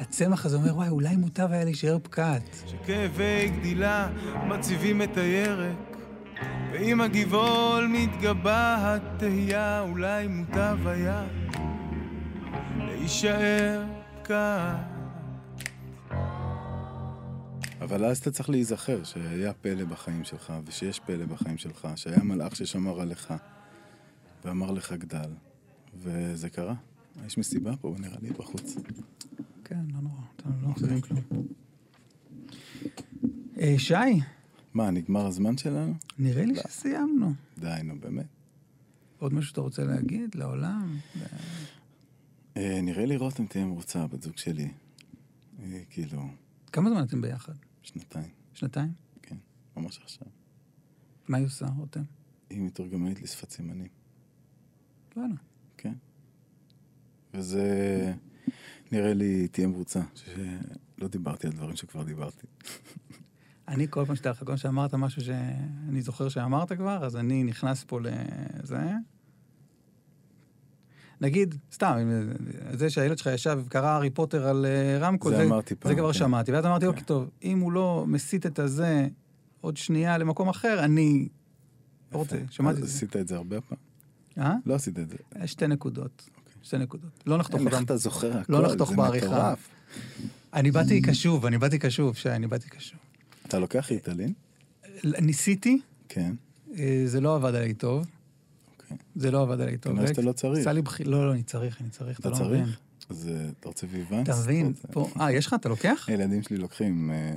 הצמח 0.00 0.46
הזה 0.46 0.56
אומר, 0.56 0.76
וואי, 0.76 0.88
אולי 0.88 1.16
מוטב 1.16 1.48
היה 1.52 1.64
להישאר 1.64 1.98
פקעת. 2.02 2.42
שכאבי 2.66 3.48
גדילה 3.58 4.08
מציבים 4.48 5.02
את 5.02 5.16
הירק 5.16 5.93
ועם 6.72 7.00
הגבעול 7.00 7.86
מתגבה 7.86 8.76
התהייה 8.78 9.80
אולי 9.80 10.26
מוטב 10.26 10.78
היה 10.86 11.26
להישאר 12.78 13.84
כאן 14.24 14.94
אבל 17.80 18.04
אז 18.04 18.18
אתה 18.18 18.30
צריך 18.30 18.50
להיזכר 18.50 19.04
שהיה 19.04 19.52
פלא 19.52 19.84
בחיים 19.84 20.24
שלך, 20.24 20.52
ושיש 20.66 21.00
פלא 21.00 21.26
בחיים 21.26 21.58
שלך, 21.58 21.88
שהיה 21.96 22.22
מלאך 22.22 22.56
ששמר 22.56 23.00
עליך, 23.00 23.34
ואמר 24.44 24.70
לך 24.70 24.92
גדל. 24.92 25.30
וזה 25.98 26.50
קרה. 26.50 26.74
יש 27.26 27.38
מסיבה 27.38 27.76
פה, 27.76 27.94
נראה 27.98 28.16
לי, 28.22 28.30
בחוץ. 28.30 28.76
כן, 29.64 29.80
לא 29.94 30.00
נורא, 30.00 30.22
אתה 30.36 30.48
לא 30.62 30.68
מחזירים 30.68 31.00
כלום. 31.00 31.20
אה, 33.58 33.74
שי, 33.78 33.94
מה, 34.74 34.90
נגמר 34.90 35.26
הזמן 35.26 35.56
שלנו? 35.58 35.94
נראה 36.18 36.44
לי 36.44 36.54
שסיימנו. 36.56 37.32
די, 37.58 37.80
נו, 37.84 38.00
באמת. 38.00 38.26
עוד 39.18 39.34
משהו 39.34 39.48
שאתה 39.48 39.60
רוצה 39.60 39.84
להגיד 39.84 40.34
לעולם? 40.34 40.98
אה, 42.56 42.80
נראה 42.82 43.06
לי 43.06 43.16
רותם 43.16 43.46
תהיה 43.46 43.64
מרוצה, 43.64 44.06
בת 44.06 44.22
זוג 44.22 44.36
שלי. 44.36 44.70
אה, 45.62 45.82
כאילו, 45.90 46.28
כמה 46.72 46.90
זמן 46.90 47.04
אתם 47.04 47.20
ביחד? 47.20 47.52
שנתיים, 47.82 48.28
שנתיים? 48.54 48.92
כן, 49.22 49.36
ממש 49.76 50.00
עכשיו. 50.02 50.26
מה 51.28 51.38
היא 51.38 51.46
עושה, 51.46 51.66
רותם? 51.76 52.02
היא 52.50 52.60
מתורגמנית 52.62 53.22
לשפת 53.22 53.50
סימנים, 53.50 53.88
וואלה. 55.16 55.34
כן. 55.76 55.94
וזה, 57.34 58.14
נראה 58.92 59.14
לי, 59.14 59.48
תהיה 59.48 59.66
מרוצה, 59.66 60.00
שלא 60.14 61.08
דיברתי 61.08 61.46
על 61.46 61.52
דברים 61.52 61.76
שכבר 61.76 62.02
דיברתי. 62.02 62.46
אני 63.68 63.86
כל 63.90 64.04
פעם 64.06 64.16
שאתה, 64.16 64.34
פעם 64.34 64.56
שאמרת 64.56 64.94
משהו 64.94 65.22
שאני 65.22 66.02
זוכר 66.02 66.28
שאמרת 66.28 66.72
כבר, 66.72 67.04
אז 67.04 67.16
אני 67.16 67.44
נכנס 67.44 67.84
פה 67.84 68.00
לזה. 68.00 68.78
נגיד, 71.20 71.54
סתם, 71.72 71.98
זה 72.72 72.90
שהילד 72.90 73.18
שלך 73.18 73.30
ישב 73.34 73.60
וקרא 73.64 73.86
הארי 73.86 74.10
פוטר 74.10 74.48
על 74.48 74.66
אה, 74.66 74.98
רמקול, 74.98 75.36
זה 75.36 75.42
אמרתי 75.42 75.74
פעם, 75.74 75.92
זה 75.92 75.98
כבר 75.98 76.12
כן. 76.12 76.18
שמעתי. 76.18 76.52
ואז 76.52 76.66
אמרתי, 76.66 76.84
כן. 76.84 76.88
אוקיי, 76.88 77.04
טוב, 77.04 77.30
אם 77.42 77.60
הוא 77.60 77.72
לא 77.72 78.04
מסיט 78.08 78.46
את 78.46 78.58
הזה 78.58 79.08
עוד 79.60 79.76
שנייה 79.76 80.18
למקום 80.18 80.48
אחר, 80.48 80.84
אני 80.84 81.28
לא 82.12 82.18
רוצה, 82.18 82.36
שמעתי 82.50 82.78
את 82.78 82.86
זה. 82.86 82.94
עשית 82.94 83.16
את 83.16 83.28
זה 83.28 83.36
הרבה 83.36 83.60
פעם? 83.60 83.78
אה? 84.38 84.54
לא 84.66 84.74
עשית 84.74 84.98
את 84.98 85.08
זה. 85.08 85.16
שתי 85.46 85.66
נקודות. 85.66 86.30
שתי 86.62 86.78
נקודות. 86.78 87.22
לא 87.26 87.38
נחתוך 87.38 87.58
אין, 87.58 87.66
איך 87.66 87.74
אותם. 87.74 87.84
אתה 87.84 87.96
זוכר 87.96 88.38
הכל? 88.38 88.52
לא 88.52 88.62
נחתוך 88.62 88.90
זה 88.90 88.96
בעריכה. 88.96 89.54
אני 90.54 90.70
באתי 90.70 91.02
קשוב, 91.02 91.46
אני 91.46 91.58
באתי 91.58 91.78
קשוב, 91.78 92.16
שי, 92.16 92.30
אני 92.30 92.46
באתי 92.46 92.68
קשוב. 92.68 92.98
אתה 93.54 93.60
לוקח 93.60 93.90
ריטלין? 93.90 94.32
ניסיתי, 95.04 95.80
כן. 96.08 96.34
אה, 96.78 97.02
זה 97.06 97.20
לא 97.20 97.34
עבד 97.34 97.54
עליי 97.54 97.74
טוב. 97.74 98.06
אוקיי. 98.72 98.96
זה 99.16 99.30
לא 99.30 99.42
עבד 99.42 99.60
עליי 99.60 99.78
טוב. 99.78 99.92
כנראה 99.92 100.08
שאתה 100.08 100.22
לא 100.22 100.32
צריך. 100.32 100.66
לא, 101.04 101.26
לא, 101.26 101.32
אני 101.32 101.42
צריך, 101.42 101.80
אני 101.80 101.90
צריך, 101.90 102.20
אתה 102.20 102.30
לא. 102.30 102.34
צריך? 102.34 102.78
אז 103.10 103.30
אתה 103.60 103.68
רוצה 103.68 103.86
ויוונס? 103.90 104.28
אתה 104.28 104.38
מבין? 104.42 104.72
פה... 104.92 105.08
אה, 105.20 105.32
יש 105.32 105.46
לך? 105.46 105.54
אתה 105.54 105.68
לוקח? 105.68 106.06
הילדים 106.08 106.42
שלי 106.42 106.56
לוקחים, 106.56 107.10
אה, 107.10 107.36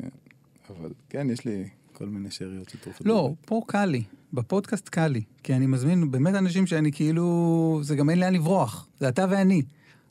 אבל 0.70 0.92
כן, 1.10 1.30
יש 1.30 1.46
לי 1.46 1.70
כל 1.94 2.06
מיני 2.06 2.32
שאריות 2.32 2.70
של 2.70 2.78
תרופות. 2.78 3.08
לא, 3.08 3.34
פה 3.46 3.62
קל 3.68 3.86
לי. 3.86 4.04
בפודקאסט 4.34 4.90
קל 4.90 5.08
לי. 5.08 5.22
כי 5.44 5.54
אני 5.54 5.66
מזמין 5.66 6.12
באמת 6.12 6.36
אנשים 6.36 6.68
שאני 6.68 6.92
כאילו... 6.92 7.80
זה 7.84 7.96
גם 7.96 8.10
אין 8.10 8.20
לאן 8.20 8.34
לברוח. 8.34 8.88
זה 9.00 9.10
אתה 9.10 9.26
ואני. 9.30 9.62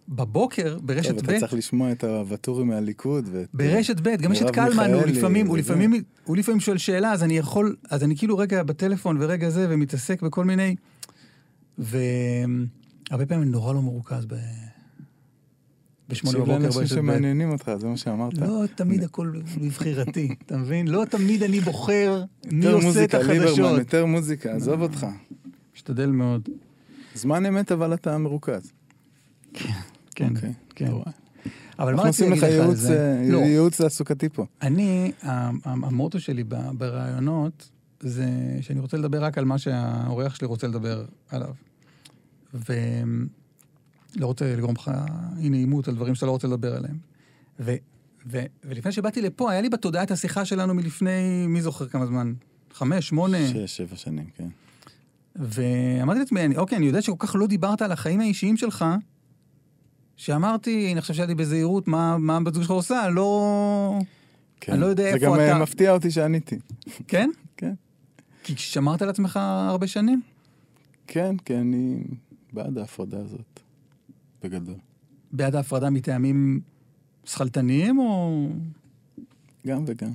בבוקר, 0.09 0.79
ברשת 0.83 1.09
טוב, 1.09 1.27
ב', 1.27 1.31
אתה 1.31 1.41
צריך 1.41 1.55
לשמוע 1.55 1.93
את 1.93 2.05
הוואטורי 2.05 2.65
מהליכוד 2.65 3.29
ואת... 3.33 3.49
ברשת 3.55 4.01
ב', 4.01 4.17
גם 4.17 4.33
יש 4.33 4.43
את 4.43 4.51
קלמן, 4.51 4.93
הוא 4.93 5.03
לפעמים, 5.03 5.47
הוא. 5.47 5.59
לפעמים, 5.59 6.03
הוא 6.25 6.37
לפעמים 6.37 6.61
שואל 6.61 6.79
שאלה, 6.79 7.13
אז 7.13 7.23
אני 7.23 7.39
יכול, 7.39 7.77
אז 7.91 8.05
אני 8.05 8.17
כאילו 8.17 8.39
רגע 8.39 8.63
בטלפון 8.63 9.17
ורגע 9.21 9.51
זה, 9.51 9.67
ומתעסק 9.71 10.23
בכל 10.23 10.45
מיני, 10.45 10.77
והרבה 11.79 13.27
פעמים 13.27 13.43
אני 13.43 13.51
נורא 13.51 13.75
לא 13.75 13.83
מרוכז 13.83 14.27
ב... 14.27 14.35
בשמונה 16.09 16.39
בבוקר 16.39 16.59
ברשת 16.59 16.81
ב'. 16.81 16.87
שמעניינים 16.87 17.51
אותך, 17.51 17.71
זה 17.79 17.87
מה 17.87 17.97
שאמרת. 17.97 18.39
לא 18.39 18.65
תמיד 18.75 19.03
הכל 19.03 19.33
מבחירתי, 19.61 20.35
אתה 20.47 20.57
מבין? 20.57 20.89
לא 20.89 21.05
תמיד 21.05 21.43
אני 21.43 21.61
בוחר 21.61 22.25
מי 22.51 22.65
יותר 22.65 22.77
עושה 22.77 22.89
את 22.89 23.15
מוזיקה, 23.15 23.19
ליברמן, 23.19 23.43
החדשות. 23.43 23.79
יותר 23.79 24.07
מוזיקה, 24.07 24.53
עזוב 24.53 24.83
אותך. 24.83 25.07
משתדל 25.75 26.11
מאוד. 26.11 26.49
זמן 27.15 27.47
אמת, 27.47 27.73
אבל 27.73 27.95
אתה 27.95 28.19
מרוכז. 28.19 28.73
כן, 30.17 30.37
אוקיי, 30.37 30.53
כן. 30.75 30.93
אבל 31.79 31.95
מה 31.95 32.03
אנחנו 32.03 32.09
רציתי 32.09 32.31
עושים 32.31 32.33
לך 32.33 32.43
להגיד 32.43 32.59
לך 32.61 32.69
על 32.69 32.75
זה? 32.75 33.19
אה, 33.25 33.29
לא, 33.33 33.39
ייעוץ 33.39 33.81
תעסוקתי 33.81 34.29
פה. 34.29 34.47
אני, 34.63 35.13
המוטו 35.65 36.21
שלי 36.21 36.45
ב- 36.45 36.71
בראיונות, 36.79 37.69
זה 38.01 38.29
שאני 38.61 38.81
רוצה 38.81 38.97
לדבר 38.97 39.25
רק 39.25 39.39
על 39.39 39.45
מה 39.45 39.59
שהאורח 39.59 40.35
שלי 40.35 40.47
רוצה 40.47 40.67
לדבר 40.67 41.05
עליו. 41.31 41.55
ולא 42.55 43.27
רוצה 44.27 44.57
לגרום 44.57 44.75
לך 44.75 44.91
אי 45.39 45.49
נעימות 45.49 45.89
על 45.89 45.95
דברים 45.95 46.15
שאתה 46.15 46.27
לא 46.27 46.31
רוצה 46.31 46.49
לדבר 46.49 46.77
עליהם. 46.77 46.97
ו, 47.61 47.75
ו, 48.27 48.41
ולפני 48.65 48.93
שבאתי 48.93 49.23
לפה, 49.23 49.51
היה 49.51 49.61
לי 49.61 49.69
בתודעה 49.69 50.03
את 50.03 50.11
השיחה 50.11 50.45
שלנו 50.45 50.75
מלפני, 50.75 51.47
מי 51.49 51.63
זוכר 51.63 51.89
כמה 51.89 52.07
זמן? 52.07 52.33
חמש, 52.73 53.09
שמונה? 53.09 53.49
שש, 53.49 53.77
שבע 53.77 53.97
שנים, 53.97 54.27
כן. 54.37 54.49
ואמרתי 55.37 56.19
לעצמי, 56.19 56.57
אוקיי, 56.57 56.79
אני 56.79 56.87
יודע 56.87 57.03
שכל 57.03 57.17
כך 57.19 57.37
לא 57.39 57.47
דיברת 57.47 57.83
על 57.83 57.93
החיים 57.93 58.21
האישיים 58.21 58.57
שלך, 58.57 58.85
שאמרתי, 60.17 60.93
אני 60.93 61.01
חושב 61.01 61.15
שאלתי 61.15 61.35
בזהירות, 61.35 61.89
מה, 61.89 62.19
מה 62.19 62.37
הבת 62.37 62.55
זוג 62.55 62.63
שלך 62.63 62.71
עושה? 62.71 63.09
לא... 63.09 63.99
כן. 64.61 64.73
אני 64.73 64.81
לא 64.81 64.87
יודע 64.87 65.07
איפה 65.07 65.19
זה 65.19 65.27
גם 65.27 65.35
אתה. 65.35 65.53
אה, 65.53 65.59
מפתיע 65.59 65.93
אותי 65.93 66.11
שעניתי. 66.11 66.59
כן? 67.09 67.31
כן. 67.57 67.75
כי 68.43 68.57
שמרת 68.57 69.03
על 69.03 69.09
עצמך 69.09 69.37
הרבה 69.43 69.87
שנים? 69.87 70.23
כן, 71.07 71.37
כי 71.37 71.57
אני 71.57 72.05
בעד 72.53 72.79
ההפרדה 72.79 73.19
הזאת, 73.19 73.61
בגדול. 74.43 74.75
בעד 75.33 75.55
ההפרדה 75.55 75.91
מטעמים 75.91 76.61
שכלתניים, 77.25 77.99
או... 77.99 78.49
גם 79.67 79.85
וגם. 79.87 80.13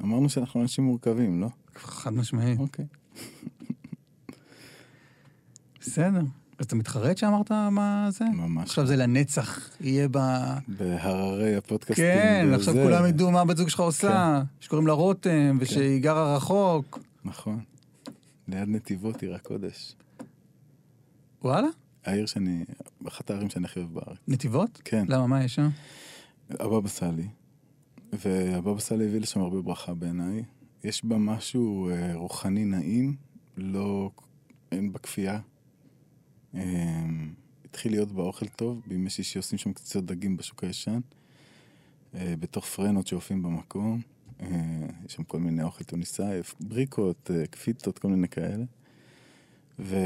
אמרנו 0.00 0.28
שאנחנו 0.28 0.62
אנשים 0.62 0.84
מורכבים, 0.84 1.40
לא? 1.40 1.48
חד 1.76 2.12
משמעית. 2.12 2.58
אוקיי. 2.58 2.86
בסדר. 5.80 6.22
אז 6.62 6.66
אתה 6.66 6.76
מתחרט 6.76 7.18
שאמרת 7.18 7.52
מה 7.52 8.08
זה? 8.10 8.24
ממש. 8.24 8.68
עכשיו 8.68 8.86
זה 8.86 8.96
לנצח 8.96 9.70
יהיה 9.80 10.08
ב... 10.10 10.18
בהררי 10.68 11.56
הפודקאסטים. 11.56 12.04
כן, 12.04 12.48
עכשיו 12.54 12.74
וזה. 12.74 12.84
כולם 12.84 13.06
ידעו 13.06 13.30
מה 13.30 13.40
הבת 13.40 13.56
זוג 13.56 13.68
שלך 13.68 13.80
עושה, 13.80 14.42
שקוראים 14.60 14.86
לה 14.86 14.92
רותם, 14.92 15.58
ושהיא 15.60 16.02
גרה 16.02 16.36
רחוק. 16.36 16.98
נכון. 17.24 17.60
ליד 18.48 18.68
נתיבות 18.68 19.22
עיר 19.22 19.34
הקודש. 19.34 19.96
וואלה? 21.42 21.66
העיר 22.04 22.26
שאני, 22.26 22.64
אחת 23.08 23.30
הערים 23.30 23.50
שאני 23.50 23.64
הכי 23.64 23.80
אוהב 23.80 23.94
בארץ. 23.94 24.18
נתיבות? 24.28 24.82
כן. 24.84 25.04
למה, 25.08 25.26
מה 25.26 25.44
יש 25.44 25.54
שם? 25.54 25.68
הבבא 26.50 26.88
סאלי. 26.88 27.28
והבבא 28.12 28.80
סאלי 28.80 29.04
הביא 29.04 29.20
לשם 29.20 29.40
הרבה 29.40 29.62
ברכה 29.62 29.94
בעיניי. 29.94 30.42
יש 30.84 31.04
בה 31.04 31.18
משהו 31.18 31.90
אה, 31.90 32.14
רוחני 32.14 32.64
נעים, 32.64 33.16
לא... 33.56 34.10
אין 34.72 34.92
בה 34.92 34.98
כפייה. 34.98 35.38
אה, 36.54 37.02
התחיל 37.64 37.92
להיות 37.92 38.12
בה 38.12 38.22
אוכל 38.22 38.46
טוב, 38.46 38.82
בימי 38.86 39.10
שישי 39.10 39.38
עושים 39.38 39.58
שם 39.58 39.72
קציצות 39.72 40.06
דגים 40.06 40.36
בשוק 40.36 40.64
הישן, 40.64 41.00
אה, 42.14 42.34
בתוך 42.40 42.66
פרנות 42.66 43.06
שעופים 43.06 43.42
במקום. 43.42 44.00
אה, 44.40 44.46
יש 45.06 45.12
שם 45.14 45.22
כל 45.22 45.38
מיני 45.38 45.62
אוכל 45.62 45.84
טוניסאי, 45.84 46.40
בריקות, 46.60 47.30
אה, 47.34 47.46
קפיטות, 47.46 47.98
כל 47.98 48.08
מיני 48.08 48.28
כאלה. 48.28 48.64
ו... 49.78 49.96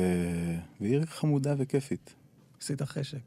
ועיר 0.81 1.07
חמודה 1.07 1.55
וכיפית. 1.59 2.15
עשית 2.61 2.83
חשק. 2.83 3.19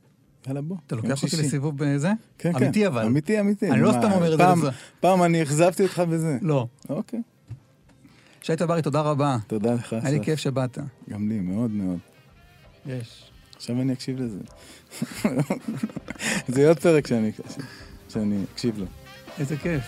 יאללה 0.48 0.62
בוא. 0.62 0.78
אתה 0.88 0.96
לוקח 0.96 1.24
אותי. 1.24 1.36
לסיבוב 1.38 1.78
בזה? 1.78 2.12
כן, 2.38 2.54
כן. 2.54 2.64
אמיתי 2.64 2.88
אבל. 2.88 3.06
אמיתי, 3.06 3.40
אמיתי. 3.40 3.72
אני 3.72 3.82
לא 3.82 3.92
סתם 3.92 4.12
אומר 4.12 4.34
את 4.34 4.38
זה 4.62 4.70
פעם- 5.00 5.24
אני 5.24 5.44
אכזבתי 5.44 5.84
אותך 5.84 6.00
בזה. 6.00 6.38
לא. 6.42 6.68
אוקיי. 6.90 7.22
שי 8.42 8.56
טברי, 8.56 8.82
תודה 8.82 9.02
רבה. 9.02 9.38
תודה 9.48 9.74
לך, 9.74 9.94
היה 9.94 10.12
לי. 10.12 10.24
כיף 10.26 10.40
שבאת. 10.40 10.78
גם 11.10 11.30
לי, 11.30 11.40
מאוד 11.40 11.72
מאוד. 11.72 12.00
יש. 12.86 13.32
עכשיו 13.56 13.82
אני 13.82 13.94
אקשיב 13.94 14.22
לזה. 14.22 14.40
זה 16.48 16.68
עוד 16.68 16.80
פרק 16.80 17.08
שאני. 17.08 17.32
שאני 18.10 18.44
אקשיב 18.54 18.78
לו. 18.78 18.86
איזה 19.40 19.58
כיף. 19.58 19.84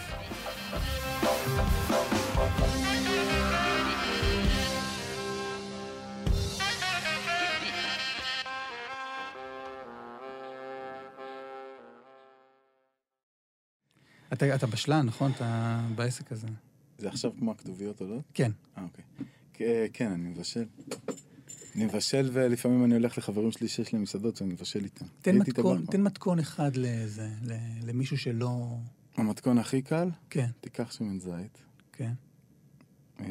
אתה, 14.33 14.55
אתה 14.55 14.67
בשלן, 14.67 15.05
נכון? 15.05 15.31
אתה 15.31 15.79
בעסק 15.95 16.31
הזה. 16.31 16.47
זה 16.97 17.09
עכשיו 17.09 17.31
כמו 17.39 17.51
הכתוביות 17.51 18.01
עולות? 18.01 18.23
כן. 18.33 18.51
אה, 18.77 18.83
אוקיי. 18.83 19.03
כן, 19.93 20.11
אני 20.11 20.29
מבשל. 20.29 20.65
אני 21.75 21.85
מבשל 21.85 22.29
ולפעמים 22.33 22.85
אני 22.85 22.93
הולך 22.93 23.17
לחברים 23.17 23.51
שלי 23.51 23.67
שיש 23.67 23.93
להם 23.93 24.03
מסעדות 24.03 24.41
ואני 24.41 24.53
מבשל 24.53 24.83
איתם. 24.83 25.05
תן 25.21 25.37
מתכון, 25.37 25.85
תן 25.85 26.01
מתכון 26.01 26.39
אחד 26.39 26.71
לזה, 26.75 27.29
למישהו 27.83 28.17
שלא... 28.17 28.77
המתכון 29.15 29.57
הכי 29.57 29.81
קל, 29.81 30.09
כן, 30.29 30.47
תיקח 30.61 30.91
שמן 30.91 31.19
זית, 31.19 31.57
כן. 31.91 32.11
אה, 33.19 33.25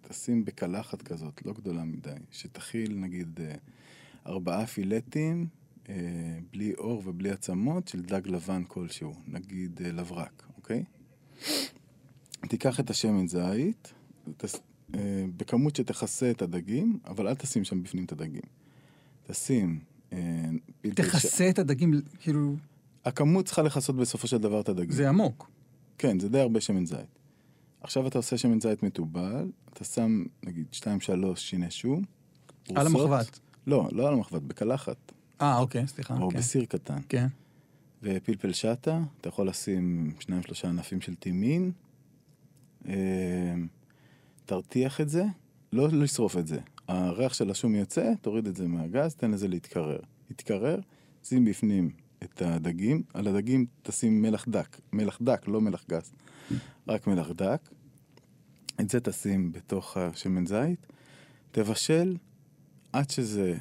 תשים 0.00 0.44
בקלחת 0.44 1.02
כזאת, 1.02 1.46
לא 1.46 1.52
גדולה 1.52 1.84
מדי, 1.84 2.10
שתכיל 2.30 2.96
נגיד 2.96 3.40
אה, 3.40 3.54
ארבעה 4.26 4.66
פילטים, 4.66 5.46
אה, 5.88 5.94
בלי 6.52 6.74
אור 6.74 7.02
ובלי 7.06 7.30
עצמות, 7.30 7.88
של 7.88 8.02
דג 8.02 8.28
לבן 8.28 8.62
כלשהו, 8.68 9.14
נגיד 9.26 9.80
לברק, 9.82 10.42
אוקיי? 10.56 10.84
תיקח 12.48 12.80
את 12.80 12.90
השמן 12.90 13.26
זית, 13.26 13.92
אה, 14.94 15.00
בכמות 15.36 15.76
שתכסה 15.76 16.30
את 16.30 16.42
הדגים, 16.42 16.98
אבל 17.06 17.28
אל 17.28 17.34
תשים 17.34 17.64
שם 17.64 17.82
בפנים 17.82 18.04
את 18.04 18.12
הדגים. 18.12 18.42
תשים... 19.26 19.78
אה, 20.12 20.18
ש- 20.86 20.88
תכסה 20.94 21.50
את 21.50 21.58
הדגים, 21.58 21.92
כאילו, 22.20 22.56
הכמות 23.04 23.44
צריכה 23.46 23.62
לכסות 23.62 23.96
בסופו 23.96 24.26
של 24.28 24.38
דבר 24.38 24.60
את 24.60 24.68
הדגים. 24.68 24.90
זה 24.90 25.08
עמוק. 25.08 25.50
כן, 25.98 26.18
זה 26.18 26.28
די 26.28 26.40
הרבה 26.40 26.60
שמן 26.60 26.86
זית. 26.86 27.18
עכשיו 27.80 28.06
אתה 28.06 28.18
עושה 28.18 28.38
שמן 28.38 28.60
זית 28.60 28.82
מתובל, 28.82 29.50
אתה 29.72 29.84
שם 29.84 30.24
נגיד 30.46 30.66
2-3 30.72 30.84
שיני 31.36 31.70
שום. 31.70 32.02
על. 32.74 32.86
המחבת. 32.86 33.40
לא, 33.66 33.88
לא 33.92 34.08
על 34.08 34.14
המחבת, 34.14 34.42
בקלחת. 34.42 35.12
אה, 35.40 35.58
אוקיי, 35.58 35.86
סליחה. 35.86 36.18
או 36.18 36.30
כן. 36.30 36.38
בסיר 36.38 36.64
קטן. 36.64 36.98
כן. 37.08 37.26
ופלפל 38.02 38.52
שטה, 38.52 39.00
אתה 39.20 39.28
יכול 39.28 39.48
לשים 39.48 40.12
שניים 40.20 40.42
שלושה 40.42 40.68
ענפים 40.68 41.00
של 41.00 41.14
טימין. 41.14 41.72
תרתיח 44.46 45.00
את 45.00 45.08
זה, 45.08 45.24
לא 45.72 45.88
לשרוף 45.88 46.36
את 46.36 46.46
זה. 46.46 46.58
הריח 46.88 47.34
של 47.34 47.50
השום 47.50 47.74
יוצא, 47.74 48.12
תוריד 48.20 48.46
את 48.46 48.56
זה 48.56 48.68
מהגז, 48.68 49.14
תן 49.14 49.30
לזה 49.30 49.48
להתקרר. 49.48 50.00
יתקרר, 50.30 50.80
שים 51.24 51.44
בפנים 51.44 51.90
את 52.24 52.42
הדגים, 52.42 53.02
על 53.14 53.28
הדגים 53.28 53.66
תשים 53.82 54.22
מלח 54.22 54.48
דק. 54.48 54.80
מלח 54.92 55.18
דק, 55.22 55.48
לא 55.48 55.60
מלח 55.60 55.84
גס. 55.88 56.12
רק 56.88 57.06
מלח 57.06 57.30
דק. 57.30 57.68
את 58.80 58.90
זה 58.90 59.00
תשים 59.00 59.52
בתוך 59.52 59.96
השמן 59.96 60.46
זית, 60.46 60.86
תבשל 61.52 62.16
עד 62.92 63.10
שזה 63.10 63.56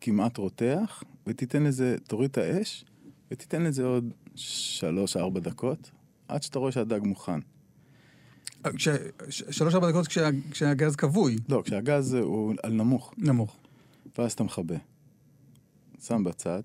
כמעט 0.00 0.36
רותח, 0.36 1.02
ותיתן 1.26 1.62
לזה, 1.62 1.96
תוריד 2.06 2.30
את 2.30 2.38
האש, 2.38 2.84
ותיתן 3.30 3.62
לזה 3.62 3.84
עוד 3.84 4.12
שלוש-ארבע 4.34 5.40
דקות, 5.40 5.90
עד 6.28 6.42
שאתה 6.42 6.58
רואה 6.58 6.72
שהדג 6.72 7.00
מוכן. 7.02 7.40
שלוש-ארבע 9.50 9.90
דקות 9.90 10.06
כשה- 10.06 10.28
כשהגז 10.50 10.96
כבוי, 10.96 11.36
לא, 11.48 11.62
כשהגז 11.64 12.14
הוא 12.14 12.54
על 12.62 12.72
נמוך, 12.72 13.14
נמוך. 13.18 13.56
ואז 14.18 14.32
אתה 14.32 14.44
מכבה. 14.44 14.76
שם 16.02 16.24
בצד. 16.24 16.60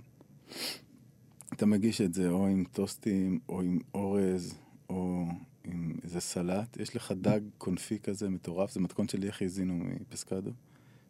אתה 1.54 1.66
מגיש 1.66 2.02
את 2.02 2.14
זה 2.14 2.30
או 2.30 2.48
עם 2.48 2.64
טוסטים, 2.72 3.40
או 3.50 3.62
עם 3.62 3.80
אורז, 3.94 4.56
או 4.90 5.26
עם 5.66 5.94
איזה 6.04 6.20
סלט. 6.20 6.78
יש 6.78 6.96
לך 6.96 7.12
דג 7.22 7.40
קונפי 7.58 8.00
כזה 8.00 8.30
מטורף, 8.30 8.72
זה 8.74 8.80
מתכון 8.80 9.08
שלי 9.08 9.28
איך 9.28 9.42
הזינו 9.42 9.74
מפסקדו, 10.02 10.52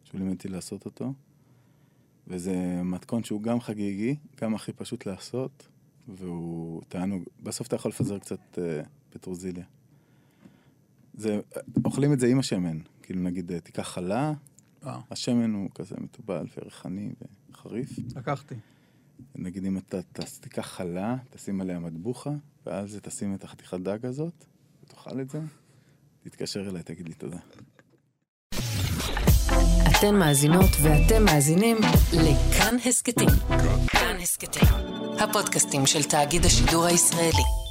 שהוא 0.04 0.18
לימד 0.20 0.32
אותי 0.32 0.48
לעשות 0.48 0.84
אותו. 0.84 1.12
וזה 2.26 2.54
מתכון 2.84 3.24
שהוא 3.24 3.42
גם 3.42 3.60
חגיגי, 3.60 4.16
גם 4.40 4.54
הכי 4.54 4.72
פשוט 4.72 5.06
לעשות, 5.06 5.68
והוא 6.08 6.82
תענוג. 6.88 7.24
בסוף 7.42 7.66
אתה 7.66 7.76
יכול 7.76 7.88
לפזר 7.90 8.18
קצת 8.18 8.58
אה, 8.58 8.82
פטרוזיליה. 9.10 9.64
זה, 11.14 11.40
אוכלים 11.84 12.12
את 12.12 12.20
זה 12.20 12.26
עם 12.26 12.38
השמן. 12.38 12.78
כאילו 13.02 13.20
נגיד, 13.20 13.58
תיקח 13.58 13.88
חלה, 13.88 14.32
אה, 14.86 15.00
השמן 15.10 15.54
הוא 15.54 15.70
כזה 15.74 15.94
מתובל 15.98 16.46
וריחני 16.56 17.12
וחריף. 17.50 17.90
לקחתי. 18.16 18.54
נגיד 19.34 19.64
אם 19.64 19.78
אתה 19.78 19.98
תיקח 20.40 20.66
חלה, 20.66 21.16
תשים 21.30 21.60
עליה 21.60 21.78
מטבוחה, 21.78 22.30
ועל 22.66 22.88
זה 22.88 23.00
תשים 23.00 23.34
את 23.34 23.44
החתיכת 23.44 23.80
דג 23.80 24.06
הזאת, 24.06 24.44
ותאכל 24.84 25.20
את 25.20 25.30
זה, 25.30 25.40
תתקשר 26.22 26.68
אליי, 26.68 26.82
תגיד 26.82 27.08
לי 27.08 27.14
תודה. 27.14 27.38
אתן 29.98 30.14
מאזינות 30.14 30.70
ואתם 30.82 31.24
מאזינים 31.24 31.76
לכאן 32.12 32.76
הסכתים. 32.86 33.28
כאן 33.86 34.16
הסכתים, 34.22 34.68
הפודקאסטים 35.18 35.86
של 35.86 36.02
תאגיד 36.02 36.44
השידור 36.44 36.84
הישראלי. 36.84 37.63